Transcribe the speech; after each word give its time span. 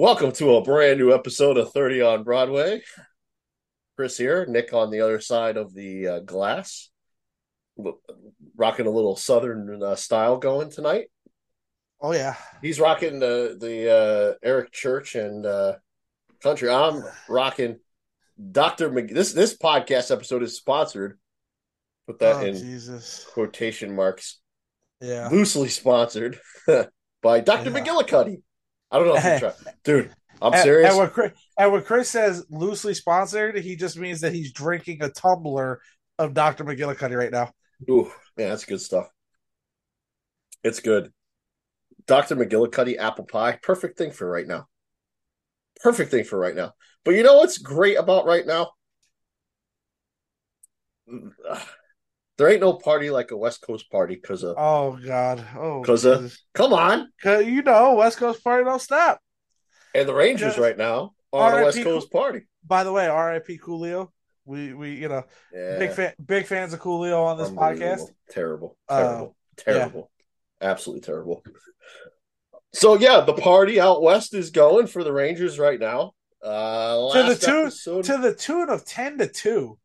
welcome 0.00 0.32
to 0.32 0.56
a 0.56 0.62
brand 0.62 0.98
new 0.98 1.12
episode 1.12 1.58
of 1.58 1.70
30 1.74 2.00
on 2.00 2.22
Broadway. 2.22 2.80
Chris 3.96 4.16
here, 4.16 4.46
Nick 4.46 4.72
on 4.72 4.90
the 4.90 5.02
other 5.02 5.20
side 5.20 5.58
of 5.58 5.74
the 5.74 6.06
uh, 6.06 6.20
glass. 6.20 6.88
Rocking 8.56 8.86
a 8.86 8.90
little 8.90 9.14
southern 9.14 9.82
uh, 9.82 9.94
style 9.96 10.38
going 10.38 10.70
tonight. 10.70 11.10
Oh 12.00 12.14
yeah. 12.14 12.36
He's 12.62 12.80
rocking 12.80 13.18
the 13.18 13.58
the 13.60 13.92
uh, 13.92 14.34
Eric 14.42 14.72
Church 14.72 15.16
and 15.16 15.44
uh, 15.44 15.74
country. 16.42 16.70
I'm 16.70 17.04
rocking 17.28 17.80
Dr. 18.52 18.90
Mc- 18.90 19.12
this 19.12 19.34
this 19.34 19.54
podcast 19.54 20.10
episode 20.10 20.42
is 20.42 20.56
sponsored. 20.56 21.18
Put 22.06 22.20
that 22.20 22.36
oh, 22.36 22.46
in 22.46 22.54
Jesus. 22.54 23.26
quotation 23.34 23.94
marks. 23.94 24.40
Yeah. 25.02 25.28
Loosely 25.30 25.68
sponsored 25.68 26.40
by 27.22 27.40
Dr. 27.40 27.68
Yeah. 27.68 27.80
McGillicuddy. 27.80 28.40
I 28.90 28.98
don't 28.98 29.06
know 29.08 29.16
if 29.16 29.24
you 29.24 29.38
try. 29.38 29.52
Dude, 29.84 30.14
I'm 30.42 30.52
And- 30.54 30.62
serious. 30.62 30.90
And 30.90 30.98
when, 30.98 31.10
Chris, 31.10 31.32
and 31.58 31.72
when 31.72 31.82
Chris 31.82 32.08
says 32.10 32.44
loosely 32.50 32.94
sponsored, 32.94 33.58
he 33.58 33.76
just 33.76 33.96
means 33.96 34.20
that 34.22 34.32
he's 34.32 34.52
drinking 34.52 35.02
a 35.02 35.08
tumbler 35.10 35.80
of 36.18 36.34
Dr. 36.34 36.64
McGillicuddy 36.64 37.16
right 37.16 37.30
now. 37.30 37.52
Ooh, 37.88 38.10
man, 38.36 38.50
that's 38.50 38.64
good 38.64 38.80
stuff. 38.80 39.08
It's 40.62 40.80
good. 40.80 41.12
Dr. 42.06 42.36
McGillicuddy 42.36 42.98
apple 42.98 43.24
pie, 43.24 43.58
perfect 43.62 43.96
thing 43.96 44.10
for 44.10 44.28
right 44.28 44.46
now. 44.46 44.66
Perfect 45.82 46.10
thing 46.10 46.24
for 46.24 46.38
right 46.38 46.54
now. 46.54 46.72
But 47.04 47.14
you 47.14 47.22
know 47.22 47.36
what's 47.36 47.58
great 47.58 47.96
about 47.98 48.26
right 48.26 48.46
now? 48.46 48.72
There 52.40 52.48
ain't 52.48 52.62
no 52.62 52.72
party 52.72 53.10
like 53.10 53.30
a 53.32 53.36
West 53.36 53.60
Coast 53.60 53.90
party 53.90 54.14
because 54.14 54.42
of 54.42 54.56
Oh 54.58 54.98
God. 55.06 55.44
Oh. 55.58 55.82
'Cause, 55.84 56.06
uh, 56.06 56.22
Jesus. 56.22 56.42
come 56.54 56.72
on. 56.72 57.12
'Cause 57.22 57.44
you 57.44 57.60
know, 57.60 57.94
West 57.96 58.16
Coast 58.16 58.42
party 58.42 58.64
don't 58.64 58.80
stop. 58.80 59.20
And 59.94 60.08
the 60.08 60.14
Rangers 60.14 60.56
right 60.56 60.78
now 60.78 61.12
are 61.34 61.56
on 61.56 61.60
a 61.60 61.64
West 61.66 61.82
Coast 61.82 62.10
party. 62.10 62.46
By 62.66 62.82
the 62.84 62.92
way, 62.92 63.06
R.I.P. 63.06 63.58
Coolio. 63.58 64.08
We 64.46 64.72
we 64.72 64.92
you 64.92 65.08
know 65.08 65.24
Yeah. 65.52 65.78
big 65.78 65.92
fan 65.92 66.14
big 66.24 66.46
fans 66.46 66.72
of 66.72 66.80
Coolio 66.80 67.22
on 67.26 67.36
this 67.36 67.50
podcast. 67.50 68.08
Terrible. 68.30 68.78
Uh, 68.88 68.96
Terrible. 69.02 69.36
terrible. 69.58 70.10
Absolutely 70.62 71.02
terrible. 71.02 71.42
So 72.72 72.94
yeah, 72.94 73.20
the 73.20 73.34
party 73.34 73.78
out 73.80 74.00
west 74.02 74.32
is 74.34 74.50
going 74.50 74.86
for 74.86 75.04
the 75.04 75.12
Rangers 75.12 75.58
right 75.58 75.78
now. 75.78 76.12
Uh 76.42 77.12
To 77.12 77.22
the 77.34 77.36
tune 77.36 77.62
episode- 77.66 78.04
to 78.06 78.16
the 78.16 78.34
tune 78.34 78.70
of 78.70 78.86
ten 78.86 79.18
to 79.18 79.26
two. 79.28 79.78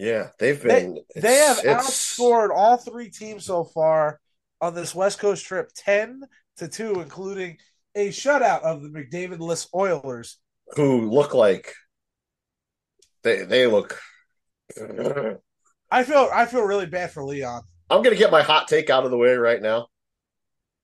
Yeah, 0.00 0.28
they've 0.38 0.60
been. 0.62 0.98
They 1.14 1.34
have 1.34 1.58
it's- 1.58 2.16
outscored 2.18 2.48
all 2.56 2.78
three 2.78 3.10
teams 3.10 3.44
so 3.44 3.64
far 3.64 4.18
on 4.60 4.74
this 4.74 4.94
West 4.94 5.18
Coast 5.18 5.44
trip 5.44 5.70
10 5.76 6.22
to 6.56 6.68
2, 6.68 7.00
including 7.02 7.58
a 7.94 8.08
shutout 8.08 8.62
of 8.62 8.82
the 8.82 8.88
McDavid-less 8.88 9.68
Oilers. 9.74 10.38
who 10.76 11.10
look 11.10 11.34
like 11.34 11.74
they 13.24 13.42
they 13.44 13.66
look. 13.66 14.00
I 15.90 16.04
feel 16.04 16.30
I 16.32 16.46
feel 16.46 16.62
really 16.62 16.86
bad 16.86 17.10
for 17.10 17.24
Leon. 17.24 17.62
I'm 17.90 18.02
gonna 18.02 18.16
get 18.16 18.30
my 18.30 18.42
hot 18.42 18.68
take 18.68 18.88
out 18.88 19.04
of 19.04 19.10
the 19.10 19.18
way 19.18 19.34
right 19.34 19.60
now. 19.60 19.88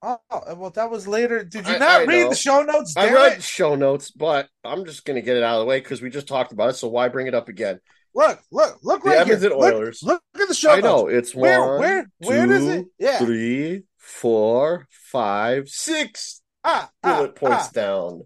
Oh, 0.03 0.19
well, 0.57 0.71
that 0.71 0.91
was 0.91 1.09
later. 1.09 1.43
Did 1.45 1.67
you 1.67 1.75
I- 1.75 1.79
not 1.79 1.91
I 2.03 2.05
read 2.05 2.25
know. 2.25 2.29
the 2.31 2.35
show 2.37 2.63
notes? 2.63 2.95
I 2.97 3.13
read 3.13 3.39
it. 3.39 3.43
show 3.43 3.77
notes, 3.77 4.11
but 4.11 4.49
I'm 4.65 4.85
just 4.85 5.05
gonna 5.05 5.23
get 5.23 5.37
it 5.37 5.43
out 5.43 5.55
of 5.57 5.61
the 5.61 5.67
way 5.67 5.79
because 5.81 6.03
we 6.03 6.11
just 6.11 6.29
talked 6.29 6.53
about 6.53 6.71
it. 6.71 6.75
So 6.75 6.89
why 6.89 7.09
bring 7.09 7.29
it 7.29 7.35
up 7.35 7.49
again? 7.49 7.81
Look, 8.17 8.41
look, 8.51 8.79
look 8.83 9.03
The 9.05 9.11
right 9.11 9.27
here. 9.27 9.37
Look- 9.37 9.53
Oilers. 9.53 10.03
Look, 10.03 10.23
at 10.41 10.49
the 10.49 10.55
show 10.55 10.71
I 10.73 10.81
know 10.81 11.03
notes. 11.03 11.13
it's 11.15 11.35
Where, 11.35 11.61
one, 11.61 11.81
where, 11.81 12.11
where 12.21 12.51
is 12.53 12.67
it? 12.67 12.87
Yeah. 12.99 13.19
three, 13.19 13.83
four, 13.99 14.89
five, 14.91 15.69
six 15.69 16.41
Ah, 16.65 16.91
ah, 17.05 17.17
bullet 17.19 17.35
points 17.37 17.67
ah. 17.69 17.71
down. 17.75 18.23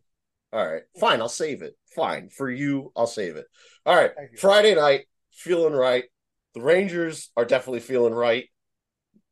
All 0.53 0.67
right, 0.73 0.83
fine. 1.01 1.21
I'll 1.21 1.29
save 1.29 1.63
it. 1.63 1.77
Fine 1.97 2.29
for 2.31 2.49
you. 2.49 2.93
I'll 2.97 3.09
save 3.09 3.35
it. 3.35 3.47
All 3.85 3.97
right. 3.97 4.13
Friday 4.39 4.77
night, 4.77 5.07
feeling 5.33 5.75
right. 5.75 6.05
The 6.55 6.61
Rangers 6.61 7.31
are 7.37 7.45
definitely 7.45 7.81
feeling 7.81 8.15
right. 8.15 8.45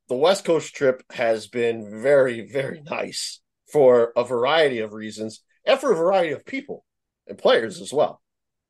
The 0.09 0.17
West 0.17 0.45
Coast 0.45 0.75
trip 0.75 1.05
has 1.11 1.47
been 1.47 2.03
very, 2.03 2.51
very 2.51 2.81
nice 2.83 3.41
for 3.73 4.13
a 4.17 4.25
variety 4.25 4.81
of 4.81 4.93
reasons 4.93 5.43
and 5.65 5.79
for 5.79 5.93
a 5.93 5.97
variety 5.97 6.33
of 6.33 6.45
people 6.45 6.85
and 7.29 7.39
players 7.39 7.81
as 7.81 7.93
well. 7.93 8.21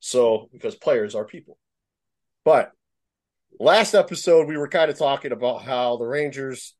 So, 0.00 0.48
because 0.52 0.74
players 0.74 1.14
are 1.14 1.24
people. 1.24 1.58
But 2.48 2.72
last 3.60 3.92
episode, 3.92 4.48
we 4.48 4.56
were 4.56 4.68
kind 4.68 4.90
of 4.90 4.96
talking 4.96 5.32
about 5.32 5.64
how 5.64 5.98
the 5.98 6.06
Rangers 6.06 6.74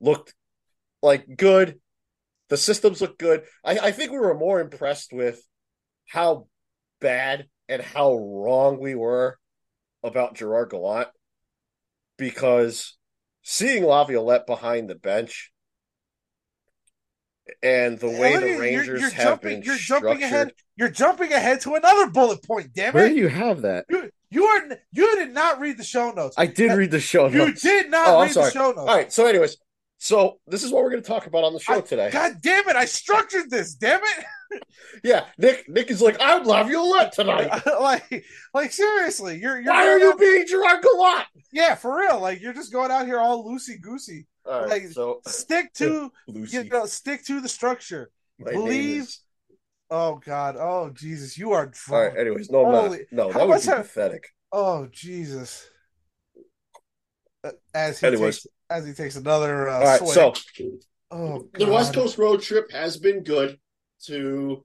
looked 0.00 0.34
like 1.00 1.36
good. 1.36 1.78
The 2.48 2.56
systems 2.56 3.00
look 3.00 3.18
good. 3.18 3.44
I, 3.64 3.78
I 3.78 3.92
think 3.92 4.10
we 4.10 4.18
were 4.18 4.34
more 4.36 4.60
impressed 4.60 5.12
with 5.12 5.40
how 6.08 6.48
bad 7.00 7.46
and 7.68 7.80
how 7.80 8.14
wrong 8.16 8.80
we 8.80 8.96
were 8.96 9.38
about 10.02 10.34
Gerard 10.34 10.70
Gallant 10.70 11.06
because 12.18 12.98
seeing 13.44 13.84
Laviolette 13.84 14.44
behind 14.48 14.90
the 14.90 14.96
bench 14.96 15.52
and 17.62 17.96
the 17.96 18.08
way 18.10 18.32
Look 18.34 18.40
the 18.40 18.46
at- 18.46 18.58
you're- 18.58 18.58
Rangers 18.58 19.00
you're, 19.02 19.10
have 19.10 19.24
jumping, 19.24 19.60
been 19.60 19.62
you're 19.62 19.76
structured. 19.78 20.08
jumping 20.10 20.24
ahead. 20.24 20.52
You're 20.74 20.88
jumping 20.90 21.32
ahead 21.32 21.60
to 21.60 21.74
another 21.76 22.10
bullet 22.10 22.42
point. 22.42 22.72
Damn 22.74 22.88
it! 22.88 22.94
Where 22.94 23.08
do 23.08 23.14
you 23.14 23.28
have 23.28 23.62
that? 23.62 23.84
You, 23.88 24.10
you 24.32 24.44
are 24.44 24.62
you 24.92 25.16
did 25.16 25.32
not 25.32 25.60
read 25.60 25.76
the 25.78 25.84
show 25.84 26.10
notes. 26.10 26.34
I 26.38 26.46
did 26.46 26.72
read 26.72 26.90
the 26.90 27.00
show 27.00 27.28
You 27.28 27.38
notes. 27.38 27.62
You 27.64 27.70
did 27.82 27.90
not 27.90 28.08
Oh, 28.08 28.22
read 28.22 28.32
sorry. 28.32 28.46
the 28.46 28.50
show 28.52 28.66
notes. 28.72 28.78
All 28.78 28.86
right. 28.86 29.12
So, 29.12 29.26
anyways, 29.26 29.56
so 29.98 30.38
this 30.46 30.64
is 30.64 30.72
what 30.72 30.82
we're 30.82 30.90
going 30.90 31.02
to 31.02 31.08
talk 31.08 31.26
about 31.26 31.44
on 31.44 31.52
the 31.52 31.60
show 31.60 31.74
I- 31.74 31.80
today. 31.82 32.10
God 32.10 32.32
damn 32.42 32.68
it! 32.68 32.74
I 32.76 32.86
structured 32.86 33.50
this. 33.50 33.74
Damn 33.74 34.00
it! 34.02 34.24
Yeah, 35.02 35.24
Nick. 35.38 35.66
Nick 35.66 35.90
is 35.90 36.02
like, 36.02 36.20
I 36.20 36.36
love 36.42 36.70
lot 36.70 37.12
tonight. 37.12 37.50
like, 37.80 38.22
like 38.52 38.70
seriously, 38.70 39.38
you're 39.40 39.58
you're 39.58 39.72
Why 39.72 39.88
are 39.88 39.98
you 39.98 40.10
out- 40.12 40.18
being 40.18 40.46
Gerard 40.46 40.82
Gallant? 40.82 41.24
Yeah, 41.52 41.74
for 41.74 41.96
real. 41.98 42.20
Like 42.20 42.42
you're 42.42 42.52
just 42.52 42.70
going 42.70 42.90
out 42.90 43.06
here 43.06 43.18
all 43.18 43.46
loosey 43.48 43.80
goosey. 43.80 44.26
All 44.44 44.60
right. 44.60 44.68
Like, 44.68 44.88
so, 44.88 45.20
Stick 45.26 45.72
to 45.74 46.12
Lucy, 46.28 46.58
you 46.58 46.64
know, 46.64 46.84
stick 46.84 47.24
to 47.26 47.40
the 47.40 47.48
structure. 47.48 48.10
my 48.38 48.52
believe- 48.52 49.08
Oh 49.94 50.20
God. 50.24 50.56
Oh 50.58 50.90
Jesus. 50.94 51.36
You 51.36 51.52
are 51.52 51.60
All 51.60 51.64
right. 51.66 52.12
drunk. 52.14 52.18
Anyways, 52.18 52.50
no, 52.50 52.64
I'm 52.64 52.90
not. 52.92 52.98
No, 53.10 53.30
how 53.30 53.38
that 53.40 53.48
would 53.48 53.60
be 53.60 53.66
have- 53.66 53.76
pathetic. 53.86 54.24
Oh 54.50 54.88
Jesus. 54.90 55.68
Uh, 57.44 57.50
As 57.74 58.00
he 58.00 58.06
Anyways. 58.06 58.36
takes 58.42 58.46
as 58.70 58.86
he 58.86 58.94
takes 58.94 59.16
another 59.16 59.68
uh, 59.68 59.74
All 59.74 59.84
right. 59.84 59.98
swing. 59.98 60.12
So 60.12 60.32
oh, 61.10 61.48
the 61.52 61.66
West 61.66 61.92
Coast 61.92 62.16
road 62.16 62.40
trip 62.40 62.70
has 62.72 62.96
been 62.96 63.22
good. 63.22 63.58
To 64.06 64.64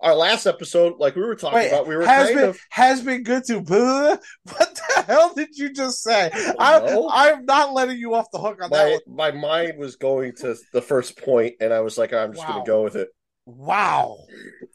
our 0.00 0.14
last 0.14 0.46
episode, 0.46 0.94
like 0.98 1.14
we 1.16 1.22
were 1.22 1.34
talking 1.36 1.56
Wait, 1.58 1.68
about, 1.68 1.86
we 1.86 1.96
were 1.96 2.04
has 2.06 2.26
kind 2.28 2.38
been 2.38 2.48
of 2.50 2.58
has 2.70 3.02
been 3.02 3.22
good 3.22 3.44
to 3.44 3.60
blah. 3.62 4.16
What 4.44 4.74
the 4.74 4.75
hell 5.06 5.32
did 5.34 5.56
you 5.56 5.72
just 5.72 6.02
say? 6.02 6.30
I'm. 6.58 6.82
I'm 7.10 7.44
not 7.44 7.72
letting 7.72 7.98
you 7.98 8.14
off 8.14 8.26
the 8.32 8.38
hook 8.38 8.62
on 8.62 8.70
that 8.70 8.86
my 8.86 8.98
one. 9.06 9.16
my 9.16 9.30
mind 9.30 9.78
was 9.78 9.96
going 9.96 10.34
to 10.36 10.56
the 10.72 10.82
first 10.82 11.18
point, 11.18 11.54
and 11.60 11.72
I 11.72 11.80
was 11.80 11.96
like, 11.98 12.12
I'm 12.12 12.32
just 12.32 12.46
Wow. 12.46 12.52
going 12.54 12.64
to 12.64 12.70
go 12.70 12.82
with 12.82 12.96
it. 12.96 13.08
Wow. 13.46 14.18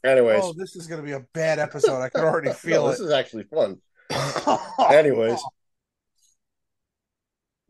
Anyways, 0.04 0.44
Oh, 0.44 0.54
this 0.54 0.76
is 0.76 0.88
gonna 0.88 1.04
be 1.04 1.12
a 1.12 1.26
bad 1.34 1.60
episode. 1.60 2.02
I 2.02 2.10
can 2.10 2.22
already 2.22 2.48
no, 2.50 2.54
feel 2.54 2.88
this 2.88 3.00
is 3.02 3.12
actually 3.12 3.44
fun. 3.44 3.78
Anyways, 4.90 5.44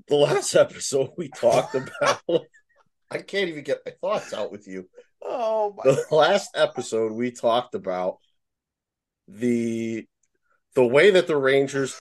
the 0.07 0.15
last 0.15 0.55
episode 0.55 1.09
we 1.17 1.29
talked 1.29 1.75
about. 1.75 2.21
I 3.11 3.17
can't 3.17 3.49
even 3.49 3.63
get 3.63 3.79
my 3.85 3.91
thoughts 3.99 4.33
out 4.33 4.51
with 4.51 4.67
you. 4.67 4.87
oh 5.23 5.73
my 5.75 5.83
The 5.83 6.05
last 6.15 6.51
episode 6.55 7.11
we 7.11 7.31
talked 7.31 7.75
about 7.75 8.17
the 9.27 10.05
the 10.75 10.85
way 10.85 11.11
that 11.11 11.27
the 11.27 11.35
Rangers, 11.35 11.99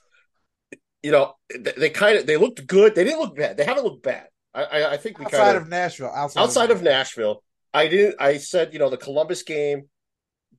you 1.03 1.11
know, 1.11 1.33
they, 1.57 1.73
they 1.77 1.89
kind 1.89 2.17
of 2.17 2.25
they 2.25 2.37
looked 2.37 2.65
good. 2.67 2.95
They 2.95 3.03
didn't 3.03 3.19
look 3.19 3.35
bad. 3.35 3.57
They 3.57 3.65
haven't 3.65 3.83
looked 3.83 4.03
bad. 4.03 4.27
I 4.53 4.63
I, 4.63 4.91
I 4.93 4.97
think 4.97 5.19
we 5.19 5.25
outside 5.25 5.37
kind 5.37 5.57
of 5.57 5.63
of 5.63 5.69
Nashville. 5.69 6.11
Outside, 6.13 6.41
outside 6.41 6.71
of 6.71 6.81
Nashville, 6.81 7.43
I 7.73 7.87
didn't. 7.87 8.15
I 8.19 8.37
said, 8.37 8.73
you 8.73 8.79
know, 8.79 8.89
the 8.89 8.97
Columbus 8.97 9.43
game 9.43 9.83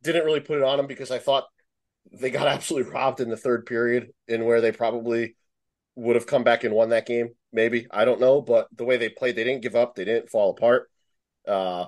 didn't 0.03 0.25
really 0.25 0.41
put 0.41 0.59
it 0.59 0.65
on 0.65 0.77
them 0.77 0.87
because 0.87 1.11
I 1.11 1.19
thought 1.19 1.45
they 2.13 2.31
got 2.31 2.49
absolutely 2.49 2.91
robbed 2.91 3.21
in 3.21 3.31
the 3.31 3.37
third 3.37 3.67
period, 3.67 4.11
in 4.29 4.45
where 4.45 4.61
they 4.61 4.73
probably 4.73 5.37
would 5.95 6.17
have 6.17 6.27
come 6.27 6.45
back 6.45 6.65
and 6.65 6.75
won 6.75 6.91
that 6.91 7.07
game. 7.07 7.31
Maybe 7.53 7.87
I 7.91 8.05
don't 8.05 8.21
know, 8.21 8.41
but 8.41 8.69
the 8.75 8.85
way 8.85 8.97
they 8.97 9.09
played, 9.09 9.37
they 9.37 9.45
didn't 9.45 9.63
give 9.63 9.77
up. 9.77 9.95
They 9.95 10.05
didn't 10.05 10.31
fall 10.31 10.51
apart. 10.51 10.89
Uh, 11.47 11.87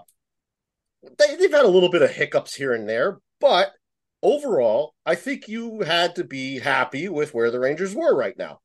they, 1.18 1.36
they've 1.36 1.52
had 1.52 1.64
a 1.64 1.68
little 1.68 1.90
bit 1.90 2.02
of 2.02 2.10
hiccups 2.10 2.54
here 2.54 2.72
and 2.72 2.88
there, 2.88 3.18
but 3.40 3.72
overall, 4.24 4.94
I 5.06 5.14
think 5.14 5.46
you 5.46 5.82
had 5.82 6.16
to 6.16 6.24
be 6.24 6.58
happy 6.58 7.08
with 7.08 7.32
where 7.34 7.50
the 7.50 7.60
Rangers 7.60 7.94
were 7.94 8.16
right 8.16 8.36
now 8.36 8.60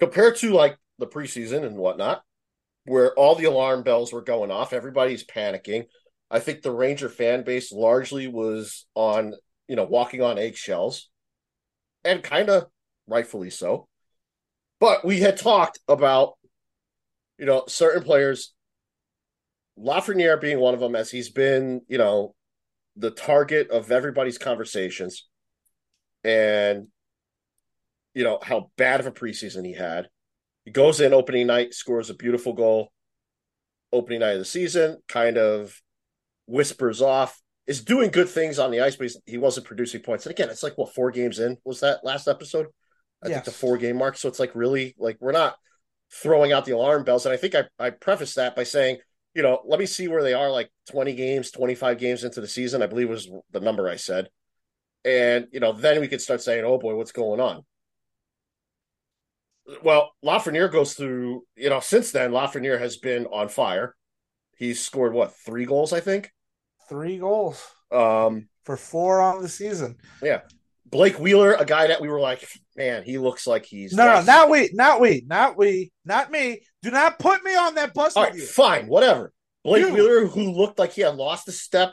compared 0.00 0.36
to 0.36 0.52
like 0.52 0.78
the 0.98 1.06
preseason 1.06 1.66
and 1.66 1.76
whatnot 1.76 2.22
where 2.86 3.12
all 3.14 3.34
the 3.34 3.44
alarm 3.44 3.82
bells 3.82 4.12
were 4.12 4.22
going 4.22 4.50
off. 4.50 4.72
Everybody's 4.72 5.24
panicking. 5.24 5.86
I 6.30 6.38
think 6.38 6.62
the 6.62 6.70
Ranger 6.70 7.08
fan 7.08 7.42
base 7.42 7.70
largely 7.70 8.26
was 8.28 8.86
on, 8.94 9.34
you 9.66 9.76
know, 9.76 9.84
walking 9.84 10.22
on 10.22 10.38
eggshells 10.38 11.10
and 12.04 12.22
kind 12.22 12.48
of 12.48 12.66
rightfully 13.06 13.50
so. 13.50 13.88
But 14.80 15.04
we 15.04 15.20
had 15.20 15.36
talked 15.36 15.80
about, 15.88 16.34
you 17.38 17.44
know, 17.44 17.64
certain 17.66 18.02
players 18.02 18.54
Lafreniere 19.78 20.40
being 20.40 20.58
one 20.58 20.74
of 20.74 20.80
them, 20.80 20.96
as 20.96 21.10
he's 21.10 21.28
been, 21.28 21.82
you 21.88 21.98
know, 21.98 22.34
the 22.98 23.10
target 23.10 23.70
of 23.70 23.90
everybody's 23.90 24.38
conversations, 24.38 25.26
and 26.24 26.88
you 28.14 28.24
know 28.24 28.38
how 28.42 28.70
bad 28.76 29.00
of 29.00 29.06
a 29.06 29.12
preseason 29.12 29.64
he 29.64 29.74
had. 29.74 30.08
He 30.64 30.70
goes 30.70 31.00
in 31.00 31.14
opening 31.14 31.46
night, 31.46 31.72
scores 31.74 32.10
a 32.10 32.14
beautiful 32.14 32.52
goal. 32.52 32.92
Opening 33.90 34.20
night 34.20 34.32
of 34.32 34.40
the 34.40 34.44
season, 34.44 34.98
kind 35.08 35.38
of 35.38 35.80
whispers 36.46 37.00
off, 37.00 37.40
is 37.66 37.82
doing 37.82 38.10
good 38.10 38.28
things 38.28 38.58
on 38.58 38.70
the 38.70 38.80
ice, 38.80 38.96
but 38.96 39.10
he 39.24 39.38
wasn't 39.38 39.66
producing 39.66 40.02
points. 40.02 40.26
And 40.26 40.30
again, 40.30 40.50
it's 40.50 40.62
like 40.62 40.76
what 40.76 40.94
four 40.94 41.10
games 41.10 41.38
in 41.38 41.56
was 41.64 41.80
that 41.80 42.04
last 42.04 42.28
episode? 42.28 42.66
I 43.22 43.28
yes. 43.28 43.36
think 43.36 43.44
the 43.46 43.50
four 43.50 43.78
game 43.78 43.96
mark. 43.96 44.16
So 44.16 44.28
it's 44.28 44.38
like 44.38 44.54
really 44.54 44.94
like 44.98 45.16
we're 45.20 45.32
not 45.32 45.56
throwing 46.12 46.52
out 46.52 46.64
the 46.64 46.72
alarm 46.72 47.04
bells. 47.04 47.24
And 47.24 47.32
I 47.32 47.36
think 47.36 47.54
I, 47.54 47.64
I 47.78 47.90
prefaced 47.90 48.36
that 48.36 48.54
by 48.54 48.64
saying, 48.64 48.98
you 49.38 49.44
know, 49.44 49.60
let 49.64 49.78
me 49.78 49.86
see 49.86 50.08
where 50.08 50.24
they 50.24 50.34
are 50.34 50.50
like 50.50 50.68
20 50.90 51.14
games, 51.14 51.52
25 51.52 51.96
games 51.96 52.24
into 52.24 52.40
the 52.40 52.48
season, 52.48 52.82
I 52.82 52.88
believe 52.88 53.08
was 53.08 53.30
the 53.52 53.60
number 53.60 53.88
I 53.88 53.94
said. 53.94 54.30
And, 55.04 55.46
you 55.52 55.60
know, 55.60 55.70
then 55.70 56.00
we 56.00 56.08
could 56.08 56.20
start 56.20 56.42
saying, 56.42 56.64
oh 56.64 56.76
boy, 56.76 56.96
what's 56.96 57.12
going 57.12 57.40
on? 57.40 57.62
well, 59.84 60.10
Lafreniere 60.24 60.72
goes 60.72 60.94
through, 60.94 61.44
you 61.54 61.70
know, 61.70 61.78
since 61.78 62.10
then, 62.10 62.32
Lafreniere 62.32 62.80
has 62.80 62.96
been 62.96 63.26
on 63.26 63.48
fire. 63.48 63.94
He's 64.56 64.84
scored 64.84 65.12
what, 65.12 65.36
three 65.36 65.66
goals, 65.66 65.92
I 65.92 66.00
think? 66.00 66.32
Three 66.88 67.18
goals. 67.18 67.64
Um 67.92 68.48
for 68.64 68.76
four 68.76 69.20
on 69.20 69.40
the 69.40 69.48
season. 69.48 69.98
Yeah. 70.20 70.40
Blake 70.84 71.20
Wheeler, 71.20 71.52
a 71.52 71.64
guy 71.64 71.86
that 71.86 72.00
we 72.00 72.08
were 72.08 72.18
like, 72.18 72.44
man, 72.76 73.04
he 73.04 73.18
looks 73.18 73.46
like 73.46 73.66
he's 73.66 73.92
no, 73.92 74.04
no, 74.04 74.22
not 74.22 74.50
we, 74.50 74.70
not 74.72 75.00
we, 75.00 75.22
not 75.26 75.56
we, 75.56 75.92
not 76.04 76.32
me. 76.32 76.62
Do 76.88 76.94
not 76.94 77.18
put 77.18 77.44
me 77.44 77.54
on 77.54 77.74
that 77.74 77.92
bus. 77.92 78.16
All 78.16 78.24
right, 78.24 78.40
fine, 78.40 78.86
whatever. 78.86 79.30
Blake. 79.62 79.92
Wheeler, 79.92 80.24
who 80.24 80.52
looked 80.52 80.78
like 80.78 80.92
he 80.92 81.02
had 81.02 81.16
lost 81.16 81.46
a 81.46 81.52
step, 81.52 81.92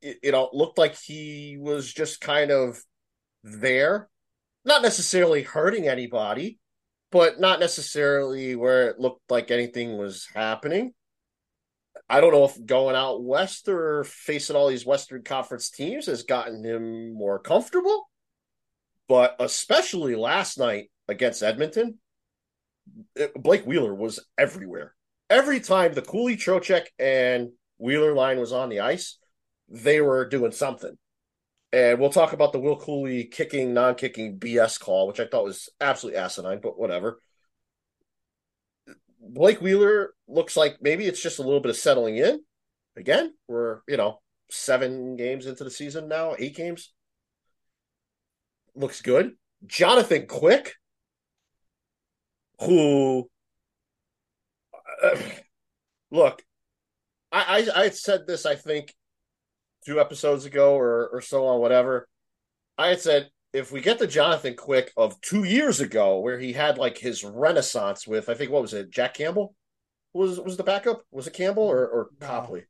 you 0.00 0.32
know, 0.32 0.50
looked 0.52 0.78
like 0.78 0.96
he 0.96 1.56
was 1.60 1.92
just 1.92 2.20
kind 2.20 2.50
of 2.50 2.82
there, 3.44 4.08
not 4.64 4.82
necessarily 4.82 5.44
hurting 5.44 5.86
anybody, 5.86 6.58
but 7.12 7.38
not 7.38 7.60
necessarily 7.60 8.56
where 8.56 8.88
it 8.88 8.98
looked 8.98 9.30
like 9.30 9.52
anything 9.52 9.96
was 9.96 10.26
happening. 10.34 10.92
I 12.08 12.20
don't 12.20 12.32
know 12.32 12.46
if 12.46 12.66
going 12.66 12.96
out 12.96 13.22
west 13.22 13.68
or 13.68 14.02
facing 14.02 14.56
all 14.56 14.66
these 14.66 14.84
Western 14.84 15.22
Conference 15.22 15.70
teams 15.70 16.06
has 16.06 16.24
gotten 16.24 16.64
him 16.64 17.14
more 17.14 17.38
comfortable. 17.38 18.10
But 19.06 19.36
especially 19.38 20.16
last 20.16 20.58
night 20.58 20.90
against 21.06 21.44
Edmonton, 21.44 21.99
Blake 23.36 23.66
Wheeler 23.66 23.94
was 23.94 24.20
everywhere. 24.38 24.94
Every 25.28 25.60
time 25.60 25.94
the 25.94 26.02
Cuylle, 26.02 26.36
Trocheck, 26.36 26.86
and 26.98 27.50
Wheeler 27.78 28.14
line 28.14 28.38
was 28.38 28.52
on 28.52 28.68
the 28.68 28.80
ice, 28.80 29.18
they 29.68 30.00
were 30.00 30.28
doing 30.28 30.52
something. 30.52 30.96
And 31.72 32.00
we'll 32.00 32.10
talk 32.10 32.32
about 32.32 32.52
the 32.52 32.58
Will 32.58 32.78
Cuylle 32.78 33.30
kicking, 33.30 33.72
non 33.72 33.94
kicking 33.94 34.38
BS 34.38 34.80
call, 34.80 35.06
which 35.06 35.20
I 35.20 35.26
thought 35.26 35.44
was 35.44 35.68
absolutely 35.80 36.18
asinine, 36.18 36.60
but 36.60 36.78
whatever. 36.78 37.20
Blake 39.20 39.60
Wheeler 39.60 40.14
looks 40.26 40.56
like 40.56 40.78
maybe 40.80 41.06
it's 41.06 41.22
just 41.22 41.38
a 41.38 41.42
little 41.42 41.60
bit 41.60 41.70
of 41.70 41.76
settling 41.76 42.16
in. 42.16 42.40
Again, 42.96 43.34
we're, 43.46 43.80
you 43.86 43.96
know, 43.96 44.20
seven 44.50 45.16
games 45.16 45.46
into 45.46 45.62
the 45.62 45.70
season 45.70 46.08
now, 46.08 46.34
eight 46.38 46.56
games. 46.56 46.92
Looks 48.74 49.00
good. 49.00 49.32
Jonathan 49.66 50.26
Quick, 50.26 50.74
who, 52.60 53.28
uh, 55.02 55.16
look, 56.10 56.42
I, 57.32 57.68
I, 57.74 57.82
I 57.82 57.90
said 57.90 58.26
this, 58.26 58.46
I 58.46 58.54
think, 58.54 58.94
two 59.86 60.00
episodes 60.00 60.44
ago 60.44 60.74
or, 60.74 61.08
or 61.08 61.20
so 61.20 61.46
on, 61.46 61.60
whatever, 61.60 62.08
I 62.76 62.88
had 62.88 63.00
said 63.00 63.30
if 63.52 63.72
we 63.72 63.80
get 63.80 63.98
the 63.98 64.06
Jonathan 64.06 64.54
Quick 64.54 64.92
of 64.96 65.20
two 65.20 65.44
years 65.44 65.80
ago, 65.80 66.20
where 66.20 66.38
he 66.38 66.52
had 66.52 66.78
like 66.78 66.98
his 66.98 67.24
renaissance 67.24 68.06
with, 68.06 68.28
I 68.28 68.34
think 68.34 68.50
what 68.50 68.62
was 68.62 68.74
it, 68.74 68.90
Jack 68.90 69.14
Campbell 69.14 69.54
was 70.12 70.40
was 70.40 70.56
the 70.56 70.64
backup? 70.64 71.02
Was 71.10 71.26
it 71.26 71.34
Campbell 71.34 71.64
or, 71.64 71.86
or 71.86 72.10
no. 72.20 72.26
Copley? 72.26 72.64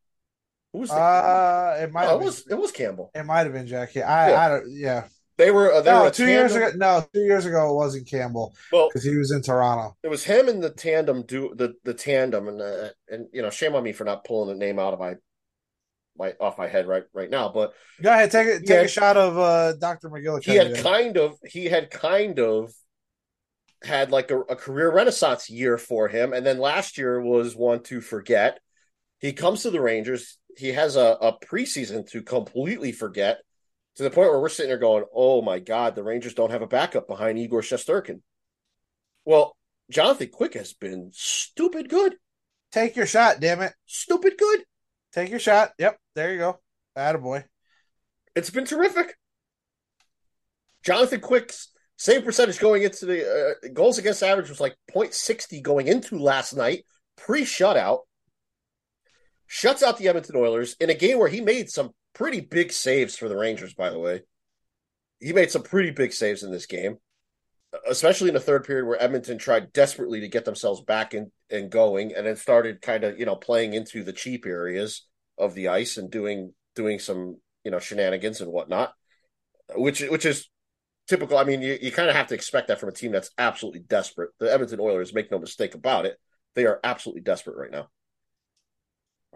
Who 0.72 0.80
was 0.80 0.90
the, 0.90 0.96
uh 0.96 1.78
it 1.82 1.92
might 1.92 2.04
no, 2.04 2.20
it 2.20 2.24
was 2.24 2.46
it 2.48 2.54
was 2.54 2.70
Campbell. 2.70 3.10
It 3.14 3.24
might 3.24 3.44
have 3.44 3.52
been 3.52 3.66
Jack. 3.66 3.96
I 3.96 4.30
yeah. 4.30 4.40
I 4.40 4.48
don't 4.48 4.70
yeah. 4.70 5.04
They 5.40 5.50
were 5.50 5.72
uh, 5.72 5.80
they 5.80 5.90
no, 5.90 6.02
were 6.02 6.10
two 6.10 6.26
years 6.26 6.54
ago. 6.54 6.70
No, 6.76 7.02
two 7.14 7.22
years 7.22 7.46
ago 7.46 7.70
it 7.70 7.74
wasn't 7.74 8.06
Campbell. 8.06 8.54
Well, 8.70 8.88
because 8.88 9.02
he 9.02 9.16
was 9.16 9.30
in 9.30 9.40
Toronto. 9.40 9.96
It 10.02 10.08
was 10.08 10.22
him 10.22 10.48
and 10.48 10.62
the 10.62 10.68
tandem 10.68 11.22
do 11.22 11.54
the 11.56 11.72
the 11.82 11.94
tandem 11.94 12.46
and 12.46 12.60
uh, 12.60 12.90
and 13.08 13.26
you 13.32 13.40
know 13.40 13.48
shame 13.48 13.74
on 13.74 13.82
me 13.82 13.92
for 13.92 14.04
not 14.04 14.24
pulling 14.24 14.50
the 14.50 14.62
name 14.62 14.78
out 14.78 14.92
of 14.92 15.00
my 15.00 15.14
my 16.18 16.34
off 16.38 16.58
my 16.58 16.68
head 16.68 16.86
right 16.86 17.04
right 17.14 17.30
now. 17.30 17.48
But 17.48 17.72
go 18.02 18.12
ahead, 18.12 18.30
take 18.30 18.48
it, 18.48 18.66
take 18.66 18.76
had, 18.76 18.84
a 18.84 18.88
shot 18.88 19.16
of 19.16 19.38
uh, 19.38 19.72
Doctor 19.76 20.10
McGill. 20.10 20.44
He 20.44 20.56
had 20.56 20.76
kind 20.76 21.16
of 21.16 21.38
he 21.48 21.64
had 21.64 21.90
kind 21.90 22.38
of 22.38 22.74
had 23.82 24.10
like 24.10 24.30
a, 24.30 24.40
a, 24.40 24.56
career 24.56 24.92
renaissance 24.92 25.48
year 25.48 25.78
for 25.78 26.06
him, 26.08 26.34
and 26.34 26.44
then 26.44 26.58
last 26.58 26.98
year 26.98 27.18
was 27.18 27.56
one 27.56 27.82
to 27.84 28.02
forget. 28.02 28.60
He 29.20 29.32
comes 29.32 29.62
to 29.62 29.70
the 29.70 29.80
Rangers. 29.80 30.36
He 30.58 30.72
has 30.72 30.96
a, 30.96 31.16
a 31.22 31.38
preseason 31.38 32.06
to 32.10 32.20
completely 32.20 32.92
forget 32.92 33.40
to 34.00 34.04
the 34.04 34.14
point 34.14 34.30
where 34.30 34.40
we're 34.40 34.48
sitting 34.48 34.70
there 34.70 34.78
going, 34.78 35.04
"Oh 35.14 35.42
my 35.42 35.58
God, 35.58 35.94
the 35.94 36.02
Rangers 36.02 36.32
don't 36.32 36.50
have 36.50 36.62
a 36.62 36.66
backup 36.66 37.06
behind 37.06 37.38
Igor 37.38 37.60
Shesterkin." 37.60 38.22
Well, 39.26 39.54
Jonathan 39.90 40.30
Quick 40.32 40.54
has 40.54 40.72
been 40.72 41.10
stupid 41.12 41.90
good. 41.90 42.16
Take 42.72 42.96
your 42.96 43.04
shot, 43.04 43.40
damn 43.40 43.60
it! 43.60 43.74
Stupid 43.84 44.38
good. 44.38 44.64
Take 45.12 45.28
your 45.28 45.38
shot. 45.38 45.72
Yep, 45.78 45.98
there 46.14 46.32
you 46.32 46.38
go. 46.38 46.60
Attaboy. 46.96 47.44
It's 48.34 48.48
been 48.48 48.64
terrific. 48.64 49.18
Jonathan 50.82 51.20
Quick's 51.20 51.68
save 51.98 52.24
percentage 52.24 52.58
going 52.58 52.82
into 52.82 53.04
the 53.04 53.28
uh, 53.28 53.68
goals 53.74 53.98
against 53.98 54.22
average 54.22 54.48
was 54.48 54.60
like 54.60 54.76
0.60 54.96 55.60
going 55.62 55.88
into 55.88 56.18
last 56.18 56.54
night, 56.54 56.84
pre 57.18 57.42
shutout. 57.42 58.00
Shuts 59.46 59.82
out 59.82 59.98
the 59.98 60.08
Edmonton 60.08 60.36
Oilers 60.36 60.74
in 60.80 60.88
a 60.88 60.94
game 60.94 61.18
where 61.18 61.28
he 61.28 61.42
made 61.42 61.68
some 61.68 61.90
pretty 62.14 62.40
big 62.40 62.72
saves 62.72 63.16
for 63.16 63.28
the 63.28 63.36
Rangers, 63.36 63.74
by 63.74 63.90
the 63.90 63.98
way. 63.98 64.22
He 65.20 65.32
made 65.32 65.50
some 65.50 65.62
pretty 65.62 65.90
big 65.90 66.12
saves 66.12 66.42
in 66.42 66.50
this 66.50 66.66
game 66.66 66.98
especially 67.88 68.28
in 68.28 68.34
the 68.34 68.40
third 68.40 68.64
period 68.64 68.86
where 68.86 69.02
Edmonton 69.02 69.38
tried 69.38 69.72
desperately 69.72 70.20
to 70.20 70.28
get 70.28 70.44
themselves 70.44 70.80
back 70.80 71.14
in 71.14 71.30
and 71.50 71.70
going, 71.70 72.14
and 72.14 72.26
then 72.26 72.36
started 72.36 72.82
kind 72.82 73.04
of 73.04 73.18
you 73.18 73.26
know 73.26 73.36
playing 73.36 73.74
into 73.74 74.02
the 74.02 74.12
cheap 74.12 74.46
areas 74.46 75.06
of 75.38 75.54
the 75.54 75.68
ice 75.68 75.96
and 75.96 76.10
doing 76.10 76.52
doing 76.74 76.98
some 76.98 77.36
you 77.64 77.70
know 77.70 77.78
shenanigans 77.78 78.40
and 78.40 78.50
whatnot, 78.50 78.92
which 79.74 80.00
which 80.00 80.26
is 80.26 80.48
typical. 81.08 81.38
I 81.38 81.44
mean, 81.44 81.62
you, 81.62 81.78
you 81.80 81.92
kind 81.92 82.08
of 82.08 82.16
have 82.16 82.28
to 82.28 82.34
expect 82.34 82.68
that 82.68 82.80
from 82.80 82.88
a 82.88 82.92
team 82.92 83.12
that's 83.12 83.30
absolutely 83.38 83.80
desperate. 83.80 84.30
The 84.38 84.52
Edmonton 84.52 84.80
Oilers, 84.80 85.14
make 85.14 85.30
no 85.30 85.38
mistake 85.38 85.74
about 85.74 86.06
it, 86.06 86.18
they 86.54 86.66
are 86.66 86.80
absolutely 86.82 87.22
desperate 87.22 87.56
right 87.56 87.70
now. 87.70 87.88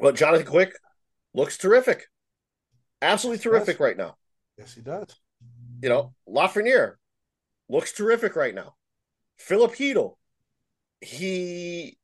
But 0.00 0.16
Jonathan 0.16 0.46
Quick 0.46 0.76
looks 1.34 1.56
terrific, 1.56 2.06
absolutely 3.04 3.42
terrific 3.42 3.80
right 3.80 3.96
now. 3.96 4.16
Yes, 4.58 4.74
he 4.74 4.80
does. 4.80 5.14
You 5.82 5.88
know, 5.88 6.14
Lafreniere 6.28 6.94
looks 7.68 7.92
terrific 7.92 8.36
right 8.36 8.54
now. 8.54 8.74
Filip 9.36 9.74
Chytil, 9.74 10.16
he 11.00 11.98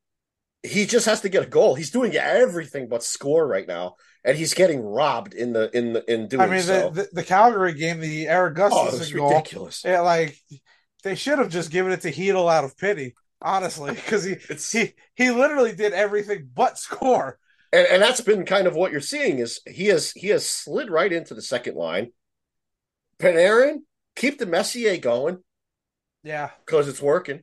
he 0.62 0.85
just 0.85 1.07
has 1.07 1.23
to 1.23 1.28
get 1.28 1.42
a 1.42 1.47
goal. 1.47 1.75
He's 1.75 1.90
doing 1.90 2.14
everything 2.16 2.88
but 2.88 3.02
score 3.02 3.47
right 3.47 3.66
now, 3.66 3.97
and 4.25 4.37
he's 4.37 4.54
getting 4.54 4.83
robbed 4.83 5.33
in 5.33 5.52
the 5.52 5.75
in 5.76 5.95
the 5.95 6.12
in 6.12 6.28
doing. 6.28 6.42
I 6.42 6.47
mean, 6.47 6.62
so. 6.62 6.90
the, 6.90 7.02
the, 7.02 7.09
the 7.14 7.25
Calgary 7.25 7.75
game, 7.75 8.00
the 8.00 8.28
Erik 8.28 8.57
Gustafsson 8.57 9.14
oh, 9.14 9.16
goal, 9.16 9.30
ridiculous. 9.30 9.83
Yeah, 9.85 10.00
like 10.00 10.37
they 11.02 11.14
should 11.14 11.38
have 11.38 11.49
just 11.49 11.71
given 11.71 11.92
it 11.92 12.02
to 12.02 12.12
Chytil 12.12 12.52
out 12.52 12.64
of 12.64 12.76
pity, 12.76 13.14
honestly, 13.40 13.95
because 13.95 14.25
he 14.25 14.33
it's, 14.49 14.71
he 14.71 14.92
he 15.14 15.30
literally 15.30 15.75
did 15.75 15.92
everything 15.92 16.50
but 16.54 16.78
score. 16.78 17.38
And, 17.72 17.86
and 17.86 18.02
that's 18.02 18.20
been 18.20 18.44
kind 18.44 18.66
of 18.66 18.74
what 18.74 18.92
you're 18.92 19.00
seeing 19.00 19.38
is 19.38 19.60
he 19.66 19.86
has 19.86 20.12
he 20.12 20.28
has 20.28 20.44
slid 20.44 20.90
right 20.90 21.12
into 21.12 21.34
the 21.34 21.42
second 21.42 21.76
line. 21.76 22.12
Panarin, 23.18 23.80
keep 24.16 24.38
the 24.38 24.46
Messier 24.46 24.96
going. 24.96 25.38
Yeah, 26.22 26.50
because 26.64 26.88
it's 26.88 27.02
working. 27.02 27.42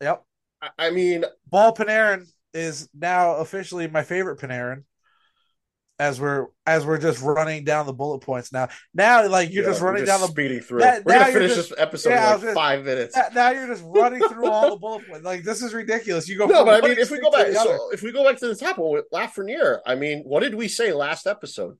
Yep. 0.00 0.24
I, 0.62 0.68
I 0.78 0.90
mean, 0.90 1.24
Bald 1.48 1.76
Panarin 1.76 2.26
is 2.52 2.88
now 2.94 3.36
officially 3.36 3.88
my 3.88 4.02
favorite 4.02 4.38
Panarin. 4.38 4.84
As 6.04 6.20
we're 6.20 6.48
as 6.66 6.84
we're 6.84 6.98
just 6.98 7.22
running 7.22 7.64
down 7.64 7.86
the 7.86 7.94
bullet 7.94 8.18
points 8.18 8.52
now. 8.52 8.68
Now, 8.92 9.26
like 9.26 9.50
you're 9.50 9.64
yeah, 9.64 9.70
just 9.70 9.80
running 9.80 10.04
just 10.04 10.12
down 10.12 10.20
the 10.20 10.26
speeding 10.26 10.60
through. 10.60 10.80
That, 10.80 11.02
we're 11.02 11.18
gonna 11.18 11.32
finish 11.32 11.54
just, 11.54 11.70
this 11.70 11.78
episode 11.78 12.10
yeah, 12.10 12.36
in 12.36 12.44
like 12.44 12.54
five 12.54 12.84
minutes. 12.84 13.16
Now 13.34 13.50
you're 13.50 13.66
just 13.66 13.82
running 13.86 14.20
through 14.20 14.50
all 14.50 14.70
the 14.70 14.76
bullet 14.76 15.08
points. 15.08 15.24
Like 15.24 15.44
this 15.44 15.62
is 15.62 15.72
ridiculous. 15.72 16.28
You 16.28 16.36
go. 16.36 16.44
No, 16.44 16.62
but 16.62 16.84
I 16.84 16.86
mean, 16.86 16.98
if 16.98 17.10
we 17.10 17.20
go 17.20 17.30
back, 17.30 17.46
so 17.54 17.90
if 17.90 18.02
we 18.02 18.12
go 18.12 18.22
back 18.22 18.38
to 18.40 18.48
the 18.48 18.54
top 18.54 18.76
one 18.76 18.92
with 18.92 19.06
Lafreniere, 19.10 19.78
I 19.86 19.94
mean, 19.94 20.24
what 20.24 20.40
did 20.40 20.54
we 20.54 20.68
say 20.68 20.92
last 20.92 21.26
episode? 21.26 21.78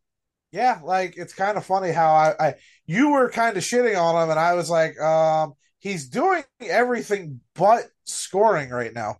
Yeah, 0.52 0.80
like 0.82 1.18
it's 1.18 1.34
kind 1.34 1.58
of 1.58 1.66
funny 1.66 1.92
how 1.92 2.14
I, 2.14 2.34
I 2.40 2.54
you 2.86 3.10
were 3.10 3.28
kind 3.28 3.58
of 3.58 3.62
shitting 3.62 4.00
on 4.00 4.22
him, 4.22 4.30
and 4.30 4.40
I 4.40 4.54
was 4.54 4.70
like, 4.70 4.98
um, 5.00 5.52
he's 5.80 6.08
doing 6.08 6.42
everything 6.60 7.40
but 7.54 7.84
scoring 8.04 8.70
right 8.70 8.94
now. 8.94 9.16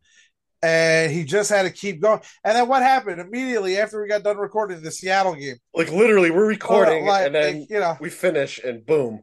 And 0.64 1.12
he 1.12 1.24
just 1.24 1.50
had 1.50 1.64
to 1.64 1.70
keep 1.70 2.00
going. 2.00 2.20
And 2.42 2.56
then 2.56 2.68
what 2.68 2.82
happened 2.82 3.20
immediately 3.20 3.76
after 3.76 4.00
we 4.00 4.08
got 4.08 4.22
done 4.22 4.38
recording 4.38 4.80
the 4.80 4.90
Seattle 4.90 5.34
game? 5.34 5.56
Like 5.74 5.92
literally, 5.92 6.30
we're 6.30 6.46
recording, 6.46 7.04
like, 7.04 7.26
and 7.26 7.34
then 7.34 7.66
you 7.68 7.80
know 7.80 7.98
we 8.00 8.08
finish, 8.08 8.58
and 8.58 8.84
boom. 8.84 9.22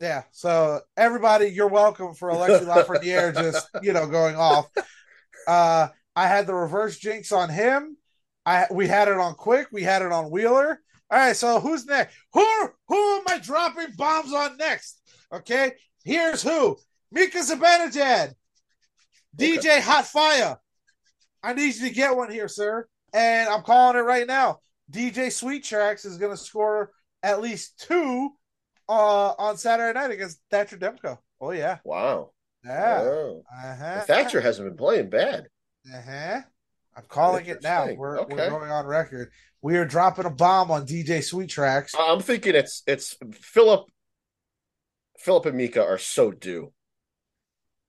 Yeah. 0.00 0.22
So 0.32 0.80
everybody, 0.96 1.48
you're 1.48 1.68
welcome 1.68 2.14
for 2.14 2.30
Alexi 2.30 2.64
Lafreniere 2.64 3.34
just 3.34 3.68
you 3.82 3.92
know 3.92 4.06
going 4.06 4.34
off. 4.34 4.70
Uh, 5.46 5.88
I 6.16 6.26
had 6.26 6.46
the 6.46 6.54
reverse 6.54 6.98
jinx 6.98 7.32
on 7.32 7.50
him. 7.50 7.98
I 8.46 8.66
we 8.70 8.88
had 8.88 9.08
it 9.08 9.18
on 9.18 9.34
Quick. 9.34 9.68
We 9.72 9.82
had 9.82 10.00
it 10.00 10.10
on 10.10 10.30
Wheeler. 10.30 10.80
All 11.10 11.18
right. 11.18 11.36
So 11.36 11.60
who's 11.60 11.84
next? 11.84 12.16
Who 12.32 12.46
who 12.88 13.16
am 13.16 13.24
I 13.28 13.38
dropping 13.38 13.94
bombs 13.98 14.32
on 14.32 14.56
next? 14.56 15.02
Okay. 15.30 15.72
Here's 16.02 16.42
who: 16.42 16.78
Mika 17.10 17.38
Zibanejad, 17.40 18.34
DJ 19.36 19.58
okay. 19.58 19.80
Hot 19.80 20.06
Fire. 20.06 20.58
I 21.42 21.54
need 21.54 21.74
you 21.74 21.88
to 21.88 21.94
get 21.94 22.16
one 22.16 22.30
here, 22.30 22.48
sir. 22.48 22.86
And 23.12 23.48
I'm 23.48 23.62
calling 23.62 23.96
it 23.96 24.00
right 24.00 24.26
now. 24.26 24.58
DJ 24.90 25.32
Sweet 25.32 25.64
Tracks 25.64 26.04
is 26.04 26.18
going 26.18 26.32
to 26.32 26.42
score 26.42 26.92
at 27.22 27.40
least 27.40 27.84
two 27.86 28.30
uh, 28.88 29.32
on 29.38 29.56
Saturday 29.56 29.98
night 29.98 30.10
against 30.10 30.40
Thatcher 30.50 30.76
Demko. 30.76 31.18
Oh 31.40 31.50
yeah. 31.50 31.78
Wow. 31.84 32.32
Yeah. 32.64 33.00
Oh. 33.02 33.42
Uh-huh. 33.52 34.00
Thatcher 34.00 34.40
hasn't 34.40 34.68
been 34.68 34.76
playing 34.76 35.10
bad. 35.10 35.48
Uh-huh. 35.92 36.40
I'm 36.94 37.04
calling 37.08 37.46
it 37.46 37.62
now. 37.62 37.90
We're, 37.92 38.20
okay. 38.20 38.34
we're 38.34 38.50
going 38.50 38.70
on 38.70 38.86
record. 38.86 39.30
We 39.62 39.76
are 39.78 39.86
dropping 39.86 40.26
a 40.26 40.30
bomb 40.30 40.70
on 40.70 40.86
DJ 40.86 41.22
Sweet 41.22 41.48
Tracks. 41.48 41.94
I'm 41.98 42.20
thinking 42.20 42.54
it's 42.54 42.82
it's 42.86 43.16
Filip 43.32 43.86
Filip 45.18 45.46
and 45.46 45.56
Mika 45.56 45.84
are 45.84 45.98
so 45.98 46.32
due. 46.32 46.72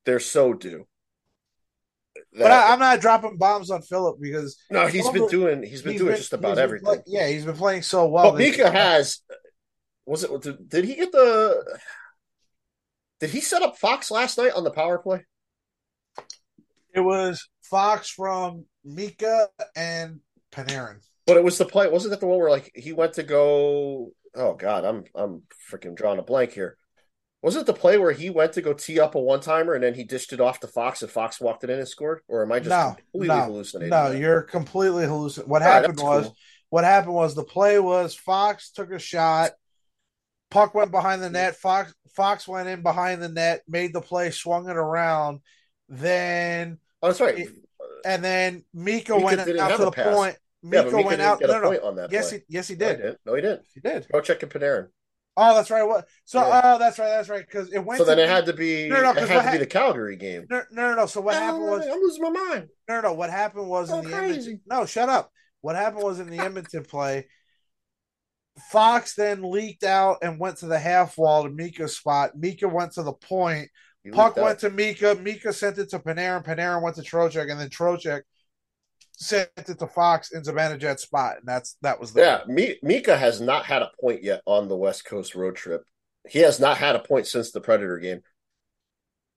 They're 0.05 0.19
so 0.19 0.53
due. 0.53 0.87
That, 2.33 2.43
but 2.43 2.51
I, 2.51 2.73
am 2.73 2.79
not 2.79 2.99
dropping 2.99 3.37
bombs 3.37 3.69
on 3.69 3.83
Filip 3.83 4.17
because 4.19 4.57
no, 4.71 4.87
he's 4.87 5.07
Filip, 5.07 5.13
been 5.13 5.39
doing 5.39 5.63
he's 5.63 5.83
been 5.83 5.91
he's 5.91 6.01
doing 6.01 6.13
been, 6.13 6.17
just 6.17 6.33
about 6.33 6.57
everything. 6.57 6.85
Play, 6.85 7.03
yeah, 7.05 7.27
he's 7.27 7.45
been 7.45 7.55
playing 7.55 7.83
so 7.83 8.07
well. 8.07 8.31
But 8.31 8.39
Mika 8.39 8.71
has 8.71 9.19
was 10.05 10.23
it 10.23 10.41
did, 10.41 10.67
did 10.67 10.85
he 10.85 10.95
get 10.95 11.11
the 11.11 11.79
did 13.19 13.29
he 13.29 13.39
set 13.39 13.61
up 13.61 13.77
Fox 13.77 14.09
last 14.09 14.37
night 14.37 14.53
on 14.55 14.63
the 14.63 14.71
power 14.71 14.97
play? 14.97 15.25
It 16.93 17.01
was 17.01 17.47
Fox 17.61 18.09
from 18.09 18.65
Mika 18.83 19.49
and 19.75 20.19
Panarin. 20.51 21.05
But 21.25 21.37
it 21.37 21.43
was 21.43 21.57
the 21.57 21.65
play. 21.65 21.87
Wasn't 21.87 22.11
that 22.11 22.19
the 22.19 22.27
one 22.27 22.39
where 22.39 22.49
like 22.49 22.71
he 22.75 22.93
went 22.93 23.13
to 23.13 23.23
go? 23.23 24.11
Oh 24.35 24.55
God, 24.55 24.85
I'm 24.85 25.03
I'm 25.15 25.43
freaking 25.71 25.95
drawing 25.95 26.19
a 26.19 26.23
blank 26.23 26.51
here. 26.51 26.77
Was 27.43 27.57
it 27.57 27.65
the 27.65 27.73
play 27.73 27.97
where 27.97 28.13
he 28.13 28.29
went 28.29 28.53
to 28.53 28.61
go 28.61 28.73
tee 28.73 29.01
up 29.01 29.15
a 29.15 29.19
one 29.19 29.41
timer 29.41 29.73
and 29.73 29.83
then 29.83 29.93
he 29.93 30.05
dished 30.05 30.31
it 30.31 30.39
off 30.39 30.61
to 30.61 30.67
Fox 30.67 31.01
and 31.01 31.11
Fox 31.11 31.41
walked 31.41 31.65
it 31.65 31.69
in 31.69 31.77
and 31.77 31.87
scored? 31.87 32.21
Or 32.29 32.41
am 32.41 32.51
I 32.53 32.59
just 32.59 32.69
no, 32.69 32.95
completely 33.11 33.35
no, 33.35 33.43
hallucinating? 33.43 33.89
No, 33.89 34.11
that? 34.11 34.17
you're 34.17 34.43
completely 34.43 35.05
hallucinating. 35.05 35.49
What 35.49 35.61
All 35.61 35.67
happened 35.67 35.97
right, 35.99 36.05
was 36.05 36.25
cool. 36.27 36.35
what 36.69 36.83
happened 36.85 37.13
was 37.13 37.35
the 37.35 37.43
play 37.43 37.79
was 37.79 38.15
Fox 38.15 38.71
took 38.71 38.91
a 38.91 38.99
shot, 38.99 39.51
puck 40.49 40.73
went 40.73 40.91
behind 40.91 41.21
the 41.21 41.29
net, 41.29 41.57
Fox 41.57 41.93
Fox 42.15 42.47
went 42.47 42.69
in 42.69 42.81
behind 42.81 43.21
the 43.21 43.29
net, 43.29 43.61
made 43.67 43.91
the 43.91 44.01
play, 44.01 44.31
swung 44.31 44.69
it 44.69 44.77
around, 44.77 45.41
then 45.89 46.79
Oh, 47.01 47.07
that's 47.07 47.19
right. 47.19 47.37
It, 47.37 47.49
and 48.05 48.23
then 48.23 48.63
Mika, 48.73 49.15
Mika 49.15 49.25
went 49.25 49.39
out 49.59 49.77
to 49.77 49.85
the 49.85 49.91
pass. 49.91 50.15
point. 50.15 50.37
Mika, 50.63 50.85
yeah, 50.85 50.95
Mika 50.95 51.01
went 51.07 51.21
out. 51.21 51.41
No, 51.41 51.59
no, 51.59 51.71
on 51.83 51.95
that 51.97 52.11
yes, 52.13 52.29
play. 52.29 52.37
he, 52.47 52.55
yes, 52.55 52.67
he 52.69 52.75
did. 52.75 52.99
No, 52.99 53.03
he 53.03 53.09
did. 53.11 53.17
No, 53.25 53.35
he 53.35 53.41
did. 53.41 53.59
He 53.73 53.79
did. 53.81 54.07
Go 54.09 54.21
check 54.21 54.41
in 54.41 54.47
Panarin. 54.47 54.87
Oh, 55.35 55.55
that's 55.55 55.71
right. 55.71 55.83
What? 55.83 56.05
So, 56.25 56.39
yeah. 56.39 56.61
oh, 56.63 56.77
that's 56.77 56.99
right. 56.99 57.07
That's 57.07 57.29
right. 57.29 57.45
Because 57.45 57.73
it 57.73 57.79
went. 57.79 57.97
So 57.97 58.05
then 58.05 58.19
it 58.19 58.29
had 58.29 58.45
to 58.45 58.53
be. 58.53 58.87
No, 58.87 59.01
no, 59.01 59.11
it 59.11 59.27
had 59.27 59.45
to 59.45 59.51
be 59.51 59.57
the 59.57 59.65
Calgary 59.65 60.15
game. 60.15 60.45
No, 60.49 60.61
no, 60.71 60.89
no. 60.89 60.95
no. 60.95 61.05
So 61.05 61.21
what 61.21 61.33
no, 61.33 61.39
happened 61.39 61.63
was 61.63 61.87
I'm 61.87 61.99
losing 61.99 62.23
my 62.23 62.29
mind. 62.29 62.67
No, 62.87 63.01
no. 63.01 63.13
What 63.13 63.29
happened 63.29 63.67
was 63.67 63.91
in 63.91 64.03
the 64.03 64.09
crazy. 64.09 64.51
Edmonton, 64.51 64.61
no, 64.67 64.85
shut 64.85 65.09
up. 65.09 65.31
What 65.61 65.75
happened 65.75 66.03
was 66.03 66.19
in 66.19 66.29
the 66.29 66.39
Edmonton 66.39 66.83
play. 66.83 67.27
Fox 68.69 69.15
then 69.15 69.41
leaked 69.41 69.83
out 69.83 70.19
and 70.21 70.39
went 70.39 70.57
to 70.57 70.67
the 70.67 70.77
half 70.77 71.17
wall 71.17 71.43
to 71.43 71.49
Mika's 71.49 71.97
spot. 71.97 72.37
Mika 72.37 72.67
went 72.67 72.91
to 72.93 73.03
the 73.03 73.13
point. 73.13 73.69
He 74.03 74.11
Puck 74.11 74.35
went 74.35 74.59
to 74.59 74.69
Mika. 74.69 75.15
Mika 75.15 75.53
sent 75.53 75.79
it 75.79 75.89
to 75.89 75.99
Panarin. 75.99 76.45
Panarin 76.45 76.83
went 76.83 76.97
to 76.97 77.01
Trocheck, 77.01 77.49
and 77.49 77.59
then 77.59 77.69
Trocheck 77.69 78.21
sent 79.17 79.49
it 79.57 79.79
to 79.79 79.87
Fox 79.87 80.31
in 80.31 80.43
Zibanejad's 80.43 81.01
spot, 81.01 81.37
and 81.39 81.47
that's 81.47 81.77
that 81.81 81.99
was 81.99 82.13
the 82.13 82.21
yeah. 82.47 82.75
Mika 82.81 83.17
has 83.17 83.41
not 83.41 83.65
had 83.65 83.81
a 83.81 83.91
point 83.99 84.23
yet 84.23 84.41
on 84.45 84.67
the 84.67 84.77
West 84.77 85.05
Coast 85.05 85.35
road 85.35 85.55
trip. 85.55 85.83
He 86.29 86.39
has 86.39 86.59
not 86.59 86.77
had 86.77 86.95
a 86.95 86.99
point 86.99 87.27
since 87.27 87.51
the 87.51 87.61
Predator 87.61 87.97
game. 87.99 88.21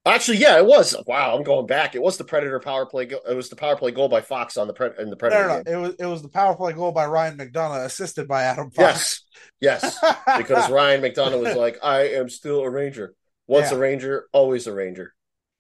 Actually, 0.07 0.39
yeah, 0.39 0.57
it 0.57 0.65
was. 0.65 0.95
Wow, 1.09 1.37
I'm 1.37 1.43
going 1.43 1.67
back. 1.67 1.97
It 1.97 2.03
was 2.03 2.17
the 2.17 2.23
Predator 2.23 2.61
power 2.61 2.87
play. 2.87 3.07
Go- 3.07 3.23
it 3.29 3.35
was 3.35 3.49
the 3.49 3.57
power 3.57 3.77
play 3.77 3.91
goal 3.91 4.09
by 4.09 4.21
Fox 4.21 4.57
on 4.57 4.69
the 4.69 4.73
pre- 4.73 4.91
in 5.01 5.11
the 5.11 5.17
Predator. 5.17 5.49
No, 5.49 5.57
no, 5.57 5.63
no. 5.63 5.73
It 5.73 5.81
was 5.81 5.95
it 5.99 6.07
was 6.07 6.23
the 6.23 6.29
power 6.29 6.55
play 6.55 6.73
goal 6.73 6.93
by 6.93 7.07
Ryan 7.07 7.37
McDonagh, 7.37 7.85
assisted 7.85 8.29
by 8.29 8.45
Adam 8.45 8.71
Fox. 8.71 9.25
Yes, 9.61 9.99
yes, 10.01 10.17
because 10.39 10.71
Ryan 10.71 11.03
McDonagh 11.03 11.43
was 11.43 11.57
like, 11.57 11.79
"I 11.83 12.11
am 12.11 12.29
still 12.29 12.61
a 12.61 12.71
Ranger. 12.71 13.15
Once 13.49 13.73
yeah. 13.73 13.77
a 13.77 13.81
Ranger, 13.81 14.27
always 14.33 14.69
a 14.69 14.73
Ranger." 14.73 15.13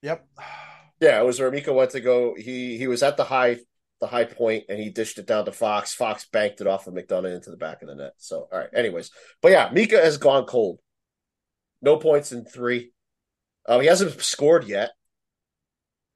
Yep. 0.03 0.25
Yeah, 1.01 1.21
it 1.21 1.27
was 1.27 1.41
where 1.41 1.51
Mika 1.51 1.73
went 1.73 1.91
to 1.91 2.01
go. 2.01 2.35
He 2.39 2.79
he 2.79 2.87
was 2.87 3.03
at 3.03 3.17
the 3.17 3.25
high 3.25 3.59
the 4.01 4.07
high 4.07 4.25
point 4.25 4.65
and 4.69 4.79
he 4.79 4.91
dished 4.91 5.19
it 5.19 5.27
down 5.27 5.45
to 5.47 5.53
Fox. 5.53 5.95
Fox 5.95 6.27
banked 6.31 6.61
it 6.61 6.67
off 6.67 6.87
of 6.87 6.95
McDonagh 6.95 7.35
into 7.35 7.51
the 7.51 7.57
back 7.57 7.83
of 7.83 7.89
the 7.89 7.95
net. 7.95 8.13
So, 8.19 8.49
all 8.53 8.59
right. 8.59 8.69
Anyways, 8.75 9.11
but 9.43 9.53
yeah, 9.53 9.71
Mika 9.73 9.97
has 9.97 10.19
gone 10.19 10.45
cold. 10.45 10.81
No 11.83 11.97
points 11.97 12.33
in 12.33 12.45
three. 12.45 12.93
Um, 13.69 13.81
he 13.81 13.87
hasn't 13.87 14.21
scored 14.23 14.65
yet 14.65 14.91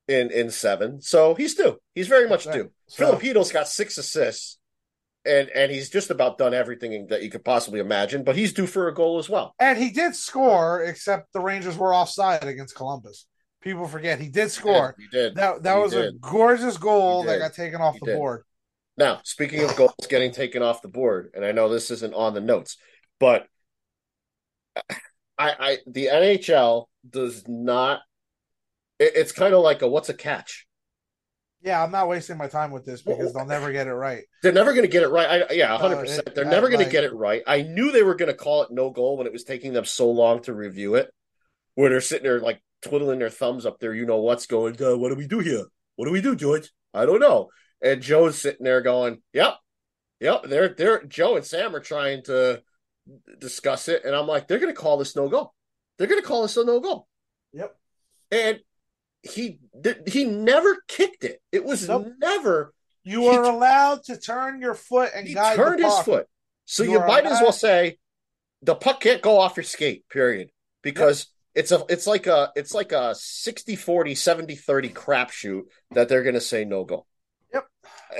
in 0.08 0.30
in 0.30 0.50
seven, 0.50 1.00
so 1.00 1.34
he's 1.34 1.54
due. 1.54 1.78
He's 1.94 2.08
very 2.08 2.28
much 2.28 2.46
right. 2.46 2.54
due. 2.54 2.70
So, 2.88 3.06
Filipinos 3.06 3.52
got 3.52 3.68
six 3.68 3.98
assists, 3.98 4.58
and 5.24 5.48
and 5.50 5.70
he's 5.70 5.90
just 5.90 6.10
about 6.10 6.38
done 6.38 6.54
everything 6.54 7.08
that 7.08 7.22
you 7.22 7.30
could 7.30 7.44
possibly 7.44 7.80
imagine. 7.80 8.24
But 8.24 8.36
he's 8.36 8.52
due 8.52 8.66
for 8.66 8.88
a 8.88 8.94
goal 8.94 9.18
as 9.18 9.28
well. 9.28 9.54
And 9.58 9.78
he 9.78 9.90
did 9.90 10.14
score, 10.14 10.82
except 10.82 11.32
the 11.32 11.40
Rangers 11.40 11.76
were 11.76 11.94
offside 11.94 12.44
against 12.44 12.76
Columbus. 12.76 13.26
People 13.60 13.86
forget 13.86 14.18
he 14.18 14.28
did 14.28 14.50
score. 14.50 14.94
He 14.98 15.06
did. 15.08 15.34
That 15.34 15.62
that 15.62 15.76
he 15.76 15.82
was 15.82 15.92
did. 15.92 16.06
a 16.06 16.12
gorgeous 16.18 16.78
goal 16.78 17.24
that 17.24 17.38
got 17.38 17.52
taken 17.54 17.80
off 17.80 17.94
he 17.94 18.00
the 18.00 18.06
did. 18.06 18.16
board. 18.16 18.44
Now, 18.96 19.20
speaking 19.24 19.62
of 19.62 19.76
goals 19.76 19.94
getting 20.08 20.32
taken 20.32 20.62
off 20.62 20.82
the 20.82 20.88
board, 20.88 21.30
and 21.34 21.44
I 21.44 21.52
know 21.52 21.68
this 21.68 21.90
isn't 21.90 22.14
on 22.14 22.34
the 22.34 22.40
notes, 22.40 22.76
but 23.18 23.46
I, 25.38 25.54
I 25.58 25.78
the 25.86 26.06
NHL 26.06 26.86
does 27.08 27.44
not. 27.48 28.00
It, 28.98 29.12
it's 29.14 29.32
kind 29.32 29.54
of 29.54 29.62
like 29.62 29.82
a 29.82 29.88
what's 29.88 30.08
a 30.08 30.14
catch. 30.14 30.66
Yeah, 31.62 31.82
I'm 31.82 31.90
not 31.90 32.08
wasting 32.08 32.38
my 32.38 32.48
time 32.48 32.70
with 32.70 32.86
this 32.86 33.02
because 33.02 33.34
they'll 33.34 33.44
never 33.44 33.70
get 33.70 33.86
it 33.86 33.92
right. 33.92 34.24
They're 34.42 34.52
never 34.52 34.72
going 34.72 34.84
to 34.84 34.90
get 34.90 35.02
it 35.02 35.08
right. 35.08 35.44
I, 35.50 35.52
yeah, 35.52 35.72
100. 35.72 35.94
Uh, 35.94 36.00
percent 36.00 36.34
They're 36.34 36.46
never 36.46 36.70
going 36.70 36.82
to 36.82 36.90
get 36.90 37.04
it 37.04 37.12
right. 37.12 37.42
I 37.46 37.60
knew 37.60 37.92
they 37.92 38.02
were 38.02 38.14
going 38.14 38.30
to 38.30 38.36
call 38.36 38.62
it 38.62 38.70
no 38.70 38.88
goal 38.88 39.18
when 39.18 39.26
it 39.26 39.32
was 39.32 39.44
taking 39.44 39.74
them 39.74 39.84
so 39.84 40.10
long 40.10 40.40
to 40.42 40.54
review 40.54 40.94
it. 40.94 41.12
Where 41.74 41.90
they're 41.90 42.00
sitting 42.00 42.24
there 42.24 42.40
like 42.40 42.62
twiddling 42.82 43.18
their 43.18 43.30
thumbs 43.30 43.66
up 43.66 43.78
there, 43.78 43.94
you 43.94 44.06
know 44.06 44.20
what's 44.20 44.46
going. 44.46 44.82
Uh, 44.82 44.96
what 44.96 45.10
do 45.10 45.14
we 45.16 45.26
do 45.26 45.40
here? 45.40 45.64
What 45.96 46.06
do 46.06 46.12
we 46.12 46.20
do, 46.20 46.36
George? 46.36 46.70
I 46.94 47.06
don't 47.06 47.20
know. 47.20 47.48
And 47.82 48.02
Joe's 48.02 48.40
sitting 48.40 48.64
there 48.64 48.80
going, 48.80 49.22
"Yep, 49.32 49.54
yep." 50.20 50.42
They're 50.44 50.68
they're 50.68 51.02
Joe 51.04 51.36
and 51.36 51.44
Sam 51.44 51.74
are 51.74 51.80
trying 51.80 52.22
to 52.24 52.62
discuss 53.38 53.88
it, 53.88 54.04
and 54.04 54.14
I'm 54.14 54.26
like, 54.26 54.48
they're 54.48 54.58
going 54.58 54.74
to 54.74 54.80
call 54.80 54.98
this 54.98 55.16
no 55.16 55.28
go. 55.28 55.52
They're 55.98 56.08
going 56.08 56.20
to 56.20 56.26
call 56.26 56.42
this 56.42 56.56
a 56.56 56.64
no 56.64 56.80
go. 56.80 57.06
Yep. 57.52 57.76
And 58.30 58.60
he 59.22 59.58
he 60.06 60.24
never 60.24 60.82
kicked 60.88 61.24
it. 61.24 61.40
It 61.52 61.64
was 61.64 61.88
nope. 61.88 62.08
never. 62.18 62.72
You 63.02 63.26
are 63.26 63.44
allowed 63.44 64.04
to 64.04 64.18
turn 64.18 64.60
your 64.60 64.74
foot 64.74 65.10
and 65.14 65.26
he 65.26 65.34
guide 65.34 65.56
turned 65.56 65.82
his 65.82 65.98
foot. 66.00 66.26
So 66.64 66.82
you, 66.82 66.92
you 66.92 67.00
might 67.00 67.24
allowed... 67.24 67.32
as 67.32 67.40
well 67.40 67.52
say 67.52 67.98
the 68.62 68.74
puck 68.74 69.00
can't 69.00 69.22
go 69.22 69.38
off 69.38 69.56
your 69.56 69.64
skate. 69.64 70.08
Period. 70.08 70.50
Because 70.82 71.20
yep. 71.20 71.26
It's 71.54 71.72
a 71.72 71.84
it's 71.88 72.06
like 72.06 72.26
a 72.26 72.52
it's 72.54 72.72
like 72.72 72.92
a 72.92 73.14
60 73.14 73.76
40 73.76 74.14
70 74.14 74.54
30 74.54 74.88
crapshoot 74.90 75.62
that 75.92 76.08
they're 76.08 76.22
going 76.22 76.34
to 76.34 76.40
say 76.40 76.64
no 76.64 76.84
go. 76.84 77.06
Yep. 77.52 77.66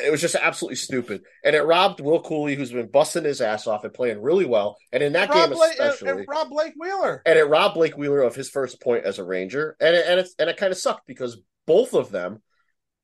It 0.05 0.11
was 0.11 0.21
just 0.21 0.35
absolutely 0.35 0.77
stupid. 0.77 1.23
And 1.45 1.55
it 1.55 1.63
robbed 1.63 2.01
Will 2.01 2.23
Cuylle 2.23 2.57
who's 2.57 2.73
been 2.73 2.91
busting 2.91 3.25
his 3.25 3.41
ass 3.41 3.67
off 3.67 3.85
and 3.85 3.95
playing 3.95 4.21
really 4.21 4.45
well. 4.45 4.77
And 4.93 5.03
in 5.03 5.13
that 5.13 5.31
game 5.31 5.51
Blake, 5.51 5.73
especially. 5.73 6.11
And, 6.11 6.19
and 6.21 6.29
Rob 6.29 6.49
Blake 6.49 6.75
Wheeler. 6.77 7.23
And 7.25 7.39
it 7.39 7.45
robbed 7.45 7.75
Blake 7.75 7.97
Wheeler 7.97 8.23
of 8.23 8.35
his 8.35 8.51
first 8.51 8.81
point 8.81 9.05
as 9.05 9.19
a 9.19 9.25
Ranger. 9.25 9.77
And 9.81 9.95
it, 9.95 10.05
and, 10.09 10.21
it's, 10.21 10.35
and 10.39 10.51
it 10.51 10.57
kind 10.57 10.73
of 10.73 10.79
sucked 10.79 11.07
because 11.07 11.39
both 11.67 11.95
of 11.95 12.11
them, 12.11 12.43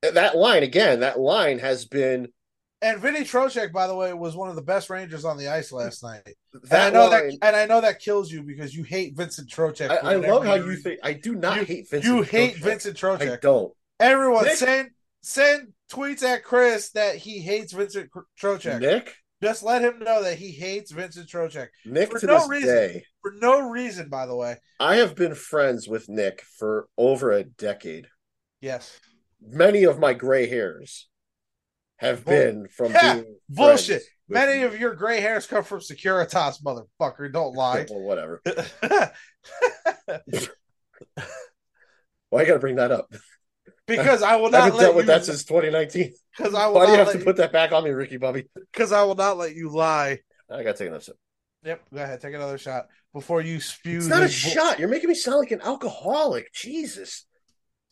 that 0.01 0.37
line, 0.37 0.63
again, 0.63 1.01
that 1.01 1.19
line 1.19 1.59
has 1.59 1.85
been. 1.85 2.29
And 2.81 2.99
Vinny 3.01 3.21
Trocheck, 3.21 3.71
by 3.71 3.87
the 3.87 3.95
way, 3.95 4.13
was 4.13 4.35
one 4.35 4.49
of 4.49 4.55
the 4.55 4.61
best 4.61 4.89
Rangers 4.89 5.25
on 5.25 5.37
the 5.37 5.47
ice 5.47 5.71
last 5.71 6.03
night. 6.03 6.21
and 6.53 6.73
I 6.73 6.89
know 6.91 7.09
line, 7.09 7.29
that, 7.29 7.37
and 7.41 7.55
I 7.55 7.65
know 7.65 7.81
that 7.81 7.99
kills 7.99 8.31
you 8.31 8.43
because 8.43 8.75
you 8.75 8.83
hate 8.83 9.15
Vincent 9.15 9.49
Trocheck. 9.49 9.89
I, 9.89 10.13
I 10.13 10.15
love 10.17 10.45
how 10.45 10.55
you 10.55 10.75
think. 10.75 10.99
I 11.01 11.13
do 11.13 11.33
not 11.33 11.57
you, 11.57 11.65
hate 11.65 11.89
Vincent. 11.89 12.03
You 12.03 12.21
hate 12.21 12.57
Vincent 12.57 12.95
Trocheck. 12.95 13.33
I 13.33 13.37
don't. 13.37 13.73
Everyone, 13.99 14.45
Nick, 14.45 14.57
send 14.57 14.89
send 15.21 15.73
tweets 15.91 16.21
at 16.21 16.43
Chris 16.43 16.91
that 16.91 17.15
he 17.15 17.39
hates 17.39 17.73
Vincent 17.73 18.11
Trocheck. 18.39 18.79
Nick, 18.79 19.15
just 19.41 19.63
let 19.63 19.81
him 19.81 19.97
know 19.97 20.21
that 20.23 20.37
he 20.37 20.51
hates 20.51 20.91
Vincent 20.91 21.27
Trocheck. 21.27 21.69
Nick, 21.83 22.11
for 22.11 22.23
no 22.27 22.47
reason. 22.47 22.69
Day, 22.69 23.03
for 23.23 23.33
no 23.41 23.69
reason, 23.69 24.07
by 24.07 24.27
the 24.27 24.35
way. 24.35 24.57
I 24.79 24.97
have 24.97 25.15
been 25.15 25.33
friends 25.33 25.87
with 25.87 26.09
Nick 26.09 26.43
for 26.59 26.87
over 26.95 27.31
a 27.31 27.43
decade. 27.43 28.07
Yes. 28.61 28.99
many 29.41 29.83
of 29.83 29.99
my 29.99 30.13
gray 30.13 30.47
hairs 30.47 31.07
have 31.97 32.23
Bull- 32.25 32.33
been 32.33 32.67
from 32.69 32.91
Yeah, 32.91 33.21
bullshit. 33.49 34.03
Many 34.29 34.59
you. 34.61 34.65
of 34.67 34.77
your 34.79 34.93
gray 34.93 35.21
hairs 35.21 35.47
come 35.47 35.63
from 35.63 35.79
Securitas, 35.79 36.61
motherfucker. 36.61 37.31
Don't 37.31 37.53
lie. 37.55 37.85
well, 37.89 38.01
whatever. 38.01 38.41
Why 42.29 42.41
you 42.41 42.47
got 42.47 42.53
to 42.53 42.59
bring 42.59 42.75
that 42.75 42.91
up? 42.91 43.11
because 43.85 44.21
I 44.21 44.35
will 44.35 44.47
I 44.47 44.49
not 44.49 44.63
haven't 44.65 44.77
let 44.77 44.83
dealt 44.83 44.95
with 44.97 45.05
that 45.07 45.25
since 45.25 45.43
2019. 45.45 46.13
Because 46.37 46.53
I 46.53 46.67
will 46.67 46.75
Why 46.75 46.85
do 46.87 46.91
you 46.91 46.97
have 46.97 47.11
to 47.11 47.17
let 47.17 47.25
put 47.25 47.37
that 47.37 47.51
back 47.53 47.71
on 47.71 47.83
me, 47.85 47.91
Ricky 47.91 48.17
Bobby? 48.17 48.47
Because 48.73 48.91
I 48.91 49.03
will 49.03 49.15
not 49.15 49.37
let 49.37 49.55
you 49.55 49.69
lie. 49.69 50.19
I 50.49 50.63
got 50.63 50.73
to 50.75 50.77
take 50.77 50.87
another 50.89 51.03
sip. 51.03 51.15
Yep. 51.63 51.81
Go 51.93 52.01
ahead. 52.03 52.19
Take 52.21 52.33
another 52.35 52.57
shot 52.57 52.87
before 53.13 53.41
you 53.41 53.59
spew. 53.61 53.97
It's 53.97 54.07
not 54.07 54.17
a 54.17 54.25
bull- 54.25 54.29
shot. 54.29 54.79
You're 54.79 54.89
making 54.89 55.09
me 55.09 55.15
sound 55.15 55.39
like 55.39 55.51
an 55.51 55.61
alcoholic. 55.61 56.53
Jesus. 56.53 57.25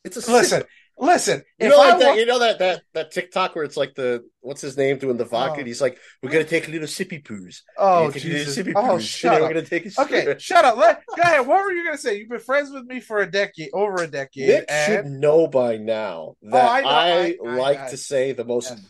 It's 0.04 0.18
a 0.18 0.22
sip. 0.44 0.68
Listen. 0.98 1.44
You 1.60 1.70
know, 1.70 1.78
like 1.78 2.00
that, 2.00 2.18
you 2.18 2.26
know 2.26 2.40
that 2.40 2.60
that 2.60 2.82
that 2.94 3.12
TikTok 3.12 3.54
where 3.56 3.66
it's 3.66 3.76
like 3.76 3.96
the 3.96 4.24
what's 4.40 4.62
his 4.62 4.78
name 4.78 4.98
doing 4.98 5.18
the 5.18 5.26
vodka? 5.26 5.56
Oh. 5.56 5.60
and 5.60 5.68
he's 5.68 5.82
like, 5.82 5.98
"We're 6.24 6.30
gonna 6.32 6.46
take 6.46 6.68
a 6.70 6.72
little 6.72 6.88
sippy 6.88 7.22
poos." 7.22 7.62
oh 7.78 8.06
We're 8.06 8.10
gonna 8.10 8.14
take 8.14 8.24
a 8.24 8.28
little 8.28 8.46
Jesus! 8.46 8.58
sippy 8.58 8.74
Oh, 8.76 8.82
poos, 8.96 9.02
shut 9.02 9.34
up. 9.36 9.42
We're 9.42 9.48
gonna 9.50 9.66
take 9.66 9.86
a 9.86 10.02
Okay, 10.02 10.36
shut 10.40 10.64
up. 10.64 10.78
Let, 10.78 11.04
go 11.16 11.22
ahead. 11.22 11.46
What 11.48 11.64
were 11.66 11.74
you 11.74 11.84
gonna 11.84 11.98
say? 11.98 12.18
You've 12.18 12.30
been 12.30 12.40
friends 12.40 12.72
with 12.72 12.86
me 12.86 13.02
for 13.02 13.20
a 13.20 13.30
decade, 13.30 13.70
over 13.74 14.04
a 14.04 14.08
decade, 14.08 14.48
Nick 14.48 14.66
and 14.70 14.86
should 15.06 15.06
know 15.12 15.48
by 15.48 15.76
now 15.78 16.36
that 16.44 16.64
oh, 16.64 16.68
I 16.68 16.82
know, 16.82 16.90
I, 16.90 16.92
I- 17.02 17.38
I- 17.46 17.56
like 17.56 17.90
to 17.90 17.98
say 17.98 18.32
the 18.32 18.46
most 18.46 18.72
Yes. 18.72 18.82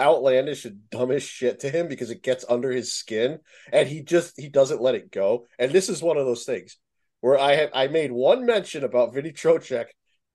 outlandish 0.00 0.64
and 0.64 0.90
dumbest 0.90 1.28
shit 1.28 1.60
to 1.60 1.70
him 1.70 1.86
because 1.86 2.10
it 2.10 2.22
gets 2.22 2.44
under 2.48 2.72
his 2.72 2.92
skin 2.92 3.38
and 3.72 3.86
he 3.88 4.02
just 4.02 4.38
he 4.40 4.48
doesn't 4.48 4.82
let 4.82 4.96
it 4.96 5.12
go. 5.12 5.46
And 5.60 5.70
this 5.70 5.88
is 5.88 6.02
one 6.02 6.16
of 6.16 6.26
those 6.26 6.44
things 6.44 6.76
where 7.20 7.38
I 7.38 7.54
had 7.54 7.70
I 7.72 7.86
made 7.86 8.10
one 8.10 8.46
mention 8.46 8.82
about 8.82 9.14
Vinny 9.14 9.30
Trocheck 9.30 9.86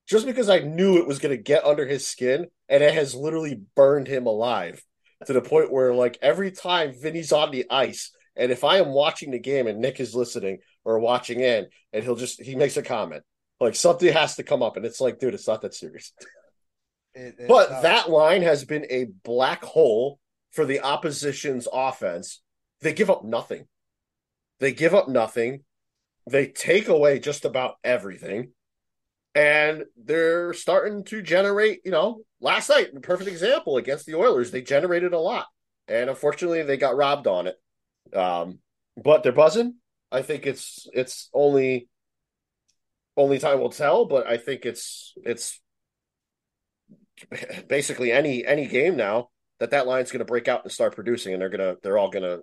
just 0.07 0.25
because 0.25 0.49
I 0.49 0.59
knew 0.59 0.97
it 0.97 1.07
was 1.07 1.19
going 1.19 1.35
to 1.35 1.41
get 1.41 1.65
under 1.65 1.85
his 1.85 2.07
skin 2.07 2.47
and 2.69 2.83
it 2.83 2.93
has 2.93 3.13
literally 3.13 3.61
burned 3.75 4.07
him 4.07 4.25
alive 4.25 4.81
to 5.25 5.33
the 5.33 5.41
point 5.41 5.71
where 5.71 5.93
like 5.93 6.17
every 6.21 6.51
time 6.51 6.93
Vinny's 6.99 7.31
on 7.31 7.51
the 7.51 7.65
ice 7.69 8.11
and 8.35 8.51
if 8.51 8.63
I 8.63 8.77
am 8.77 8.89
watching 8.89 9.31
the 9.31 9.39
game 9.39 9.67
and 9.67 9.79
Nick 9.79 9.99
is 9.99 10.13
listening 10.15 10.59
or 10.85 10.99
watching 10.99 11.39
in 11.41 11.67
and 11.93 12.03
he'll 12.03 12.15
just 12.15 12.41
he 12.41 12.55
makes 12.55 12.77
a 12.77 12.83
comment 12.83 13.23
like 13.59 13.75
something 13.75 14.11
has 14.13 14.35
to 14.35 14.43
come 14.43 14.61
up 14.63 14.77
and 14.77 14.85
it's 14.85 15.01
like 15.01 15.19
dude 15.19 15.33
it's 15.33 15.47
not 15.47 15.61
that 15.63 15.73
serious 15.73 16.13
It- 17.13 17.35
it- 17.39 17.47
but 17.47 17.81
that 17.81 18.09
line 18.09 18.43
has 18.43 18.63
been 18.63 18.85
a 18.89 19.05
black 19.23 19.63
hole 19.63 20.19
for 20.51 20.65
the 20.65 20.79
opposition's 20.81 21.67
offense. 21.71 22.41
They 22.81 22.93
give 22.93 23.09
up 23.09 23.23
nothing. 23.25 23.67
They 24.59 24.71
give 24.71 24.93
up 24.95 25.07
nothing. 25.07 25.63
They 26.29 26.47
take 26.47 26.87
away 26.87 27.19
just 27.19 27.43
about 27.45 27.75
everything. 27.83 28.53
And 29.37 29.83
they're 29.95 30.51
starting 30.53 31.03
to 31.05 31.21
generate, 31.21 31.81
you 31.85 31.91
know, 31.91 32.21
last 32.41 32.69
night, 32.69 32.99
perfect 33.03 33.29
example 33.29 33.77
against 33.77 34.07
the 34.07 34.15
Oilers, 34.15 34.49
they 34.49 34.63
generated 34.63 35.13
a 35.13 35.19
lot. 35.19 35.45
And 35.87 36.09
unfortunately, 36.09 36.63
they 36.63 36.75
got 36.75 36.97
robbed 36.97 37.27
on 37.27 37.45
it. 37.45 37.55
Um, 38.17 38.57
but 39.01 39.21
they're 39.21 39.31
buzzing. 39.31 39.75
I 40.11 40.23
think 40.23 40.47
it's 40.47 40.87
it's 40.91 41.29
only 41.35 41.87
only 43.15 43.37
time 43.37 43.59
will 43.59 43.69
tell, 43.69 44.05
but 44.05 44.25
I 44.25 44.37
think 44.37 44.65
it's 44.65 45.13
it's 45.17 45.61
basically 47.69 48.11
any 48.11 48.43
any 48.43 48.65
game 48.65 48.95
now 48.95 49.29
that 49.59 49.69
that 49.69 49.85
line's 49.85 50.11
going 50.11 50.19
to 50.19 50.25
break 50.25 50.47
out 50.47 50.63
and 50.63 50.71
start 50.71 50.95
producing, 50.95 51.33
and 51.33 51.41
they're 51.43 51.49
gonna 51.49 51.75
they're 51.83 51.99
all 51.99 52.09
gonna 52.09 52.39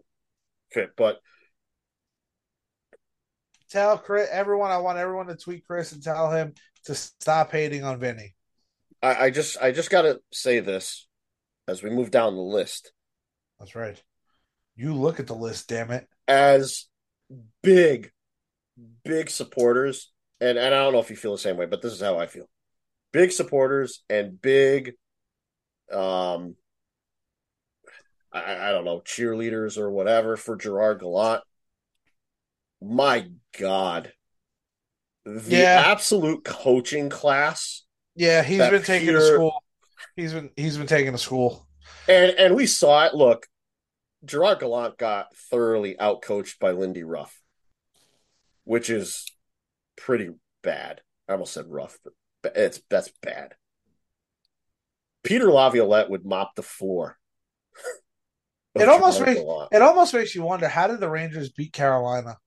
fit. 0.71 0.91
But 0.97 1.19
tell 3.69 3.99
Chris, 3.99 4.29
everyone. 4.31 4.71
I 4.71 4.79
want 4.79 4.99
everyone 4.99 5.27
to 5.27 5.35
tweet 5.35 5.67
Chris 5.67 5.91
and 5.91 6.01
tell 6.01 6.31
him 6.31 6.55
to 6.85 6.95
stop 6.95 7.53
hating 7.53 7.85
on 7.85 7.99
Vinny. 7.99 8.35
I, 9.03 9.27
I 9.27 9.31
just 9.31 9.57
I 9.61 9.73
just 9.73 9.91
got 9.91 10.03
to 10.03 10.21
say 10.33 10.61
this 10.61 11.07
as 11.69 11.83
we 11.83 11.91
move 11.91 12.11
down 12.11 12.35
the 12.35 12.41
list 12.43 12.93
That's 13.59 13.75
right. 13.75 14.03
You 14.77 14.95
look 14.95 15.21
at 15.21 15.27
the 15.27 15.35
list, 15.35 15.69
damn 15.69 15.91
it. 15.91 16.07
as 16.27 16.87
big 17.63 18.11
big 19.05 19.31
supporters, 19.31 20.13
and 20.41 20.59
and 20.59 20.75
I 20.75 20.79
don't 20.79 20.93
know 20.93 21.01
if 21.01 21.11
you 21.11 21.17
feel 21.17 21.33
the 21.33 21.39
same 21.39 21.57
way, 21.57 21.67
but 21.67 21.83
this 21.83 21.93
is 21.93 22.01
how 22.01 22.19
I 22.19 22.27
feel. 22.27 22.49
Big 23.13 23.31
supporters 23.33 24.03
and 24.11 24.41
big, 24.41 24.95
um, 25.93 26.57
I, 28.33 28.69
I 28.69 28.73
don't 28.73 28.85
know, 28.85 29.01
cheerleaders 29.01 29.79
or 29.79 29.91
whatever 29.91 30.37
for 30.37 30.57
Gerard 30.57 31.01
Gallant. 31.01 31.43
My 32.83 33.29
God, 33.59 34.13
the 35.25 35.43
Yeah. 35.57 35.83
absolute 35.87 36.45
coaching 36.45 37.09
class, 37.11 37.83
Yeah, 38.15 38.43
he's 38.43 38.59
been 38.59 38.83
taking 38.83 39.15
to 39.15 39.21
school. 39.21 39.63
He's 40.17 40.33
been 40.33 40.51
he's 40.57 40.77
been 40.79 40.87
taking 40.87 41.13
to 41.13 41.19
school. 41.19 41.67
and 42.09 42.33
and 42.39 42.55
we 42.55 42.67
saw 42.67 43.07
it. 43.07 43.15
Look, 43.15 43.47
Gerard 44.25 44.61
Gallant 44.61 44.99
got 44.99 45.35
thoroughly 45.51 45.97
outcoached 45.97 46.59
by 46.59 46.71
Lindy 46.73 47.03
Ruff, 47.03 47.41
which 48.65 48.91
is 48.91 49.27
pretty 49.97 50.31
bad. 50.63 51.01
I 51.29 51.33
almost 51.33 51.53
said 51.55 51.67
rough, 51.69 51.99
but 52.43 52.57
it's 52.57 52.81
that's 52.91 53.11
bad. 53.23 53.55
Peter 55.23 55.51
Laviolette 55.51 56.11
would 56.11 56.25
mop 56.27 56.55
the 56.55 56.63
floor. 56.63 57.19
It 58.77 58.89
almost 58.89 59.19
Gerard 59.19 59.35
makes- 59.35 59.41
Gallant. 59.45 59.69
It 59.73 59.83
almost 59.83 60.13
makes 60.15 60.35
you 60.35 60.43
wonder 60.43 60.67
how 60.67 60.89
did 60.89 60.99
the 60.99 61.09
Rangers 61.09 61.49
beat 61.51 61.73
Carolina? 61.73 62.39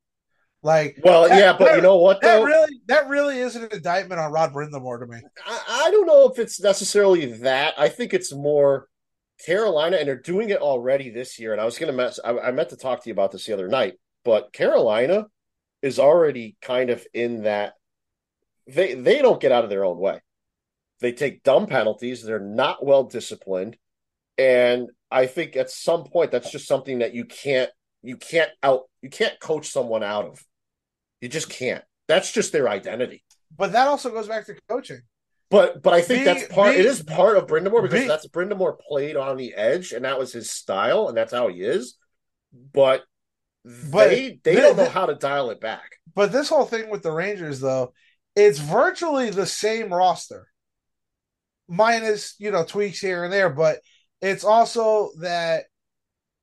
Like 0.67 0.99
Well, 1.01 1.29
that- 1.29 1.39
yeah, 1.39 1.53
but 1.53 1.65
that- 1.65 1.75
you 1.77 1.81
know 1.81 1.95
what 1.95 2.19
that 2.19 2.43
really 2.43 2.81
that 2.87 3.07
really 3.07 3.39
is 3.39 3.55
an 3.55 3.69
indictment 3.71 4.19
on 4.19 4.33
Rod 4.33 4.51
Brind'Amour 4.51 4.99
to 4.99 5.05
me. 5.07 5.21
I, 5.45 5.85
I 5.85 5.91
don't 5.91 6.05
know 6.05 6.27
if 6.29 6.39
it's 6.39 6.59
necessarily 6.59 7.25
that. 7.37 7.73
I 7.77 7.87
think 7.87 8.13
it's 8.13 8.33
more 8.33 8.89
Carolina, 9.45 9.95
and 9.95 10.09
they're 10.09 10.21
doing 10.21 10.49
it 10.49 10.59
already 10.59 11.09
this 11.09 11.39
year. 11.39 11.53
And 11.53 11.61
I 11.61 11.63
was 11.63 11.77
going 11.79 11.89
to 11.89 11.95
mess. 11.95 12.19
I, 12.21 12.37
I 12.37 12.51
meant 12.51 12.67
to 12.69 12.75
talk 12.75 13.01
to 13.01 13.07
you 13.09 13.13
about 13.13 13.31
this 13.31 13.45
the 13.45 13.53
other 13.53 13.69
night, 13.69 13.93
but 14.25 14.51
Carolina 14.51 15.27
is 15.81 15.99
already 15.99 16.57
kind 16.61 16.89
of 16.89 17.05
in 17.13 17.43
that. 17.43 17.75
They 18.67 18.93
they 18.93 19.19
don't 19.21 19.39
get 19.39 19.53
out 19.53 19.63
of 19.63 19.69
their 19.69 19.85
own 19.85 19.97
way. 19.97 20.19
They 20.99 21.13
take 21.13 21.43
dumb 21.43 21.67
penalties. 21.67 22.23
They're 22.23 22.41
not 22.41 22.85
well 22.85 23.05
disciplined, 23.05 23.77
and 24.37 24.89
I 25.09 25.27
think 25.27 25.55
at 25.55 25.69
some 25.71 26.03
point 26.03 26.31
that's 26.31 26.51
just 26.51 26.67
something 26.67 26.99
that 26.99 27.13
you 27.13 27.23
can't 27.23 27.69
you 28.01 28.17
can't 28.17 28.51
out 28.61 28.89
you 29.01 29.09
can't 29.09 29.39
coach 29.39 29.69
someone 29.69 30.03
out 30.03 30.25
of. 30.25 30.43
You 31.21 31.29
just 31.29 31.49
can't. 31.49 31.83
That's 32.07 32.31
just 32.31 32.51
their 32.51 32.69
identity. 32.69 33.23
But 33.55 33.71
that 33.73 33.87
also 33.87 34.11
goes 34.11 34.27
back 34.27 34.45
to 34.47 34.55
coaching. 34.69 35.01
But 35.49 35.81
but 35.81 35.93
I 35.93 36.01
think 36.01 36.21
Be- 36.21 36.25
that's 36.25 36.47
part. 36.53 36.73
be- 36.73 36.79
it 36.79 36.85
is 36.85 37.01
part 37.03 37.37
of 37.37 37.47
Brind'Amour 37.47 37.81
because 37.81 38.01
be- 38.01 38.07
that's 38.07 38.27
Brind'Amour 38.27 38.77
played 38.87 39.15
on 39.15 39.37
the 39.37 39.53
edge, 39.53 39.93
and 39.93 40.03
that 40.05 40.19
was 40.19 40.33
his 40.33 40.51
style, 40.51 41.07
and 41.07 41.17
that's 41.17 41.31
how 41.33 41.47
he 41.47 41.61
is. 41.61 41.95
But, 42.73 43.03
But 43.63 44.09
they 44.09 44.39
they 44.43 44.55
the- 44.55 44.61
don't 44.61 44.77
know 44.77 44.89
how 44.89 45.05
to 45.05 45.15
dial 45.15 45.49
it 45.51 45.61
back. 45.61 45.89
But 46.15 46.31
this 46.31 46.49
whole 46.49 46.65
thing 46.65 46.89
with 46.89 47.01
the 47.03 47.11
Rangers, 47.11 47.59
though, 47.61 47.93
it's 48.35 48.59
virtually 48.59 49.29
the 49.29 49.45
same 49.45 49.93
roster, 49.93 50.47
minus 51.67 52.35
you 52.39 52.51
know 52.51 52.63
tweaks 52.65 52.99
here 52.99 53.23
and 53.23 53.31
there. 53.31 53.49
But 53.49 53.79
it's 54.21 54.43
also 54.43 55.11
that 55.19 55.65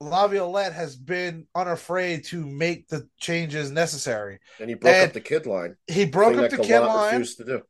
Laviolette 0.05 0.73
has 0.73 0.97
been 0.97 1.47
unafraid 1.55 2.25
to 2.27 2.47
make 2.47 2.89
the 2.89 3.09
changes 3.19 3.71
necessary. 3.71 4.39
And 4.61 4.69
he 4.69 4.75
broke 4.75 4.95
And 4.95 5.09
up 5.09 5.13
the 5.13 5.21
kid 5.21 5.47
line. 5.47 5.77
He 5.87 6.05
broke 6.07 6.37
up 6.37 6.51
the 6.51 6.57
that 6.57 6.63
kid 6.63 6.69
Gallant 6.69 6.95
line 6.95 7.13
refused 7.13 7.39
to 7.39 7.45
do. 7.45 7.63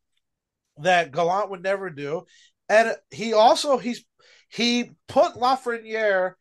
that 0.78 1.12
Gallant 1.12 1.50
would 1.50 1.62
never 1.62 1.90
do, 1.90 2.26
and 2.68 2.94
he 3.10 3.32
also 3.32 3.78
he's 3.78 4.04
he 4.48 4.92
put 5.08 5.34
Lafreniere 5.34 6.34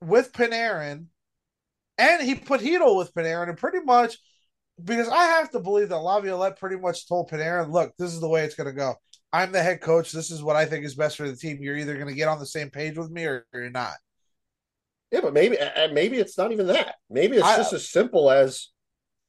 with 0.00 0.32
Panarin, 0.32 1.06
and 1.98 2.22
he 2.22 2.34
put 2.34 2.60
Chytil 2.60 2.96
with 2.96 3.14
Panarin, 3.14 3.48
and 3.48 3.58
pretty 3.58 3.80
much 3.80 4.18
because 4.82 5.08
I 5.08 5.24
have 5.24 5.50
to 5.52 5.60
believe 5.60 5.88
that 5.88 5.98
Laviolette 5.98 6.58
pretty 6.58 6.76
much 6.76 7.08
told 7.08 7.30
Panarin, 7.30 7.70
"Look, 7.70 7.96
this 7.96 8.12
is 8.12 8.20
the 8.20 8.28
way 8.28 8.44
it's 8.44 8.54
going 8.54 8.68
to 8.68 8.72
go. 8.72 8.94
I'm 9.32 9.52
the 9.52 9.62
head 9.62 9.80
coach. 9.80 10.12
This 10.12 10.30
is 10.30 10.42
what 10.42 10.56
I 10.56 10.66
think 10.66 10.84
is 10.84 10.94
best 10.94 11.16
for 11.16 11.28
the 11.28 11.36
team. 11.36 11.58
You're 11.60 11.76
either 11.76 11.94
going 11.94 12.08
to 12.08 12.14
get 12.14 12.28
on 12.28 12.38
the 12.38 12.46
same 12.46 12.70
page 12.70 12.96
with 12.96 13.10
me 13.10 13.24
or 13.24 13.46
you're 13.52 13.70
not." 13.70 13.94
Yeah, 15.16 15.22
but 15.22 15.32
maybe 15.32 15.56
maybe 15.92 16.18
it's 16.18 16.36
not 16.36 16.52
even 16.52 16.66
that. 16.66 16.96
Maybe 17.08 17.36
it's 17.38 17.46
I- 17.46 17.56
just 17.56 17.72
as 17.72 17.88
simple 17.88 18.30
as 18.30 18.68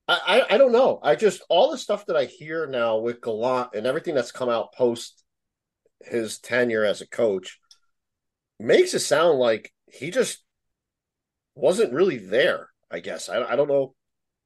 I, 0.05 0.43
I 0.49 0.55
I 0.55 0.57
don't 0.57 0.73
know. 0.73 0.99
I 1.01 1.15
just 1.15 1.41
all 1.47 1.71
the 1.71 1.77
stuff 1.77 2.05
that 2.07 2.17
I 2.17 2.25
hear 2.25 2.67
now 2.67 2.97
with 2.97 3.21
Gallant 3.21 3.69
and 3.73 3.87
everything 3.87 4.13
that's 4.13 4.33
come 4.33 4.49
out 4.49 4.73
post 4.73 5.23
his 6.03 6.39
tenure 6.39 6.83
as 6.83 6.99
a 6.99 7.07
coach 7.07 7.57
makes 8.59 8.93
it 8.93 8.99
sound 8.99 9.39
like 9.39 9.71
he 9.89 10.11
just 10.11 10.43
wasn't 11.55 11.93
really 11.93 12.17
there. 12.17 12.67
I 12.91 12.99
guess 12.99 13.29
I 13.29 13.41
I 13.43 13.55
don't 13.55 13.69
know. 13.69 13.95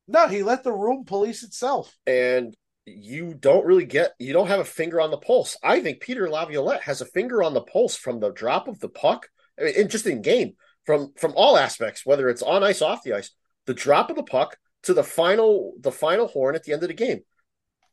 No, 0.07 0.27
he 0.27 0.43
let 0.43 0.63
the 0.63 0.71
room 0.73 1.05
police 1.05 1.41
itself. 1.41 1.97
and 2.05 2.55
you 2.85 3.33
don't 3.33 3.65
really 3.65 3.85
get 3.85 4.13
you 4.19 4.33
don't 4.33 4.47
have 4.47 4.59
a 4.59 4.65
finger 4.65 5.01
on 5.01 5.09
the 5.09 5.17
pulse. 5.17 5.57
I 5.63 5.81
think 5.81 6.01
Peter 6.01 6.29
Laviolette 6.29 6.81
has 6.83 7.01
a 7.01 7.05
finger 7.05 7.41
on 7.41 7.55
the 7.55 7.61
pulse 7.61 7.95
from 7.95 8.19
the 8.19 8.31
drop 8.31 8.67
of 8.67 8.79
the 8.79 8.89
puck, 8.89 9.27
I 9.59 9.63
mean, 9.63 9.75
in, 9.75 9.87
just 9.89 10.05
in 10.05 10.21
game 10.21 10.53
from 10.91 11.13
from 11.15 11.31
all 11.37 11.57
aspects, 11.57 12.05
whether 12.05 12.27
it's 12.27 12.41
on 12.41 12.63
ice, 12.63 12.81
off 12.81 13.03
the 13.03 13.13
ice, 13.13 13.31
the 13.65 13.73
drop 13.73 14.09
of 14.09 14.17
the 14.17 14.23
puck 14.23 14.57
to 14.83 14.93
the 14.93 15.05
final 15.05 15.73
the 15.79 15.91
final 15.91 16.27
horn 16.27 16.53
at 16.53 16.63
the 16.63 16.73
end 16.73 16.83
of 16.83 16.89
the 16.89 16.93
game. 16.93 17.21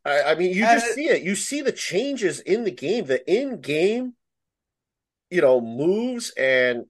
I, 0.04 0.22
I 0.22 0.34
mean, 0.34 0.52
you 0.52 0.62
just 0.62 0.86
it, 0.86 0.94
see 0.94 1.08
it. 1.08 1.22
You 1.22 1.36
see 1.36 1.60
the 1.60 1.70
changes 1.70 2.40
in 2.40 2.64
the 2.64 2.72
game, 2.72 3.04
the 3.04 3.22
in-game, 3.32 4.14
you 5.30 5.40
know, 5.40 5.60
moves 5.60 6.32
and 6.36 6.86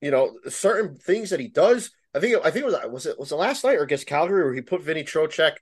you 0.00 0.10
know 0.10 0.36
certain 0.48 0.96
things 0.96 1.30
that 1.30 1.38
he 1.38 1.46
does. 1.46 1.92
I 2.12 2.18
think 2.18 2.44
I 2.44 2.50
think 2.50 2.64
it 2.64 2.66
was 2.66 2.76
was 2.90 3.06
it 3.06 3.18
was 3.18 3.28
the 3.28 3.36
last 3.36 3.62
night 3.62 3.76
or 3.76 3.84
against 3.84 4.08
Calgary 4.08 4.42
where 4.42 4.54
he 4.54 4.62
put 4.62 4.82
Vinny 4.82 5.04
Trocheck. 5.04 5.52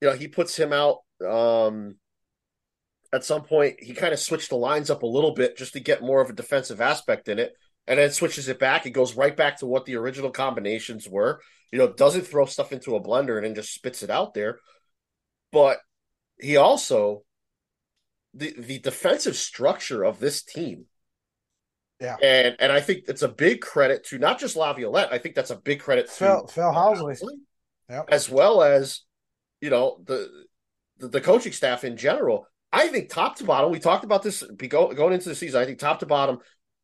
You 0.00 0.08
know, 0.08 0.16
he 0.16 0.26
puts 0.26 0.56
him 0.56 0.72
out. 0.72 0.98
Um, 1.24 1.96
at 3.12 3.24
some 3.24 3.42
point, 3.42 3.76
he 3.78 3.92
kind 3.92 4.12
of 4.12 4.18
switched 4.18 4.50
the 4.50 4.56
lines 4.56 4.90
up 4.90 5.04
a 5.04 5.06
little 5.06 5.34
bit 5.34 5.56
just 5.56 5.74
to 5.74 5.80
get 5.80 6.02
more 6.02 6.20
of 6.20 6.30
a 6.30 6.32
defensive 6.32 6.80
aspect 6.80 7.28
in 7.28 7.38
it, 7.38 7.54
and 7.86 7.98
then 7.98 8.10
switches 8.10 8.48
it 8.48 8.58
back. 8.58 8.86
It 8.86 8.90
goes 8.90 9.16
right 9.16 9.36
back 9.36 9.58
to 9.58 9.66
what 9.66 9.84
the 9.84 9.96
original 9.96 10.30
combinations 10.30 11.08
were. 11.08 11.40
You 11.72 11.78
know, 11.78 11.92
doesn't 11.92 12.26
throw 12.26 12.46
stuff 12.46 12.72
into 12.72 12.96
a 12.96 13.02
blender 13.02 13.36
and 13.36 13.44
then 13.44 13.54
just 13.54 13.74
spits 13.74 14.02
it 14.02 14.10
out 14.10 14.34
there. 14.34 14.58
But 15.52 15.78
he 16.40 16.56
also 16.56 17.24
the 18.32 18.54
the 18.58 18.78
defensive 18.78 19.36
structure 19.36 20.04
of 20.04 20.18
this 20.18 20.42
team. 20.42 20.86
Yeah. 22.00 22.16
And 22.22 22.56
and 22.58 22.72
I 22.72 22.80
think 22.80 23.04
it's 23.08 23.22
a 23.22 23.28
big 23.28 23.60
credit 23.60 24.04
to 24.08 24.18
not 24.18 24.38
just 24.38 24.56
Laviolette. 24.56 25.12
I 25.12 25.18
think 25.18 25.34
that's 25.34 25.50
a 25.50 25.56
big 25.56 25.80
credit 25.80 26.06
to 26.06 26.12
Phil, 26.12 26.46
Phil 26.48 26.72
Housley. 26.72 27.16
Yep. 27.88 28.08
As 28.08 28.30
well 28.30 28.62
as, 28.62 29.02
you 29.60 29.68
know, 29.70 30.00
the, 30.04 30.28
the, 30.98 31.08
the 31.08 31.20
coaching 31.20 31.52
staff 31.52 31.84
in 31.84 31.96
general. 31.96 32.46
I 32.72 32.88
think 32.88 33.10
top 33.10 33.36
to 33.36 33.44
bottom, 33.44 33.70
we 33.70 33.78
talked 33.78 34.04
about 34.04 34.22
this 34.22 34.42
going 34.58 35.12
into 35.12 35.28
the 35.28 35.34
season. 35.34 35.60
I 35.60 35.66
think 35.66 35.78
top 35.78 36.00
to 36.00 36.06
bottom, 36.06 36.38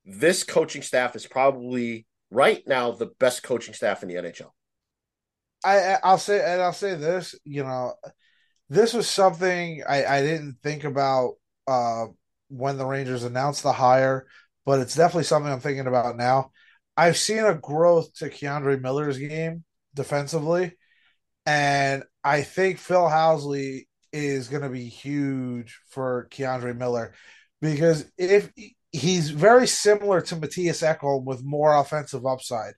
this 0.05 0.45
coaching 0.45 0.83
staff 0.83 1.17
is 1.17 1.27
probably 1.27 2.07
right 2.31 2.63
now 2.67 2.93
the 2.93 3.11
best 3.19 3.43
coaching 3.43 3.75
staff 3.75 4.03
in 4.03 4.09
the 4.09 4.17
NHL. 4.17 4.51
I 5.65 5.97
I'll 6.03 6.19
say 6.19 6.43
and 6.43 6.63
I'll 6.63 6.73
say 6.73 6.95
this, 6.95 7.35
you 7.45 7.63
know, 7.63 7.95
this 8.69 8.95
was 8.95 9.09
something 9.09 9.83
I, 9.87 10.05
I 10.05 10.23
didn't 10.23 10.59
think 10.63 10.85
about 10.85 11.35
uh, 11.67 12.07
when 12.49 12.79
the 12.79 12.87
Rangers 12.87 13.25
announced 13.25 13.63
the 13.63 13.73
hire, 13.73 14.27
but 14.65 14.81
it's 14.81 14.95
definitely 14.95 15.25
something 15.25 15.53
I'm 15.53 15.61
thinking 15.61 15.87
about 15.87 16.17
now. 16.17 16.51
I've 16.97 17.17
seen 17.17 17.45
a 17.45 17.55
growth 17.55 18.13
to 18.15 18.31
K'Andre 18.31 18.81
Miller's 18.81 19.19
game 19.19 19.65
defensively, 19.95 20.73
and 21.47 22.05
I 22.25 22.43
think 22.43 22.79
Phil 22.79 23.09
Housley 23.09 23.87
is 24.13 24.49
going 24.49 24.63
to 24.63 24.69
be 24.69 24.89
huge 24.89 25.81
for 25.89 26.29
K'Andre 26.31 26.77
Miller 26.77 27.15
because 27.61 28.11
if 28.19 28.51
he's 28.93 29.31
very 29.31 29.67
similar 29.67 30.21
to 30.21 30.37
Mattias 30.37 30.83
Ekholm 30.83 31.25
with 31.25 31.45
more 31.45 31.77
offensive 31.77 32.27
upside, 32.27 32.75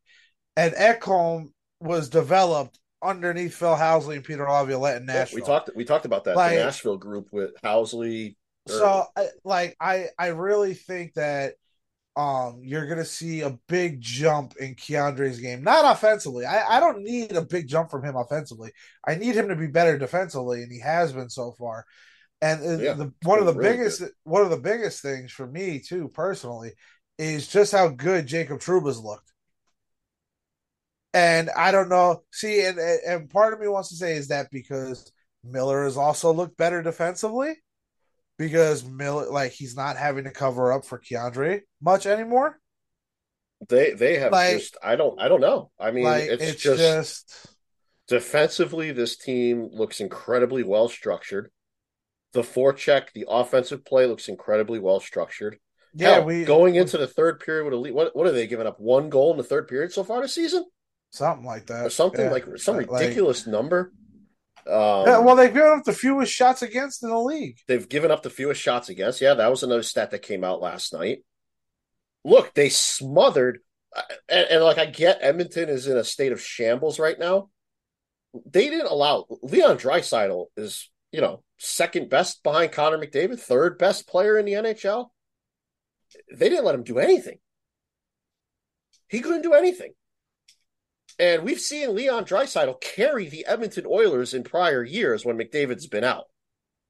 and 0.56 0.74
Ekholm 0.74 1.48
was 1.80 2.08
developed 2.08 2.78
underneath 3.02 3.54
Phil 3.54 3.74
Housley 3.74 4.16
and 4.16 4.24
Peter 4.24 4.46
Laviolette 4.48 4.98
in 4.98 5.06
Nashville. 5.06 5.36
we 5.36 5.42
talked 5.42 5.70
we 5.74 5.84
talked 5.84 6.04
about 6.04 6.24
that 6.24 6.36
like, 6.36 6.56
the 6.56 6.64
Nashville 6.64 6.96
group 6.96 7.28
with 7.32 7.50
Housley. 7.62 8.36
Or... 8.68 8.72
So 8.72 9.06
like 9.44 9.76
I 9.80 10.06
I 10.18 10.28
really 10.28 10.74
think 10.74 11.14
that 11.14 11.54
um 12.14 12.60
you're 12.62 12.86
gonna 12.86 13.04
see 13.04 13.40
a 13.40 13.58
big 13.68 14.00
jump 14.00 14.54
in 14.60 14.76
K'Andre's 14.76 15.40
game. 15.40 15.64
Not 15.64 15.90
offensively. 15.96 16.44
I, 16.44 16.76
I 16.76 16.80
don't 16.80 17.02
need 17.02 17.32
a 17.32 17.42
big 17.42 17.66
jump 17.66 17.90
from 17.90 18.04
him 18.04 18.16
offensively. 18.16 18.70
I 19.06 19.16
need 19.16 19.34
him 19.34 19.48
to 19.48 19.56
be 19.56 19.66
better 19.66 19.98
defensively, 19.98 20.62
and 20.62 20.70
he 20.70 20.80
has 20.80 21.12
been 21.12 21.30
so 21.30 21.52
far. 21.52 21.86
And 22.42 22.82
yeah, 22.82 22.94
the, 22.94 23.12
one 23.22 23.38
of 23.38 23.46
the 23.46 23.54
really 23.54 23.76
biggest 23.76 24.00
good. 24.00 24.10
one 24.24 24.42
of 24.42 24.50
the 24.50 24.56
biggest 24.56 25.00
things 25.00 25.30
for 25.30 25.46
me 25.46 25.78
too 25.78 26.08
personally 26.08 26.72
is 27.16 27.46
just 27.46 27.70
how 27.70 27.86
good 27.86 28.26
Jacob 28.26 28.58
Trouba's 28.58 28.98
looked. 28.98 29.32
And 31.14 31.50
I 31.56 31.70
don't 31.70 31.88
know. 31.88 32.24
See, 32.32 32.64
and 32.64 32.80
and 32.80 33.30
part 33.30 33.54
of 33.54 33.60
me 33.60 33.68
wants 33.68 33.90
to 33.90 33.96
say 33.96 34.16
is 34.16 34.28
that 34.28 34.48
because 34.50 35.12
Miller 35.44 35.84
has 35.84 35.96
also 35.96 36.32
looked 36.32 36.56
better 36.56 36.82
defensively, 36.82 37.54
because 38.38 38.84
Miller 38.84 39.30
like 39.30 39.52
he's 39.52 39.76
not 39.76 39.96
having 39.96 40.24
to 40.24 40.32
cover 40.32 40.72
up 40.72 40.84
for 40.84 40.98
K'Andre 40.98 41.60
much 41.80 42.06
anymore. 42.06 42.58
They 43.68 43.92
they 43.92 44.18
have 44.18 44.32
like, 44.32 44.58
just 44.58 44.76
I 44.82 44.96
don't 44.96 45.20
I 45.20 45.28
don't 45.28 45.40
know. 45.40 45.70
I 45.78 45.92
mean 45.92 46.06
like, 46.06 46.24
it's, 46.24 46.42
it's 46.42 46.62
just, 46.62 46.80
just 46.80 47.56
defensively 48.08 48.90
this 48.90 49.16
team 49.16 49.68
looks 49.70 50.00
incredibly 50.00 50.64
well 50.64 50.88
structured. 50.88 51.52
The 52.32 52.42
forecheck, 52.42 53.12
the 53.12 53.26
offensive 53.28 53.84
play 53.84 54.06
looks 54.06 54.28
incredibly 54.28 54.78
well 54.78 55.00
structured. 55.00 55.58
Yeah, 55.94 56.14
Hell, 56.14 56.24
we 56.24 56.44
going 56.44 56.76
into 56.76 56.96
the 56.96 57.06
third 57.06 57.40
period 57.40 57.64
with 57.64 57.74
elite. 57.74 57.94
What 57.94 58.16
what 58.16 58.26
are 58.26 58.32
they 58.32 58.46
giving 58.46 58.66
up? 58.66 58.80
One 58.80 59.10
goal 59.10 59.32
in 59.32 59.36
the 59.36 59.44
third 59.44 59.68
period 59.68 59.92
so 59.92 60.04
far 60.04 60.22
this 60.22 60.34
season? 60.34 60.64
something 61.12 61.44
like 61.44 61.66
that, 61.66 61.86
or 61.86 61.90
something 61.90 62.24
yeah. 62.24 62.32
like 62.32 62.46
some 62.56 62.76
ridiculous 62.76 63.46
like, 63.46 63.52
number. 63.52 63.92
Um, 64.66 65.06
yeah, 65.06 65.18
well, 65.18 65.36
they've 65.36 65.52
given 65.52 65.78
up 65.78 65.84
the 65.84 65.92
fewest 65.92 66.32
shots 66.32 66.62
against 66.62 67.02
in 67.02 67.10
the 67.10 67.18
league. 67.18 67.58
They've 67.68 67.88
given 67.88 68.10
up 68.10 68.22
the 68.22 68.30
fewest 68.30 68.60
shots 68.60 68.88
against. 68.88 69.20
Yeah, 69.20 69.34
that 69.34 69.50
was 69.50 69.62
another 69.62 69.82
stat 69.82 70.10
that 70.12 70.22
came 70.22 70.44
out 70.44 70.60
last 70.60 70.92
night. 70.92 71.24
Look, 72.24 72.54
they 72.54 72.68
smothered, 72.68 73.58
and, 74.28 74.46
and 74.50 74.64
like 74.64 74.78
I 74.78 74.86
get 74.86 75.18
Edmonton 75.20 75.68
is 75.68 75.86
in 75.86 75.96
a 75.96 76.04
state 76.04 76.32
of 76.32 76.40
shambles 76.40 76.98
right 76.98 77.18
now. 77.18 77.50
They 78.46 78.70
didn't 78.70 78.90
allow 78.90 79.26
Leon 79.42 79.78
Draisaitl 79.78 80.46
is 80.56 80.90
you 81.12 81.20
know 81.20 81.42
second 81.58 82.10
best 82.10 82.42
behind 82.42 82.72
Connor 82.72 82.98
McDavid, 82.98 83.38
third 83.38 83.78
best 83.78 84.08
player 84.08 84.38
in 84.38 84.46
the 84.46 84.52
NHL. 84.52 85.08
They 86.34 86.48
didn't 86.48 86.64
let 86.64 86.74
him 86.74 86.82
do 86.82 86.98
anything. 86.98 87.38
He 89.08 89.20
couldn't 89.20 89.42
do 89.42 89.54
anything. 89.54 89.92
And 91.18 91.42
we've 91.42 91.60
seen 91.60 91.94
Leon 91.94 92.24
Draisaitl 92.24 92.80
carry 92.80 93.28
the 93.28 93.46
Edmonton 93.46 93.84
Oilers 93.86 94.34
in 94.34 94.42
prior 94.42 94.82
years 94.82 95.24
when 95.24 95.36
McDavid's 95.36 95.86
been 95.86 96.04
out. 96.04 96.24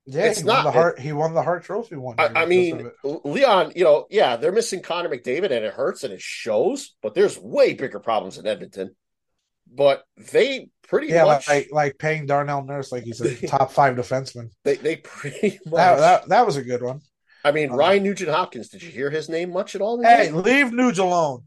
Yeah, 0.06 0.24
it's 0.24 0.40
he 0.40 0.46
not 0.46 0.64
won 0.64 0.64
the 0.64 0.72
Hart. 0.72 1.00
He 1.00 1.12
won 1.12 1.34
the 1.34 1.42
Hart 1.42 1.64
Trophy 1.64 1.96
one. 1.96 2.16
I, 2.18 2.42
I 2.42 2.46
mean, 2.46 2.90
Leon. 3.04 3.72
You 3.76 3.84
know, 3.84 4.06
yeah, 4.10 4.36
they're 4.36 4.50
missing 4.50 4.82
Connor 4.82 5.08
McDavid, 5.08 5.52
and 5.52 5.64
it 5.64 5.74
hurts 5.74 6.02
and 6.02 6.12
it 6.12 6.20
shows. 6.20 6.94
But 7.02 7.14
there's 7.14 7.38
way 7.38 7.74
bigger 7.74 8.00
problems 8.00 8.38
in 8.38 8.46
Edmonton. 8.46 8.96
But 9.74 10.04
they 10.32 10.68
pretty 10.82 11.08
yeah, 11.08 11.24
much 11.24 11.48
like 11.48 11.68
like 11.72 11.98
paying 11.98 12.26
Darnell 12.26 12.64
Nurse 12.64 12.92
like 12.92 13.04
he's 13.04 13.20
a 13.20 13.46
top 13.46 13.72
five 13.72 13.96
defenseman. 13.96 14.50
They 14.64 14.76
they 14.76 14.96
pretty 14.96 15.58
much 15.66 15.74
that, 15.74 15.96
that, 15.98 16.28
that 16.28 16.46
was 16.46 16.56
a 16.56 16.62
good 16.62 16.82
one. 16.82 17.00
I 17.44 17.52
mean, 17.52 17.70
um, 17.70 17.76
Ryan 17.76 18.02
Nugent 18.04 18.30
Hopkins. 18.30 18.68
Did 18.68 18.82
you 18.82 18.90
hear 18.90 19.10
his 19.10 19.28
name 19.28 19.50
much 19.50 19.74
at 19.74 19.80
all? 19.80 20.02
Hey, 20.02 20.30
leave 20.30 20.66
Nuge 20.66 20.98
alone. 20.98 21.42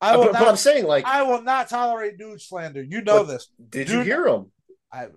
I 0.00 0.14
uh, 0.14 0.18
will 0.18 0.24
but, 0.24 0.32
not, 0.32 0.38
but 0.40 0.48
I'm 0.48 0.56
saying 0.56 0.84
like 0.86 1.04
I 1.04 1.22
will 1.22 1.42
not 1.42 1.68
tolerate 1.68 2.18
dude 2.18 2.40
slander. 2.40 2.82
You 2.82 3.02
know 3.02 3.24
this. 3.24 3.48
Did 3.68 3.90
you 3.90 4.00
hear 4.00 4.26
him? 4.26 4.50
I 4.92 5.08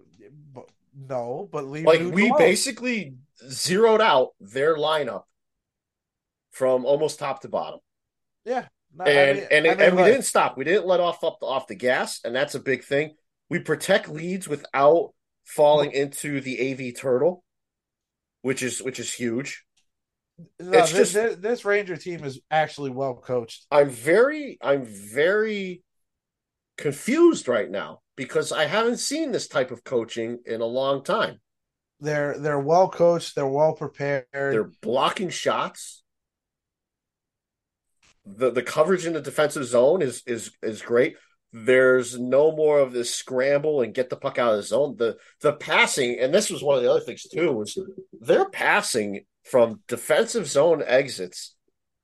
but, 0.53 0.65
no, 0.95 1.47
but 1.51 1.65
leave 1.65 1.85
like 1.85 2.01
we 2.01 2.27
alone. 2.27 2.37
basically 2.37 3.15
zeroed 3.49 4.01
out 4.01 4.29
their 4.39 4.75
lineup 4.75 5.23
from 6.51 6.85
almost 6.85 7.19
top 7.19 7.41
to 7.41 7.47
bottom. 7.47 7.79
Yeah. 8.45 8.67
No, 8.95 9.05
and 9.05 9.29
I 9.29 9.33
mean, 9.33 9.47
and, 9.51 9.67
I 9.67 9.69
mean, 9.69 9.81
and 9.81 9.95
we 9.97 10.03
didn't 10.03 10.23
stop. 10.23 10.57
We 10.57 10.63
didn't 10.63 10.87
let 10.87 10.99
off 10.99 11.23
up 11.23 11.37
off 11.41 11.67
the 11.67 11.75
gas, 11.75 12.19
and 12.23 12.35
that's 12.35 12.55
a 12.55 12.59
big 12.59 12.83
thing. 12.83 13.15
We 13.49 13.59
protect 13.59 14.09
leads 14.09 14.47
without 14.47 15.13
falling 15.45 15.91
into 15.91 16.41
the 16.41 16.71
AV 16.71 16.99
turtle, 16.99 17.43
which 18.41 18.63
is 18.63 18.81
which 18.81 18.99
is 18.99 19.13
huge. 19.13 19.63
No, 20.59 20.79
it's 20.79 20.93
this, 20.93 21.13
just 21.13 21.41
this 21.41 21.65
Ranger 21.65 21.97
team 21.97 22.23
is 22.23 22.39
actually 22.49 22.91
well 22.91 23.15
coached. 23.15 23.65
I'm 23.71 23.89
very, 23.89 24.57
I'm 24.61 24.85
very 24.85 25.83
confused 26.77 27.47
right 27.47 27.69
now 27.69 27.99
because 28.15 28.51
I 28.51 28.65
haven't 28.65 28.97
seen 28.97 29.31
this 29.31 29.47
type 29.47 29.71
of 29.71 29.83
coaching 29.83 30.39
in 30.45 30.61
a 30.61 30.65
long 30.65 31.03
time. 31.03 31.39
They're 31.99 32.37
they're 32.39 32.59
well 32.59 32.89
coached. 32.89 33.35
They're 33.35 33.47
well 33.47 33.73
prepared. 33.73 34.25
They're 34.33 34.71
blocking 34.81 35.29
shots. 35.29 36.03
The 38.37 38.51
The 38.51 38.63
coverage 38.63 39.05
in 39.05 39.13
the 39.13 39.21
defensive 39.21 39.65
zone 39.65 40.01
is 40.01 40.23
is 40.25 40.51
is 40.61 40.81
great. 40.81 41.15
There's 41.51 42.19
no 42.19 42.51
more 42.51 42.79
of 42.79 42.93
this 42.93 43.13
scramble 43.13 43.81
and 43.81 43.93
get 43.93 44.09
the 44.09 44.15
puck 44.15 44.37
out 44.37 44.51
of 44.51 44.57
the 44.57 44.63
zone. 44.63 44.95
The 44.97 45.17
the 45.41 45.53
passing, 45.53 46.19
and 46.19 46.33
this 46.33 46.49
was 46.49 46.61
one 46.61 46.77
of 46.77 46.83
the 46.83 46.91
other 46.91 46.99
things 46.99 47.23
too, 47.23 47.51
was 47.51 47.77
their 48.19 48.49
passing 48.49 49.25
from 49.43 49.81
defensive 49.87 50.47
zone 50.47 50.83
exits 50.85 51.55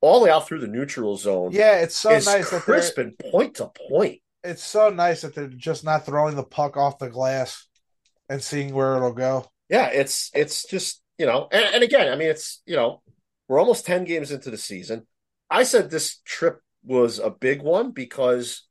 all 0.01 0.19
the 0.19 0.25
way 0.25 0.31
out 0.31 0.47
through 0.47 0.59
the 0.59 0.67
neutral 0.67 1.15
zone. 1.15 1.51
Yeah, 1.51 1.79
it's 1.79 1.95
so 1.95 2.11
nice 2.11 2.49
crisp 2.49 2.97
and 2.97 3.17
point 3.17 3.55
to 3.55 3.71
point. 3.89 4.21
It's 4.43 4.63
so 4.63 4.89
nice 4.89 5.21
that 5.21 5.35
they're 5.35 5.47
just 5.47 5.83
not 5.83 6.05
throwing 6.05 6.35
the 6.35 6.43
puck 6.43 6.77
off 6.77 6.99
the 6.99 7.09
glass 7.09 7.67
and 8.29 8.41
seeing 8.41 8.73
where 8.73 8.95
it'll 8.95 9.13
go. 9.13 9.45
Yeah, 9.69 9.87
it's 9.87 10.31
it's 10.33 10.67
just 10.67 11.01
you 11.17 11.25
know, 11.25 11.47
and, 11.51 11.65
and 11.75 11.83
again, 11.83 12.11
I 12.11 12.15
mean, 12.15 12.29
it's 12.29 12.61
you 12.65 12.75
know, 12.75 13.01
we're 13.47 13.59
almost 13.59 13.85
ten 13.85 14.03
games 14.03 14.31
into 14.31 14.51
the 14.51 14.57
season. 14.57 15.07
I 15.49 15.63
said 15.63 15.89
this 15.89 16.19
trip 16.25 16.59
was 16.83 17.19
a 17.19 17.29
big 17.29 17.61
one 17.61 17.91
because 17.91 18.63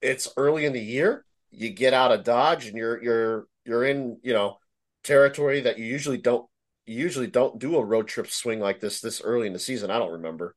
it's 0.00 0.32
early 0.36 0.64
in 0.64 0.72
the 0.72 0.80
year. 0.80 1.24
You 1.50 1.70
get 1.70 1.94
out 1.94 2.12
of 2.12 2.24
Dodge 2.24 2.66
and 2.66 2.76
you're 2.76 3.02
you're 3.02 3.46
you're 3.64 3.84
in 3.84 4.18
you 4.22 4.32
know 4.32 4.58
territory 5.02 5.62
that 5.62 5.78
you 5.78 5.84
usually 5.84 6.18
don't 6.18 6.46
you 6.86 6.96
usually 6.96 7.26
don't 7.26 7.58
do 7.58 7.76
a 7.76 7.84
road 7.84 8.08
trip 8.08 8.28
swing 8.28 8.60
like 8.60 8.80
this 8.80 9.00
this 9.00 9.20
early 9.20 9.46
in 9.46 9.52
the 9.52 9.58
season. 9.58 9.90
I 9.90 9.98
don't 9.98 10.12
remember. 10.12 10.54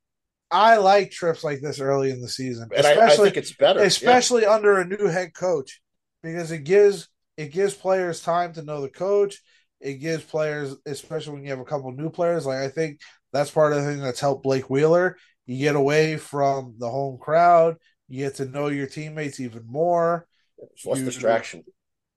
I 0.50 0.76
like 0.76 1.10
trips 1.10 1.42
like 1.42 1.60
this 1.60 1.80
early 1.80 2.10
in 2.10 2.20
the 2.20 2.28
season, 2.28 2.68
and 2.70 2.86
especially, 2.86 3.02
I, 3.02 3.06
I 3.06 3.16
think 3.16 3.36
it's 3.36 3.56
better, 3.56 3.80
especially 3.80 4.42
yeah. 4.42 4.54
under 4.54 4.78
a 4.78 4.86
new 4.86 5.06
head 5.06 5.34
coach, 5.34 5.80
because 6.22 6.52
it 6.52 6.64
gives 6.64 7.08
it 7.36 7.52
gives 7.52 7.74
players 7.74 8.20
time 8.20 8.52
to 8.54 8.62
know 8.62 8.80
the 8.80 8.88
coach. 8.88 9.40
It 9.80 9.94
gives 9.94 10.22
players, 10.22 10.74
especially 10.86 11.34
when 11.34 11.42
you 11.42 11.50
have 11.50 11.60
a 11.60 11.64
couple 11.64 11.90
new 11.92 12.08
players, 12.08 12.46
like 12.46 12.58
I 12.58 12.68
think 12.68 13.00
that's 13.34 13.50
part 13.50 13.72
of 13.72 13.82
the 13.84 13.90
thing 13.90 14.00
that's 14.00 14.20
helped 14.20 14.44
Blake 14.44 14.70
Wheeler. 14.70 15.18
You 15.44 15.58
get 15.58 15.76
away 15.76 16.16
from 16.16 16.76
the 16.78 16.88
home 16.88 17.18
crowd. 17.18 17.76
You 18.08 18.24
get 18.24 18.36
to 18.36 18.46
know 18.46 18.68
your 18.68 18.86
teammates 18.86 19.40
even 19.40 19.66
more. 19.66 20.26
It's 20.72 20.86
less 20.86 21.00
You- 21.00 21.04
distraction, 21.04 21.64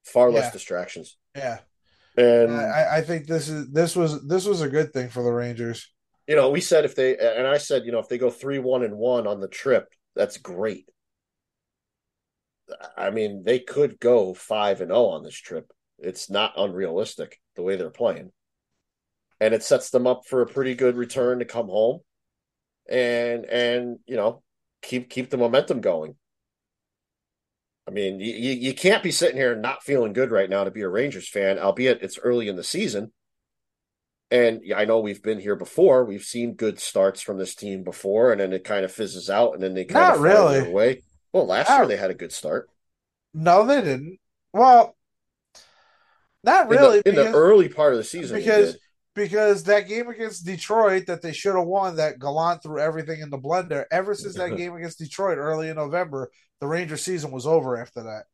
far 0.05 0.31
less 0.31 0.53
distractions, 0.53 1.17
Yeah, 1.35 1.59
and 2.15 2.51
I, 2.51 2.97
I 2.97 3.01
think 3.01 3.27
this 3.27 3.49
is 3.49 3.69
this 3.71 3.95
was 3.95 4.25
this 4.27 4.45
was 4.45 4.61
a 4.61 4.69
good 4.69 4.93
thing 4.93 5.09
for 5.09 5.23
the 5.23 5.31
Rangers. 5.31 5.91
you 6.27 6.35
know, 6.35 6.49
we 6.49 6.61
said 6.61 6.85
if 6.85 6.95
they 6.95 7.17
and 7.17 7.45
I 7.47 7.57
said, 7.57 7.83
you 7.85 7.91
know, 7.91 7.99
if 7.99 8.07
they 8.07 8.17
go 8.17 8.29
three 8.29 8.59
one 8.59 8.83
and 8.83 8.95
one 8.97 9.27
on 9.27 9.39
the 9.41 9.47
trip, 9.47 9.87
that's 10.15 10.37
great. 10.37 10.89
I 12.97 13.09
mean, 13.11 13.43
they 13.45 13.59
could 13.59 13.99
go 13.99 14.33
five 14.33 14.81
and 14.81 14.89
zero 14.89 15.05
on 15.07 15.23
this 15.23 15.35
trip. 15.35 15.71
It's 15.99 16.29
not 16.29 16.53
unrealistic 16.57 17.39
the 17.55 17.63
way 17.63 17.75
they're 17.75 17.89
playing, 17.89 18.31
and 19.39 19.53
it 19.53 19.63
sets 19.63 19.89
them 19.89 20.07
up 20.07 20.21
for 20.27 20.41
a 20.41 20.47
pretty 20.47 20.75
good 20.75 20.95
return 20.95 21.39
to 21.39 21.45
come 21.45 21.67
home, 21.67 21.99
and 22.89 23.45
and 23.45 23.99
you 24.05 24.15
know 24.15 24.41
keep 24.81 25.09
keep 25.09 25.29
the 25.29 25.37
momentum 25.37 25.81
going. 25.81 26.15
I 27.87 27.91
mean, 27.91 28.19
you, 28.19 28.33
you 28.51 28.73
can't 28.73 29.01
be 29.01 29.11
sitting 29.11 29.37
here 29.37 29.55
not 29.55 29.81
feeling 29.81 30.11
good 30.11 30.29
right 30.29 30.49
now 30.49 30.65
to 30.65 30.71
be 30.71 30.81
a 30.81 30.89
Rangers 30.89 31.29
fan, 31.29 31.57
albeit 31.57 32.01
it's 32.03 32.19
early 32.19 32.49
in 32.49 32.57
the 32.57 32.63
season. 32.63 33.13
And 34.29 34.61
I 34.75 34.83
know 34.83 34.99
we've 34.99 35.23
been 35.23 35.39
here 35.39 35.55
before. 35.55 36.03
We've 36.03 36.21
seen 36.23 36.55
good 36.55 36.81
starts 36.81 37.21
from 37.21 37.37
this 37.37 37.55
team 37.55 37.83
before, 37.85 38.33
and 38.33 38.41
then 38.41 38.51
it 38.51 38.65
kind 38.65 38.83
of 38.83 38.91
fizzes 38.91 39.29
out, 39.29 39.53
and 39.53 39.63
then 39.63 39.73
they 39.73 39.85
kind 39.85 40.03
Not 40.05 40.15
of 40.15 40.21
really. 40.21 40.59
their 40.59 40.69
way. 40.69 41.03
Well, 41.31 41.45
last 41.47 41.69
Not- 41.69 41.77
year 41.77 41.87
they 41.87 41.95
had 41.95 42.11
a 42.11 42.15
good 42.15 42.33
start. 42.33 42.69
No, 43.33 43.65
they 43.65 43.79
didn't. 43.79 44.19
Well, 44.51 44.97
not 46.43 46.63
In 46.63 46.69
the- 46.69 46.75
really 46.77 47.01
in 47.05 47.15
the, 47.15 47.31
early 47.31 47.69
part 47.69 47.93
of 47.93 47.99
the 47.99 48.03
season. 48.03 48.37
because. 48.37 48.77
Because 49.17 49.63
that 49.63 49.87
game 49.87 50.07
against 50.09 50.45
Detroit 50.45 51.07
that 51.07 51.23
they 51.23 51.33
should 51.33 51.55
have 51.55 51.65
won, 51.65 51.95
that 51.95 52.19
Gallant 52.19 52.61
threw 52.61 52.79
everything 52.79 53.19
in 53.19 53.31
the 53.31 53.39
blender. 53.39 53.85
Ever 53.91 54.13
since 54.13 54.35
that 54.35 54.55
game 54.57 54.75
against 54.75 54.99
Detroit 54.99 55.39
early 55.39 55.69
in 55.69 55.75
November, 55.75 56.29
the 56.61 56.67
Ranger 56.67 56.97
season 56.97 57.31
was 57.31 57.47
over 57.47 57.81
after 57.81 58.03
that 58.03 58.25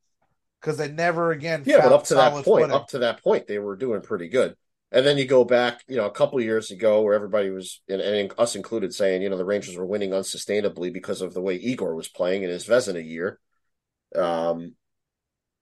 because 0.60 0.76
they 0.78 0.90
never 0.90 1.32
again. 1.32 1.64
yeah, 1.66 1.78
but 1.82 1.94
up 1.94 2.04
to 2.06 2.16
that 2.16 2.34
point, 2.34 2.46
footing. 2.46 2.72
up 2.72 2.90
to 2.90 3.00
that 3.00 3.24
point, 3.24 3.48
they 3.48 3.60
were 3.60 3.78
doing 3.78 4.02
pretty 4.02 4.28
good. 4.28 4.58
And 4.92 5.06
then 5.06 5.18
you 5.18 5.26
go 5.26 5.46
back, 5.46 5.82
you 5.88 5.96
know, 5.96 6.06
a 6.06 6.12
couple 6.12 6.38
of 6.38 6.44
years 6.44 6.70
ago, 6.70 7.02
where 7.02 7.14
everybody 7.14 7.50
was, 7.50 7.82
and, 7.88 8.02
and 8.02 8.34
us 8.38 8.56
included, 8.58 8.94
saying, 8.94 9.22
you 9.22 9.30
know, 9.30 9.38
the 9.38 9.46
Rangers 9.46 9.78
were 9.78 9.86
winning 9.86 10.12
unsustainably 10.12 10.92
because 10.94 11.22
of 11.22 11.34
the 11.34 11.42
way 11.42 11.56
Igor 11.56 11.96
was 11.96 12.10
playing 12.10 12.44
in 12.44 12.50
his 12.50 12.68
Vezina 12.68 13.04
year. 13.04 13.40
Um, 14.14 14.76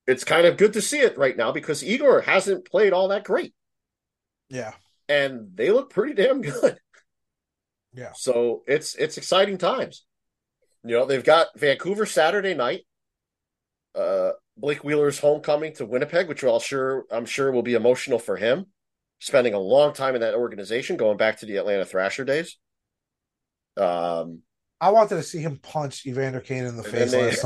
it's 0.08 0.24
kind 0.24 0.48
of 0.48 0.58
good 0.58 0.74
to 0.74 0.82
see 0.82 1.00
it 1.00 1.18
right 1.18 1.38
now 1.38 1.52
because 1.52 1.84
Igor 1.84 2.22
hasn't 2.22 2.66
played 2.66 2.92
all 2.92 3.10
that 3.10 3.24
great. 3.24 3.54
yeah, 4.50 4.72
and 5.12 5.50
they 5.56 5.72
look 5.72 5.90
pretty 5.92 6.14
damn 6.14 6.42
good. 6.42 6.78
Yeah. 7.94 8.14
So 8.16 8.64
it's 8.68 8.96
it's 8.96 9.18
exciting 9.18 9.58
times. 9.58 10.06
You 10.86 10.96
know, 10.96 11.06
they've 11.06 11.22
got 11.26 11.48
Vancouver 11.58 12.06
Saturday 12.06 12.54
night. 12.54 12.84
Uh 13.94 14.32
Blake 14.56 14.86
Wheeler's 14.86 15.20
homecoming 15.20 15.74
to 15.76 15.86
Winnipeg, 15.86 16.30
which 16.30 16.42
I'll 16.46 16.62
sure 16.62 17.04
I'm 17.12 17.26
sure 17.26 17.52
will 17.52 17.64
be 17.64 17.74
emotional 17.74 18.18
for 18.18 18.38
him. 18.38 18.68
Spending 19.20 19.54
a 19.56 19.60
long 19.60 19.92
time 19.94 20.16
in 20.16 20.22
that 20.22 20.36
organization, 20.36 20.96
going 20.96 21.18
back 21.18 21.40
to 21.40 21.46
the 21.46 21.58
Atlanta 21.58 21.84
Thrasher 21.84 22.24
days. 22.24 22.58
Um 23.76 24.40
I 24.80 24.92
wanted 24.92 25.16
to 25.16 25.24
see 25.24 25.40
him 25.40 25.58
punch 25.58 26.06
Evander 26.08 26.40
Kane 26.40 26.64
in 26.64 26.78
the 26.78 26.84
face 26.84 27.12
then 27.12 27.26
last 27.30 27.44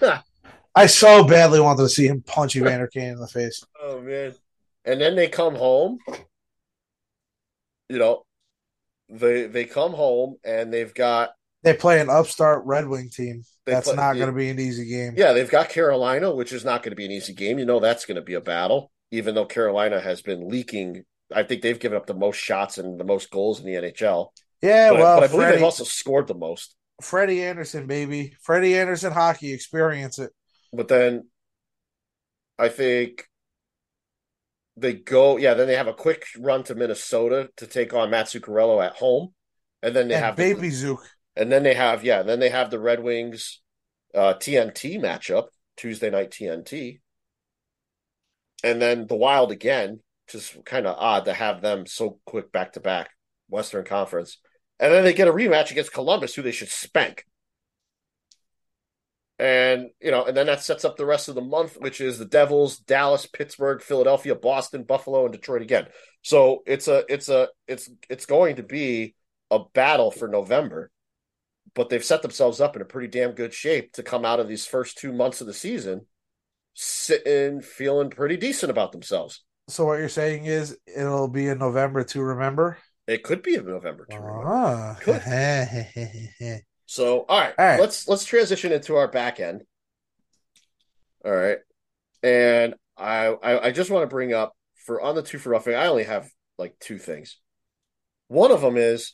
they- 0.00 0.08
night. 0.08 0.22
I 0.74 0.86
so 0.86 1.22
badly 1.22 1.60
wanted 1.60 1.82
to 1.82 1.90
see 1.90 2.06
him 2.06 2.22
punch 2.22 2.56
Evander 2.56 2.86
Kane 2.86 3.12
in 3.12 3.20
the 3.20 3.28
face. 3.28 3.62
oh 3.78 4.00
man. 4.00 4.34
And 4.86 4.98
then 5.02 5.16
they 5.16 5.28
come 5.28 5.54
home. 5.54 5.98
You 7.92 7.98
know, 7.98 8.24
they 9.10 9.46
they 9.46 9.64
come 9.66 9.92
home 9.92 10.36
and 10.44 10.72
they've 10.72 10.94
got 10.94 11.30
They 11.62 11.74
play 11.74 12.00
an 12.00 12.08
upstart 12.08 12.64
Red 12.64 12.88
Wing 12.88 13.10
team. 13.10 13.42
That's 13.66 13.88
play- 13.88 13.96
not 13.96 14.14
going 14.14 14.28
to 14.28 14.32
be 14.32 14.48
an 14.48 14.58
easy 14.58 14.88
game. 14.88 15.12
Yeah, 15.16 15.32
they've 15.32 15.50
got 15.50 15.68
Carolina, 15.68 16.34
which 16.34 16.52
is 16.52 16.64
not 16.64 16.82
going 16.82 16.92
to 16.92 16.96
be 16.96 17.04
an 17.04 17.12
easy 17.12 17.34
game. 17.34 17.58
You 17.58 17.66
know 17.66 17.80
that's 17.80 18.06
going 18.06 18.16
to 18.16 18.22
be 18.22 18.34
a 18.34 18.40
battle, 18.40 18.90
even 19.10 19.34
though 19.34 19.44
Carolina 19.44 20.00
has 20.00 20.22
been 20.22 20.48
leaking. 20.48 21.04
I 21.34 21.42
think 21.42 21.60
they've 21.60 21.78
given 21.78 21.96
up 21.96 22.06
the 22.06 22.14
most 22.14 22.38
shots 22.38 22.78
and 22.78 22.98
the 22.98 23.04
most 23.04 23.30
goals 23.30 23.60
in 23.60 23.66
the 23.66 23.74
NHL. 23.74 24.28
Yeah, 24.62 24.90
But, 24.90 24.98
well, 24.98 25.20
but 25.20 25.24
I 25.24 25.26
believe 25.26 25.42
Freddie, 25.42 25.56
they've 25.56 25.64
also 25.64 25.84
scored 25.84 26.28
the 26.28 26.34
most. 26.34 26.74
Freddie 27.02 27.42
Andersen, 27.42 27.86
baby, 27.86 28.34
Freddie 28.42 28.78
Andersen 28.78 29.12
hockey, 29.12 29.52
experience 29.52 30.18
it. 30.18 30.30
But 30.72 30.88
then 30.88 31.28
I 32.58 32.68
think 32.68 33.26
they 34.76 34.94
go, 34.94 35.36
yeah, 35.36 35.54
then 35.54 35.66
they 35.66 35.76
have 35.76 35.88
a 35.88 35.94
quick 35.94 36.24
run 36.38 36.64
to 36.64 36.74
Minnesota 36.74 37.50
to 37.56 37.66
take 37.66 37.92
on 37.92 38.10
Mats 38.10 38.34
Zuccarello 38.34 38.84
at 38.84 38.94
home. 38.94 39.34
And 39.82 39.94
then 39.94 40.08
they 40.08 40.14
and 40.14 40.24
have 40.24 40.36
the- 40.36 40.54
baby 40.54 40.70
Zook. 40.70 41.08
And 41.34 41.50
then 41.50 41.62
they 41.62 41.74
have, 41.74 42.04
yeah, 42.04 42.22
then 42.22 42.40
they 42.40 42.50
have 42.50 42.70
the 42.70 42.78
Red 42.78 43.02
Wings 43.02 43.62
uh, 44.14 44.34
TNT 44.34 45.00
matchup, 45.00 45.46
Tuesday 45.76 46.10
night 46.10 46.30
TNT. 46.30 47.00
And 48.62 48.80
then 48.80 49.06
the 49.06 49.16
Wild 49.16 49.50
again, 49.50 50.00
just 50.28 50.62
kind 50.64 50.86
of 50.86 50.96
odd 50.98 51.24
to 51.24 51.32
have 51.32 51.62
them 51.62 51.86
so 51.86 52.18
quick 52.26 52.52
back 52.52 52.74
to 52.74 52.80
back, 52.80 53.10
Western 53.48 53.84
Conference. 53.84 54.38
And 54.78 54.92
then 54.92 55.04
they 55.04 55.14
get 55.14 55.28
a 55.28 55.32
rematch 55.32 55.70
against 55.70 55.92
Columbus, 55.92 56.34
who 56.34 56.42
they 56.42 56.52
should 56.52 56.68
spank. 56.68 57.24
And, 59.38 59.88
you 60.00 60.10
know, 60.10 60.24
and 60.24 60.36
then 60.36 60.46
that 60.46 60.62
sets 60.62 60.84
up 60.84 60.96
the 60.96 61.06
rest 61.06 61.28
of 61.28 61.34
the 61.34 61.40
month, 61.40 61.76
which 61.78 62.00
is 62.00 62.18
the 62.18 62.24
Devils, 62.24 62.78
Dallas, 62.78 63.26
Pittsburgh, 63.26 63.82
Philadelphia, 63.82 64.34
Boston, 64.34 64.84
Buffalo, 64.84 65.24
and 65.24 65.32
Detroit 65.32 65.62
again. 65.62 65.86
So 66.22 66.62
it's 66.66 66.86
a, 66.86 67.04
it's 67.08 67.28
a, 67.28 67.48
it's, 67.66 67.90
it's 68.08 68.26
going 68.26 68.56
to 68.56 68.62
be 68.62 69.14
a 69.50 69.58
battle 69.74 70.10
for 70.10 70.28
November 70.28 70.90
but 71.74 71.88
they've 71.88 72.04
set 72.04 72.22
themselves 72.22 72.60
up 72.60 72.76
in 72.76 72.82
a 72.82 72.86
pretty 72.86 73.08
damn 73.08 73.32
good 73.32 73.54
shape 73.54 73.92
to 73.92 74.02
come 74.02 74.24
out 74.24 74.40
of 74.40 74.48
these 74.48 74.66
first 74.66 74.98
two 74.98 75.12
months 75.12 75.40
of 75.40 75.46
the 75.46 75.54
season 75.54 76.02
sitting 76.74 77.60
feeling 77.60 78.10
pretty 78.10 78.36
decent 78.36 78.70
about 78.70 78.92
themselves. 78.92 79.42
So 79.68 79.84
what 79.86 79.98
you're 79.98 80.08
saying 80.08 80.46
is 80.46 80.76
it'll 80.86 81.28
be 81.28 81.48
in 81.48 81.58
November 81.58 82.04
to 82.04 82.22
remember. 82.22 82.78
It 83.06 83.22
could 83.22 83.42
be 83.42 83.54
in 83.54 83.66
November. 83.66 84.06
too. 84.10 84.18
Ah. 84.18 84.96
So 86.92 87.24
all 87.26 87.40
right, 87.40 87.54
All 87.58 87.64
right. 87.64 87.80
let's 87.80 88.06
let's 88.06 88.26
transition 88.26 88.70
into 88.70 88.96
our 88.96 89.08
back 89.08 89.40
end. 89.40 89.62
All 91.24 91.32
right, 91.32 91.56
and 92.22 92.74
I 92.98 93.28
I, 93.28 93.66
I 93.68 93.70
just 93.70 93.90
want 93.90 94.02
to 94.02 94.14
bring 94.14 94.34
up 94.34 94.52
for 94.84 95.00
on 95.00 95.14
the 95.14 95.22
two 95.22 95.38
for 95.38 95.48
roughing. 95.48 95.74
I 95.74 95.86
only 95.86 96.04
have 96.04 96.28
like 96.58 96.74
two 96.80 96.98
things. 96.98 97.38
One 98.28 98.50
of 98.50 98.60
them 98.60 98.76
is, 98.76 99.10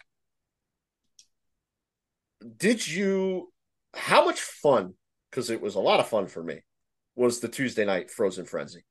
did 2.57 2.85
you? 2.85 3.53
How 3.95 4.25
much 4.25 4.41
fun? 4.41 4.95
Because 5.31 5.49
it 5.49 5.61
was 5.61 5.77
a 5.77 5.81
lot 5.81 6.01
of 6.01 6.09
fun 6.09 6.27
for 6.27 6.43
me. 6.43 6.63
Was 7.15 7.39
the 7.39 7.49
Tuesday 7.49 7.85
night 7.85 8.11
Frozen 8.11 8.47
Frenzy? 8.47 8.83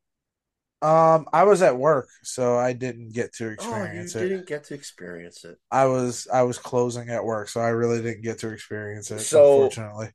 Um, 0.81 1.25
I 1.33 1.43
was 1.43 1.61
at 1.61 1.77
work, 1.77 2.07
so 2.23 2.55
I 2.57 2.73
didn't 2.73 3.13
get 3.13 3.33
to 3.35 3.45
Oh, 3.45 3.47
you 3.47 3.53
experience 3.53 4.15
it. 4.15 4.29
didn't 4.29 4.47
get 4.47 4.63
to 4.65 4.73
experience 4.75 5.43
it. 5.43 5.57
I 5.71 5.85
was 5.85 6.27
I 6.31 6.43
was 6.43 6.57
closing 6.59 7.09
at 7.09 7.23
work, 7.25 7.49
so 7.49 7.59
I 7.61 7.69
really 7.69 8.01
didn't 8.01 8.23
get 8.23 8.39
to 8.39 8.49
experience 8.49 9.09
it, 9.11 9.19
So- 9.19 9.63
unfortunately. 9.63 10.09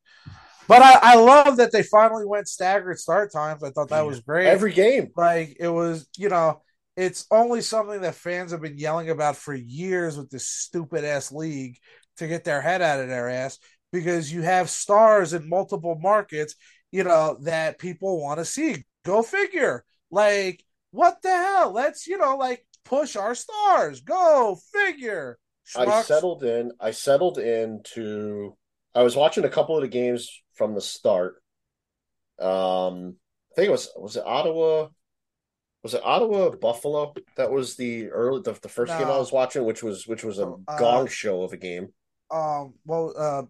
But 0.68 0.80
I, 0.82 0.98
I 1.02 1.14
love 1.16 1.56
that 1.56 1.72
they 1.72 1.82
finally 1.82 2.24
went 2.24 2.46
staggered 2.48 2.98
start 2.98 3.32
times. 3.32 3.64
I 3.64 3.70
thought 3.70 3.88
that 3.88 4.06
was 4.06 4.20
great. 4.20 4.46
Every 4.46 4.72
game. 4.72 5.08
like 5.16 5.56
it 5.58 5.68
was, 5.68 6.06
you 6.16 6.28
know, 6.28 6.62
it's 6.96 7.26
only 7.32 7.60
something 7.62 8.00
that 8.02 8.14
fans 8.14 8.52
have 8.52 8.60
been 8.62 8.78
yelling 8.78 9.10
about 9.10 9.36
for 9.36 9.52
years 9.54 10.16
with 10.16 10.30
this 10.30 10.46
stupid 10.46 11.04
ass 11.04 11.32
league 11.32 11.78
to 12.18 12.28
get 12.28 12.44
their 12.44 12.60
head 12.62 12.80
out 12.80 13.00
of 13.00 13.08
their 13.08 13.28
ass 13.28 13.58
because 13.92 14.32
you 14.32 14.42
have 14.42 14.70
stars 14.70 15.32
in 15.32 15.48
multiple 15.48 15.98
markets, 16.00 16.54
you 16.92 17.02
know, 17.02 17.36
that 17.42 17.78
people 17.80 18.22
want 18.22 18.38
to 18.38 18.44
see. 18.44 18.84
Go 19.04 19.22
figure. 19.22 19.84
Like, 20.12 20.62
what 20.92 21.20
the 21.22 21.30
hell? 21.30 21.72
Let's, 21.72 22.06
you 22.06 22.18
know, 22.18 22.36
like 22.36 22.64
push 22.84 23.16
our 23.16 23.34
stars. 23.34 24.00
Go 24.02 24.56
figure. 24.72 25.38
I 25.76 26.02
settled 26.02 26.44
in. 26.44 26.72
I 26.80 26.90
settled 26.92 27.38
into. 27.38 28.56
I 28.94 29.02
was 29.02 29.16
watching 29.16 29.44
a 29.44 29.48
couple 29.48 29.74
of 29.76 29.82
the 29.82 29.88
games 29.88 30.28
from 30.54 30.74
the 30.74 30.80
start. 30.80 31.42
Um, 32.38 33.16
I 33.52 33.54
think 33.56 33.68
it 33.68 33.72
was 33.72 33.88
was 33.96 34.16
it 34.16 34.24
Ottawa. 34.26 34.88
Was 35.82 35.94
it 35.94 36.02
Ottawa 36.04 36.50
Buffalo? 36.50 37.14
That 37.36 37.50
was 37.50 37.76
the 37.76 38.08
early 38.10 38.40
the, 38.42 38.52
the 38.52 38.68
first 38.68 38.96
game 38.98 39.06
I 39.08 39.18
was 39.18 39.32
watching, 39.32 39.64
which 39.64 39.82
was 39.82 40.06
which 40.06 40.24
was 40.24 40.38
a 40.38 40.46
Oh, 40.46 40.62
uh, 40.68 40.78
gong 40.78 41.06
show 41.08 41.42
of 41.42 41.52
a 41.52 41.56
game. 41.56 41.88
um 42.30 42.74
well 42.84 43.12
uh 43.16 43.42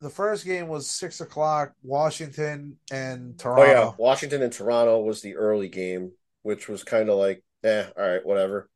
the 0.00 0.10
first 0.10 0.44
game 0.44 0.68
was 0.68 0.90
six 0.90 1.20
o'clock 1.20 1.72
washington 1.82 2.78
and 2.90 3.38
Toronto. 3.38 3.62
Oh 3.62 3.66
yeah, 3.66 3.90
Washington 3.96 4.42
and 4.42 4.52
Toronto 4.52 5.00
was 5.00 5.22
the 5.22 5.36
early 5.36 5.68
game, 5.68 6.12
which 6.42 6.68
was 6.68 6.84
kind 6.84 7.08
of 7.08 7.18
like, 7.18 7.42
eh, 7.64 7.86
all 7.96 8.08
right, 8.08 8.24
whatever. 8.24 8.68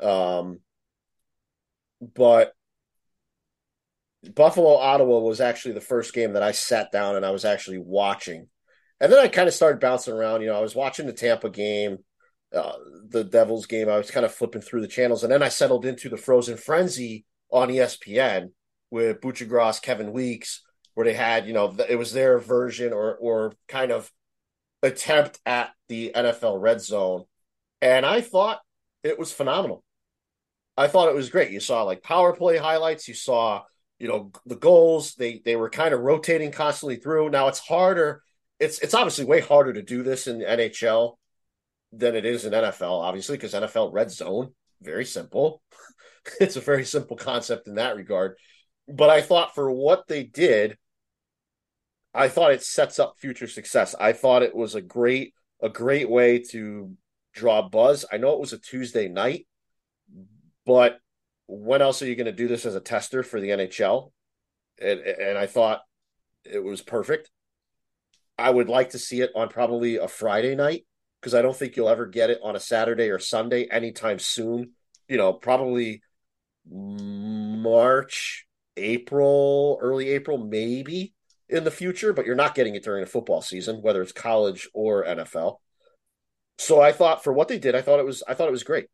Um, 0.00 0.60
but 2.14 2.52
Buffalo 4.34 4.76
Ottawa 4.76 5.20
was 5.20 5.40
actually 5.40 5.74
the 5.74 5.80
first 5.80 6.12
game 6.12 6.34
that 6.34 6.42
I 6.42 6.52
sat 6.52 6.92
down 6.92 7.16
and 7.16 7.24
I 7.24 7.30
was 7.30 7.44
actually 7.44 7.78
watching, 7.78 8.48
and 9.00 9.10
then 9.12 9.18
I 9.18 9.28
kind 9.28 9.48
of 9.48 9.54
started 9.54 9.80
bouncing 9.80 10.14
around. 10.14 10.42
You 10.42 10.48
know, 10.48 10.56
I 10.58 10.60
was 10.60 10.74
watching 10.74 11.06
the 11.06 11.12
Tampa 11.12 11.50
game. 11.50 11.98
uh, 12.54 12.74
the 13.08 13.24
Devils 13.24 13.66
game, 13.66 13.88
I 13.88 13.98
was 13.98 14.10
kind 14.10 14.26
of 14.26 14.34
flipping 14.34 14.62
through 14.62 14.82
the 14.82 14.88
channels, 14.88 15.22
and 15.24 15.32
then 15.32 15.42
I 15.42 15.48
settled 15.50 15.86
into 15.86 16.08
the 16.10 16.16
Frozen 16.18 16.58
Frenzy 16.58 17.24
on 17.50 17.68
ESPN 17.70 18.50
with 18.90 19.20
Buccigross, 19.20 19.82
Kevin 19.82 20.12
Weeks, 20.12 20.62
where 20.94 21.04
they 21.04 21.14
had, 21.14 21.46
you 21.46 21.52
know, 21.52 21.74
it 21.88 21.96
was 21.96 22.12
their 22.12 22.38
version 22.38 22.92
or 22.92 23.16
or 23.16 23.52
kind 23.68 23.92
of 23.92 24.10
attempt 24.82 25.38
at 25.46 25.70
the 25.88 26.12
NFL 26.14 26.60
red 26.60 26.80
zone. 26.80 27.24
And 27.80 28.04
I 28.04 28.20
thought 28.20 28.60
it 29.02 29.18
was 29.18 29.32
phenomenal. 29.32 29.84
I 30.76 30.88
thought 30.88 31.08
it 31.08 31.14
was 31.14 31.30
great. 31.30 31.50
You 31.50 31.60
saw 31.60 31.82
like 31.82 32.02
power 32.02 32.32
play 32.34 32.56
highlights, 32.56 33.08
you 33.08 33.14
saw, 33.14 33.62
you 33.98 34.08
know, 34.08 34.30
the 34.46 34.56
goals. 34.56 35.14
They 35.14 35.40
they 35.44 35.56
were 35.56 35.70
kind 35.70 35.94
of 35.94 36.00
rotating 36.00 36.52
constantly 36.52 36.96
through. 36.96 37.30
Now 37.30 37.48
it's 37.48 37.58
harder. 37.58 38.22
It's 38.58 38.78
it's 38.80 38.94
obviously 38.94 39.24
way 39.24 39.40
harder 39.40 39.72
to 39.72 39.82
do 39.82 40.02
this 40.02 40.26
in 40.26 40.38
the 40.38 40.44
NHL 40.46 41.14
than 41.92 42.14
it 42.14 42.24
is 42.24 42.44
in 42.44 42.52
NFL, 42.52 43.00
obviously, 43.02 43.36
because 43.36 43.52
NFL 43.52 43.92
red 43.92 44.10
zone, 44.10 44.54
very 44.80 45.04
simple. 45.04 45.62
it's 46.40 46.56
a 46.56 46.60
very 46.60 46.84
simple 46.84 47.16
concept 47.16 47.66
in 47.68 47.76
that 47.76 47.96
regard. 47.96 48.36
But 48.92 49.10
I 49.10 49.22
thought 49.22 49.54
for 49.54 49.70
what 49.70 50.08
they 50.08 50.24
did, 50.24 50.76
I 52.12 52.28
thought 52.28 52.52
it 52.52 52.62
sets 52.62 52.98
up 52.98 53.14
future 53.18 53.46
success. 53.46 53.94
I 53.98 54.12
thought 54.12 54.42
it 54.42 54.54
was 54.54 54.74
a 54.74 54.80
great 54.80 55.34
a 55.62 55.68
great 55.68 56.08
way 56.08 56.38
to 56.38 56.96
draw 57.34 57.68
buzz. 57.68 58.04
I 58.10 58.16
know 58.16 58.32
it 58.32 58.40
was 58.40 58.52
a 58.52 58.58
Tuesday 58.58 59.08
night, 59.08 59.46
but 60.64 60.98
when 61.46 61.82
else 61.82 62.00
are 62.02 62.06
you 62.06 62.16
going 62.16 62.26
to 62.26 62.32
do 62.32 62.48
this 62.48 62.64
as 62.64 62.74
a 62.74 62.80
tester 62.80 63.22
for 63.22 63.40
the 63.40 63.50
NHL? 63.50 64.12
And, 64.80 65.00
and 65.00 65.36
I 65.36 65.46
thought 65.46 65.82
it 66.44 66.64
was 66.64 66.80
perfect. 66.80 67.30
I 68.38 68.50
would 68.50 68.68
like 68.68 68.90
to 68.90 68.98
see 68.98 69.20
it 69.20 69.30
on 69.34 69.48
probably 69.48 69.96
a 69.96 70.08
Friday 70.08 70.54
night 70.54 70.86
because 71.20 71.34
I 71.34 71.42
don't 71.42 71.56
think 71.56 71.76
you'll 71.76 71.90
ever 71.90 72.06
get 72.06 72.30
it 72.30 72.40
on 72.42 72.56
a 72.56 72.60
Saturday 72.60 73.10
or 73.10 73.18
Sunday 73.18 73.64
anytime 73.64 74.18
soon. 74.18 74.70
You 75.08 75.18
know, 75.18 75.34
probably 75.34 76.02
March, 76.70 78.46
April, 78.76 79.78
early 79.80 80.10
April, 80.10 80.38
maybe 80.38 81.14
in 81.48 81.64
the 81.64 81.70
future, 81.70 82.12
but 82.12 82.26
you're 82.26 82.34
not 82.34 82.54
getting 82.54 82.74
it 82.74 82.84
during 82.84 83.02
the 83.02 83.10
football 83.10 83.42
season, 83.42 83.82
whether 83.82 84.02
it's 84.02 84.12
college 84.12 84.68
or 84.72 85.04
NFL. 85.04 85.56
So 86.58 86.80
I 86.80 86.92
thought 86.92 87.24
for 87.24 87.32
what 87.32 87.48
they 87.48 87.58
did, 87.58 87.74
I 87.74 87.82
thought 87.82 88.00
it 88.00 88.06
was 88.06 88.22
I 88.26 88.34
thought 88.34 88.48
it 88.48 88.52
was 88.52 88.64
great. 88.64 88.86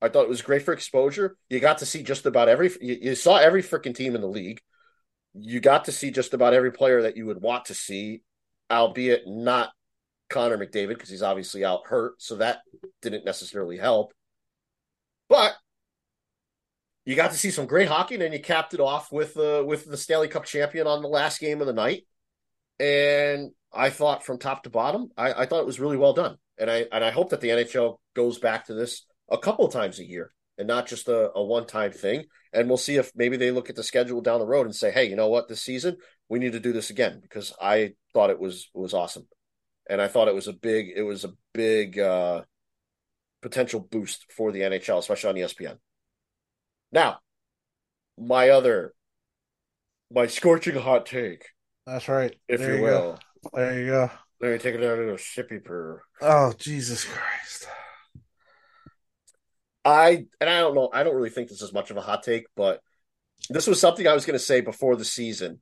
I 0.00 0.08
thought 0.08 0.24
it 0.24 0.28
was 0.28 0.42
great 0.42 0.62
for 0.62 0.74
exposure. 0.74 1.36
You 1.48 1.60
got 1.60 1.78
to 1.78 1.86
see 1.86 2.02
just 2.02 2.26
about 2.26 2.48
every 2.48 2.70
you, 2.80 2.98
you 3.00 3.14
saw 3.14 3.36
every 3.36 3.62
freaking 3.62 3.94
team 3.94 4.14
in 4.14 4.20
the 4.20 4.26
league. 4.26 4.60
You 5.34 5.60
got 5.60 5.84
to 5.86 5.92
see 5.92 6.10
just 6.10 6.34
about 6.34 6.54
every 6.54 6.72
player 6.72 7.02
that 7.02 7.16
you 7.16 7.26
would 7.26 7.40
want 7.40 7.66
to 7.66 7.74
see, 7.74 8.22
albeit 8.70 9.22
not 9.26 9.70
Connor 10.28 10.58
McDavid 10.58 10.88
because 10.88 11.08
he's 11.08 11.22
obviously 11.22 11.64
out 11.64 11.86
hurt, 11.86 12.20
so 12.20 12.36
that 12.36 12.60
didn't 13.00 13.24
necessarily 13.24 13.76
help. 13.76 14.12
But 15.28 15.54
you 17.04 17.16
got 17.16 17.32
to 17.32 17.36
see 17.36 17.50
some 17.50 17.66
great 17.66 17.88
hockey, 17.88 18.14
and 18.14 18.22
then 18.22 18.32
you 18.32 18.40
capped 18.40 18.74
it 18.74 18.80
off 18.80 19.10
with 19.12 19.36
uh, 19.36 19.62
with 19.66 19.86
the 19.86 19.96
Stanley 19.96 20.28
Cup 20.28 20.44
champion 20.44 20.86
on 20.86 21.02
the 21.02 21.08
last 21.08 21.40
game 21.40 21.60
of 21.60 21.66
the 21.66 21.72
night. 21.72 22.06
And 22.78 23.52
I 23.72 23.90
thought 23.90 24.24
from 24.24 24.38
top 24.38 24.64
to 24.64 24.70
bottom, 24.70 25.10
I, 25.16 25.32
I 25.32 25.46
thought 25.46 25.60
it 25.60 25.66
was 25.66 25.80
really 25.80 25.96
well 25.96 26.12
done, 26.12 26.36
and 26.58 26.70
I 26.70 26.86
and 26.92 27.04
I 27.04 27.10
hope 27.10 27.30
that 27.30 27.40
the 27.40 27.48
NHL 27.48 27.98
goes 28.14 28.38
back 28.38 28.66
to 28.66 28.74
this 28.74 29.04
a 29.30 29.38
couple 29.38 29.64
of 29.64 29.72
times 29.72 29.98
a 29.98 30.04
year 30.04 30.32
and 30.58 30.68
not 30.68 30.86
just 30.86 31.08
a, 31.08 31.32
a 31.34 31.42
one 31.42 31.66
time 31.66 31.92
thing. 31.92 32.24
And 32.52 32.68
we'll 32.68 32.76
see 32.76 32.96
if 32.96 33.12
maybe 33.16 33.38
they 33.38 33.50
look 33.50 33.70
at 33.70 33.76
the 33.76 33.82
schedule 33.82 34.20
down 34.20 34.40
the 34.40 34.46
road 34.46 34.66
and 34.66 34.74
say, 34.74 34.90
hey, 34.90 35.04
you 35.04 35.16
know 35.16 35.28
what, 35.28 35.48
this 35.48 35.62
season 35.62 35.96
we 36.28 36.38
need 36.38 36.52
to 36.52 36.60
do 36.60 36.72
this 36.72 36.88
again 36.88 37.18
because 37.20 37.52
I 37.60 37.92
thought 38.14 38.30
it 38.30 38.40
was 38.40 38.70
was 38.72 38.94
awesome, 38.94 39.26
and 39.88 40.00
I 40.00 40.08
thought 40.08 40.28
it 40.28 40.34
was 40.34 40.48
a 40.48 40.54
big 40.54 40.92
it 40.94 41.02
was 41.02 41.24
a 41.24 41.34
big 41.52 41.98
uh, 41.98 42.42
potential 43.42 43.80
boost 43.80 44.32
for 44.32 44.50
the 44.50 44.60
NHL, 44.60 44.98
especially 44.98 45.28
on 45.28 45.48
ESPN. 45.48 45.76
Now, 46.92 47.18
my 48.18 48.50
other, 48.50 48.92
my 50.10 50.26
scorching 50.26 50.76
hot 50.76 51.06
take. 51.06 51.46
That's 51.86 52.08
right. 52.08 52.36
If 52.48 52.60
there 52.60 52.76
you, 52.76 52.82
will. 52.82 53.18
There 53.52 53.80
you 53.80 53.86
go. 53.86 54.10
Let 54.40 54.52
me 54.52 54.58
take 54.58 54.74
it 54.74 54.84
out 54.84 54.98
of 54.98 55.06
the 55.06 55.14
shippy 55.14 55.64
purr. 55.64 56.02
Oh, 56.20 56.52
Jesus 56.58 57.04
Christ. 57.04 57.66
I, 59.84 60.26
and 60.40 60.48
I 60.48 60.60
don't 60.60 60.74
know, 60.74 60.90
I 60.92 61.02
don't 61.02 61.16
really 61.16 61.30
think 61.30 61.48
this 61.48 61.62
is 61.62 61.72
much 61.72 61.90
of 61.90 61.96
a 61.96 62.02
hot 62.02 62.22
take, 62.22 62.44
but 62.54 62.80
this 63.48 63.66
was 63.66 63.80
something 63.80 64.06
I 64.06 64.14
was 64.14 64.24
going 64.24 64.38
to 64.38 64.44
say 64.44 64.60
before 64.60 64.94
the 64.94 65.04
season. 65.04 65.60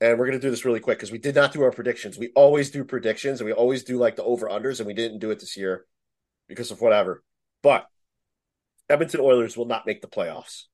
And 0.00 0.18
we're 0.18 0.26
going 0.26 0.38
to 0.38 0.46
do 0.46 0.50
this 0.50 0.64
really 0.64 0.80
quick 0.80 0.98
because 0.98 1.12
we 1.12 1.18
did 1.18 1.34
not 1.34 1.52
do 1.52 1.62
our 1.62 1.70
predictions. 1.70 2.18
We 2.18 2.32
always 2.34 2.70
do 2.70 2.84
predictions 2.84 3.40
and 3.40 3.46
we 3.46 3.52
always 3.52 3.84
do 3.84 3.96
like 3.96 4.16
the 4.16 4.24
over 4.24 4.48
unders, 4.48 4.78
and 4.78 4.86
we 4.86 4.92
didn't 4.92 5.20
do 5.20 5.30
it 5.30 5.40
this 5.40 5.56
year 5.56 5.86
because 6.48 6.70
of 6.70 6.80
whatever. 6.80 7.22
But 7.62 7.86
Edmonton 8.88 9.20
Oilers 9.20 9.56
will 9.56 9.66
not 9.66 9.86
make 9.86 10.00
the 10.00 10.08
playoffs. 10.08 10.64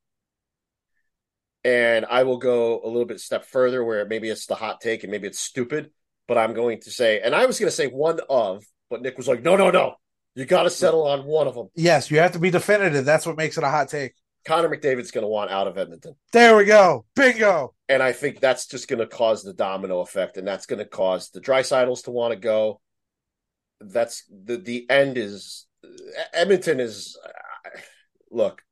And 1.65 2.05
I 2.05 2.25
will 2.25 2.39
go 2.39 2.81
a 2.83 2.87
little 2.87 3.05
bit 3.05 3.21
step 3.21 3.45
further 3.45 3.85
where 3.85 4.05
maybe 4.05 4.29
it's 4.29 4.47
the 4.47 4.55
hot 4.55 4.81
take 4.81 5.05
and 5.05 5.13
maybe 5.13 5.29
it's 5.29 5.39
stupid, 5.39 5.91
but 6.27 6.37
I'm 6.37 6.55
going 6.55 6.81
to 6.81 6.91
say, 6.91 7.21
and 7.21 7.35
I 7.35 7.47
was 7.47 7.59
going 7.59 7.69
to 7.69 7.77
say 7.77 7.87
one 7.87 8.19
of, 8.29 8.65
but 8.91 9.03
Nick 9.03 9.17
was 9.17 9.29
like, 9.29 9.43
no, 9.43 9.57
no, 9.57 9.71
no. 9.71 9.95
You 10.35 10.45
got 10.45 10.63
to 10.63 10.71
settle 10.71 11.07
on 11.07 11.25
one 11.25 11.47
of 11.47 11.55
them. 11.55 11.69
Yes, 11.75 12.11
you 12.11 12.19
have 12.19 12.33
to 12.33 12.39
be 12.39 12.51
definitive. 12.51 13.05
That's 13.05 13.27
what 13.27 13.37
makes 13.37 13.59
it 13.59 13.65
a 13.65 13.69
hot 13.69 13.89
take. 13.89 14.15
Connor 14.45 14.69
McDavid's 14.69 15.11
going 15.11 15.23
to 15.23 15.29
want 15.29 15.51
out 15.51 15.69
of 15.69 15.79
Edmonton. 15.79 16.15
There 16.33 16.57
we 16.57 16.65
go. 16.65 17.05
Bingo. 17.15 17.75
And 17.89 18.03
I 18.03 18.13
think 18.13 18.41
that's 18.41 18.67
just 18.67 18.89
going 18.89 18.99
to 18.99 19.07
cause 19.07 19.43
the 19.43 19.53
domino 19.53 20.01
effect, 20.01 20.37
and 20.37 20.49
that's 20.49 20.67
going 20.67 20.79
to 20.79 20.85
cause 20.85 21.31
the 21.31 21.41
Draisaitl's 21.41 22.03
to 22.03 22.11
want 22.11 22.33
to 22.33 22.41
go. 22.41 22.81
That's 23.81 24.25
the 24.31 24.57
the 24.57 24.89
end 24.89 25.19
is 25.19 25.67
Edmonton 26.33 26.81
is 26.81 27.19
look, 28.33 28.63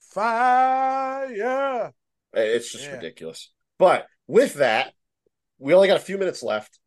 fire. 0.00 1.92
It's 2.32 2.72
just 2.72 2.84
yeah. 2.84 2.94
ridiculous. 2.94 3.52
But 3.78 4.06
with 4.26 4.54
that, 4.54 4.92
we 5.58 5.74
only 5.74 5.88
got 5.88 5.98
a 5.98 6.04
few 6.04 6.18
minutes 6.18 6.42
left. 6.42 6.78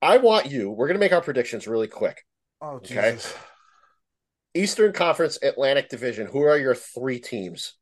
I 0.00 0.18
want 0.18 0.46
you. 0.50 0.70
We're 0.70 0.86
going 0.86 0.98
to 0.98 1.04
make 1.04 1.12
our 1.12 1.22
predictions 1.22 1.66
really 1.66 1.88
quick. 1.88 2.22
Oh, 2.60 2.78
Jesus. 2.80 3.32
Okay. 3.32 4.62
Eastern 4.62 4.92
Conference 4.92 5.38
Atlantic 5.42 5.88
Division. 5.88 6.26
Who 6.26 6.42
are 6.42 6.58
your 6.58 6.74
three 6.74 7.18
teams? 7.18 7.74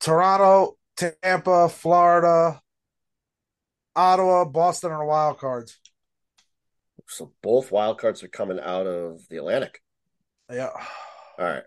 Toronto, 0.00 0.76
Tampa, 0.96 1.68
Florida, 1.68 2.60
Ottawa, 3.94 4.44
Boston 4.44 4.92
are 4.92 5.06
wild 5.06 5.38
cards. 5.38 5.78
So 7.08 7.32
both 7.42 7.72
wild 7.72 7.98
cards 7.98 8.22
are 8.22 8.28
coming 8.28 8.60
out 8.60 8.86
of 8.86 9.26
the 9.28 9.38
Atlantic. 9.38 9.80
Yeah. 10.50 10.70
All 11.38 11.44
right. 11.44 11.64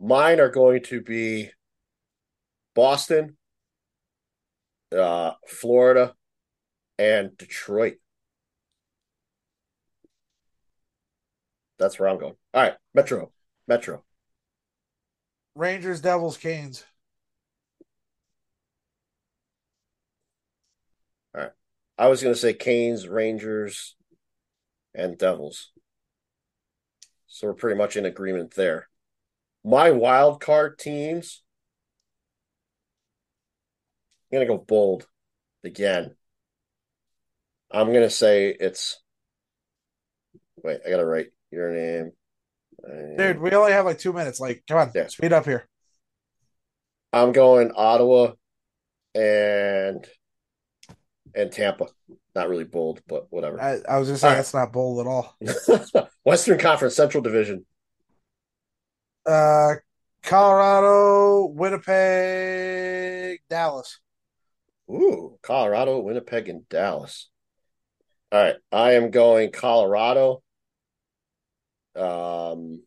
Mine 0.00 0.40
are 0.40 0.50
going 0.50 0.82
to 0.84 1.00
be 1.00 1.50
Boston, 2.74 3.36
uh, 4.92 5.32
Florida, 5.46 6.14
and 6.98 7.36
Detroit. 7.36 7.96
That's 11.78 11.98
where 11.98 12.08
I'm 12.08 12.18
going. 12.18 12.34
All 12.54 12.62
right, 12.62 12.74
Metro, 12.94 13.32
Metro. 13.66 14.04
Rangers, 15.54 16.00
Devils, 16.00 16.36
Canes. 16.36 16.84
All 21.34 21.42
right. 21.42 21.52
I 21.96 22.08
was 22.08 22.22
going 22.22 22.34
to 22.34 22.40
say 22.40 22.52
Canes, 22.52 23.08
Rangers, 23.08 23.96
and 24.94 25.18
Devils. 25.18 25.72
So 27.28 27.46
we're 27.46 27.54
pretty 27.54 27.78
much 27.78 27.96
in 27.96 28.06
agreement 28.06 28.54
there. 28.54 28.88
My 29.64 29.90
wild 29.90 30.40
card 30.40 30.78
teams. 30.78 31.42
I'm 34.32 34.38
going 34.38 34.48
to 34.48 34.54
go 34.54 34.64
bold 34.66 35.06
again. 35.64 36.14
I'm 37.70 37.88
going 37.88 38.02
to 38.02 38.10
say 38.10 38.48
it's. 38.48 39.00
Wait, 40.62 40.80
I 40.86 40.90
got 40.90 40.98
to 40.98 41.06
write 41.06 41.28
your 41.50 41.70
name. 41.70 42.12
Dude, 43.16 43.40
we 43.40 43.50
only 43.52 43.72
have 43.72 43.84
like 43.84 43.98
two 43.98 44.12
minutes. 44.12 44.40
Like, 44.40 44.64
come 44.68 44.78
on, 44.78 44.92
yeah. 44.94 45.08
speed 45.08 45.32
up 45.32 45.44
here. 45.44 45.68
I'm 47.12 47.32
going 47.32 47.72
Ottawa 47.74 48.32
and 49.14 50.06
and 51.34 51.52
Tampa. 51.52 51.86
Not 52.38 52.50
really 52.50 52.62
bold, 52.62 53.02
but 53.08 53.26
whatever. 53.30 53.60
I, 53.60 53.80
I 53.88 53.98
was 53.98 54.06
just 54.06 54.20
saying 54.20 54.36
that's 54.36 54.54
not 54.54 54.72
bold 54.72 55.00
at 55.00 55.10
all. 55.10 55.36
Western 56.24 56.56
Conference 56.56 56.94
Central 56.94 57.20
Division. 57.20 57.66
Uh, 59.26 59.74
Colorado, 60.22 61.46
Winnipeg, 61.46 63.40
Dallas. 63.50 63.98
Ooh, 64.88 65.36
Colorado, 65.42 65.98
Winnipeg, 65.98 66.48
and 66.48 66.68
Dallas. 66.68 67.28
All 68.30 68.40
right, 68.40 68.54
I 68.70 68.92
am 68.92 69.10
going 69.10 69.50
Colorado, 69.50 70.40
um, 71.96 72.84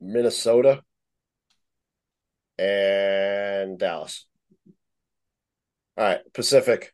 Minnesota, 0.00 0.82
and 2.58 3.78
Dallas. 3.78 4.26
All 5.96 6.04
right, 6.04 6.20
Pacific. 6.32 6.92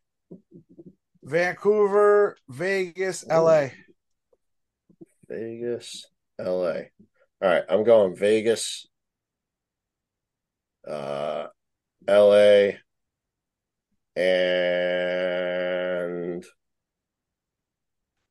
Vancouver, 1.23 2.37
Vegas, 2.49 3.25
LA. 3.27 3.69
Vegas, 5.27 6.07
LA. 6.39 6.73
All 7.41 7.49
right, 7.49 7.63
I'm 7.69 7.83
going 7.83 8.15
Vegas, 8.15 8.87
uh, 10.87 11.47
LA, 12.07 12.71
and 14.15 14.69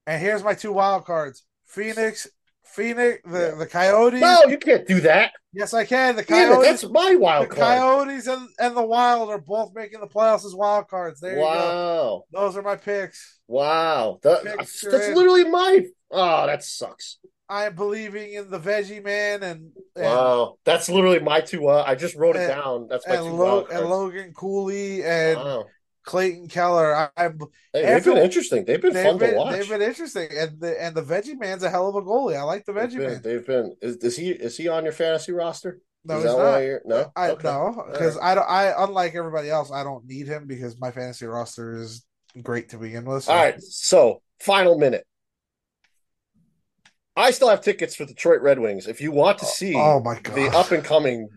And 0.07 0.23
here's 0.23 0.43
my 0.43 0.55
two 0.55 0.73
wild 0.73 1.05
cards: 1.05 1.45
Phoenix, 1.67 2.27
Phoenix, 2.69 3.21
the 3.25 3.55
the 3.59 3.67
Coyotes. 3.67 4.21
no, 4.21 4.45
you 4.45 4.59
can't 4.59 4.87
do 4.87 5.01
that. 5.01 5.33
Yes, 5.53 5.75
I 5.75 5.85
can. 5.85 6.17
The 6.17 6.25
Coyotes, 6.25 6.83
that's 6.83 6.93
my 6.93 7.11
the 7.13 7.19
wild 7.19 7.49
card. 7.49 7.59
Coyotes, 7.79 8.27
and, 8.27 8.49
and 8.61 8.77
the 8.77 8.83
Wild 8.85 9.31
are 9.31 9.41
both 9.41 9.73
making 9.75 10.01
the 10.01 10.07
playoffs 10.07 10.45
as 10.45 10.55
wild 10.55 10.89
cards. 10.89 11.21
There 11.21 11.33
you 11.33 11.39
go. 11.39 11.45
Wow, 11.45 12.25
Those 12.33 12.57
are 12.57 12.63
my 12.63 12.77
picks. 12.77 13.41
wow, 13.49 14.19
That- 14.23 14.45
Picture 14.45 14.91
that's, 14.91 15.09
literally 15.17 15.45
my. 15.45 15.87
Oh, 16.11 16.47
that 16.47 16.63
sucks. 16.65 17.19
I 17.51 17.65
am 17.65 17.75
believing 17.77 18.35
in 18.35 18.51
the 18.51 18.61
Veggie 18.61 19.03
Man 19.03 19.43
and 19.43 19.71
and, 19.97 20.05
Wow, 20.05 20.59
that's 20.65 20.89
literally 20.91 21.19
my 21.19 21.41
two. 21.41 21.67
Uh, 21.69 21.83
I 21.87 21.95
just 21.95 22.15
wrote 22.15 22.37
it 22.37 22.47
down. 22.47 22.89
That's 22.89 23.07
my 23.09 23.15
and, 23.15 23.25
two 23.25 23.33
Lo- 23.33 23.67
and. 23.71 23.87
Logan 23.89 24.33
Cooley 24.35 25.03
and 25.03 25.39
Wow. 25.39 25.65
Clayton 26.09 26.49
Keller. 26.49 27.11
I'm 27.19 27.39
Hey, 27.39 27.83
they've 27.83 27.85
Every- 27.85 28.15
been 28.15 28.23
interesting. 28.23 28.65
They've 28.65 28.81
been 28.81 28.95
they've 28.95 29.05
fun 29.05 29.19
been 29.19 29.31
to 29.33 29.37
watch. 29.37 29.53
they've 29.53 29.69
been 29.69 29.83
interesting, 29.83 30.29
and 30.33 30.59
the 30.59 30.83
and 30.83 30.95
the 30.97 31.03
Veggie 31.03 31.39
Man's 31.39 31.63
a 31.63 31.69
hell 31.69 31.87
of 31.87 31.97
a 31.97 32.01
goalie. 32.03 32.35
I 32.35 32.43
like 32.45 32.65
the 32.65 32.73
They've 32.73 32.89
Veggie 32.89 32.97
been, 32.97 33.11
Man. 33.13 33.23
they've 33.23 33.47
been. 33.47 33.77
Is, 33.83 33.97
is 33.99 34.17
he? 34.17 34.31
Is 34.31 34.57
he 34.57 34.69
on 34.69 34.85
your 34.85 34.95
fantasy 34.95 35.33
roster? 35.33 35.81
No, 36.07 36.17
is 36.17 36.25
he's 36.25 36.33
that 36.35 36.81
not. 36.87 36.97
no? 36.97 37.13
I 37.15 37.31
Okay. 37.33 37.43
no 37.47 37.85
because 37.93 38.17
I 38.17 38.35
don't. 38.35 38.49
I 38.49 38.73
unlike 38.83 39.15
everybody 39.15 39.51
else, 39.51 39.71
I 39.71 39.85
don't 39.85 40.07
need 40.07 40.27
him 40.29 40.47
because 40.47 40.81
my 40.81 40.91
fantasy 40.91 41.27
roster 41.27 41.75
is 41.75 42.07
great 42.43 42.71
to 42.71 42.79
begin 42.79 43.05
with. 43.05 43.25
so- 43.25 43.33
All 43.33 43.39
right. 43.45 43.61
So 43.63 44.23
final 44.41 44.79
minute. 44.79 45.07
I 47.17 47.33
still 47.33 47.51
have 47.51 47.61
tickets 47.61 47.95
for 47.95 48.07
Detroit 48.07 48.41
Red 48.41 48.61
Wings. 48.61 48.87
If 48.87 49.03
you 49.03 49.13
want 49.13 49.41
to 49.41 49.45
oh, 49.45 49.49
see 49.49 49.75
Oh 49.77 50.01
my 50.01 50.19
god. 50.21 50.35
the 50.37 50.47
up 50.57 50.71
and 50.71 50.83
coming 50.83 51.29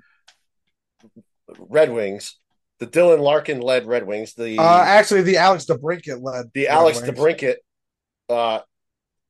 Red 1.60 1.92
Wings, 1.92 2.40
the 2.82 2.88
Dylan 2.88 3.20
Larkin 3.20 3.62
led 3.62 3.86
Red 3.86 4.08
Wings, 4.08 4.34
the 4.34 4.58
uh, 4.58 4.84
actually, 4.84 5.22
the 5.22 5.38
Alex 5.38 5.66
DeBrincat 5.66 6.20
led 6.22 6.52
the 6.56 6.64
Red 6.66 6.72
Alex 6.72 7.00
Wings. 7.00 7.16
DeBrincat, 7.18 7.56
uh, 8.28 8.60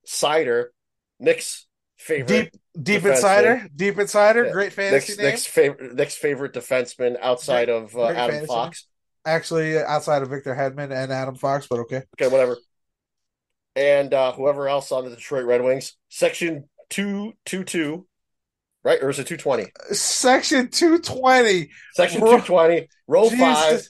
Seider, 0.07 0.67
Nick's 1.19 1.67
favorite, 1.97 2.53
deep 2.53 2.61
deep 2.81 3.05
insider, 3.05 3.67
deep 3.75 3.99
insider, 3.99 4.45
Yeah. 4.45 4.51
great 4.53 4.71
fantasy 4.71 5.11
Nick's, 5.11 5.17
name. 5.17 5.27
Nick's 5.27 5.45
favorite, 5.45 5.93
Nick's 5.95 6.15
favorite 6.15 6.53
defenseman 6.53 7.19
outside 7.21 7.67
of 7.67 7.93
uh, 7.97 8.05
Adam 8.05 8.29
fantasy 8.31 8.47
Fox. 8.47 8.87
Actually, 9.25 9.77
outside 9.77 10.21
of 10.21 10.29
Victor 10.29 10.55
Hedman 10.55 10.91
and 10.91 11.11
Adam 11.11 11.35
Fox, 11.35 11.67
but 11.69 11.79
okay. 11.79 12.03
Okay, 12.19 12.31
whatever. 12.31 12.55
And 13.75 14.13
uh, 14.13 14.31
whoever 14.31 14.69
else 14.69 14.93
on 14.93 15.03
the 15.03 15.09
Detroit 15.09 15.43
Red 15.45 15.61
Wings, 15.61 15.97
section 16.07 16.69
two 16.89 17.33
two 17.45 17.65
two, 17.65 18.07
right? 18.83 19.01
Or 19.01 19.09
is 19.09 19.19
it 19.19 19.27
two 19.27 19.37
twenty? 19.37 19.67
Section 19.91 20.69
two 20.69 20.99
twenty. 20.99 21.69
Section 21.93 22.21
Row- 22.21 22.39
two 22.39 22.45
twenty, 22.45 22.87
row 23.07 23.29
five, 23.29 23.87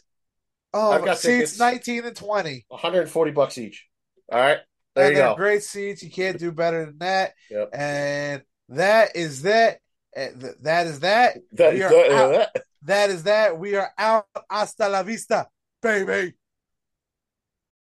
Oh, 0.73 0.91
I've 0.91 1.03
got 1.03 1.17
seats 1.17 1.25
tickets. 1.51 1.59
nineteen 1.59 2.05
and 2.05 2.15
twenty. 2.15 2.65
one 2.69 2.79
hundred 2.79 3.01
and 3.01 3.09
forty 3.09 3.31
bucks 3.31 3.57
each. 3.57 3.87
All 4.31 4.39
right, 4.39 4.59
there 4.95 5.07
and 5.07 5.15
you 5.15 5.21
go. 5.21 5.35
great 5.35 5.63
seats. 5.63 6.01
You 6.03 6.09
can't 6.09 6.39
do 6.39 6.51
better 6.51 6.85
than 6.85 6.97
that. 6.99 7.33
Yep. 7.49 7.69
And 7.73 8.41
that 8.69 9.15
is 9.15 9.41
that. 9.43 9.79
That 10.15 10.87
is 10.87 10.99
that. 11.01 11.37
That, 11.53 11.73
we 11.73 11.83
are 11.83 11.89
that- 11.89 12.11
out. 12.11 12.31
that- 12.53 12.63
That 12.83 13.09
is 13.11 13.23
that. 13.23 13.57
We 13.59 13.75
are 13.75 13.91
out. 13.97 14.25
Hasta 14.49 14.87
la 14.89 15.03
vista, 15.03 15.47
baby. 15.81 16.33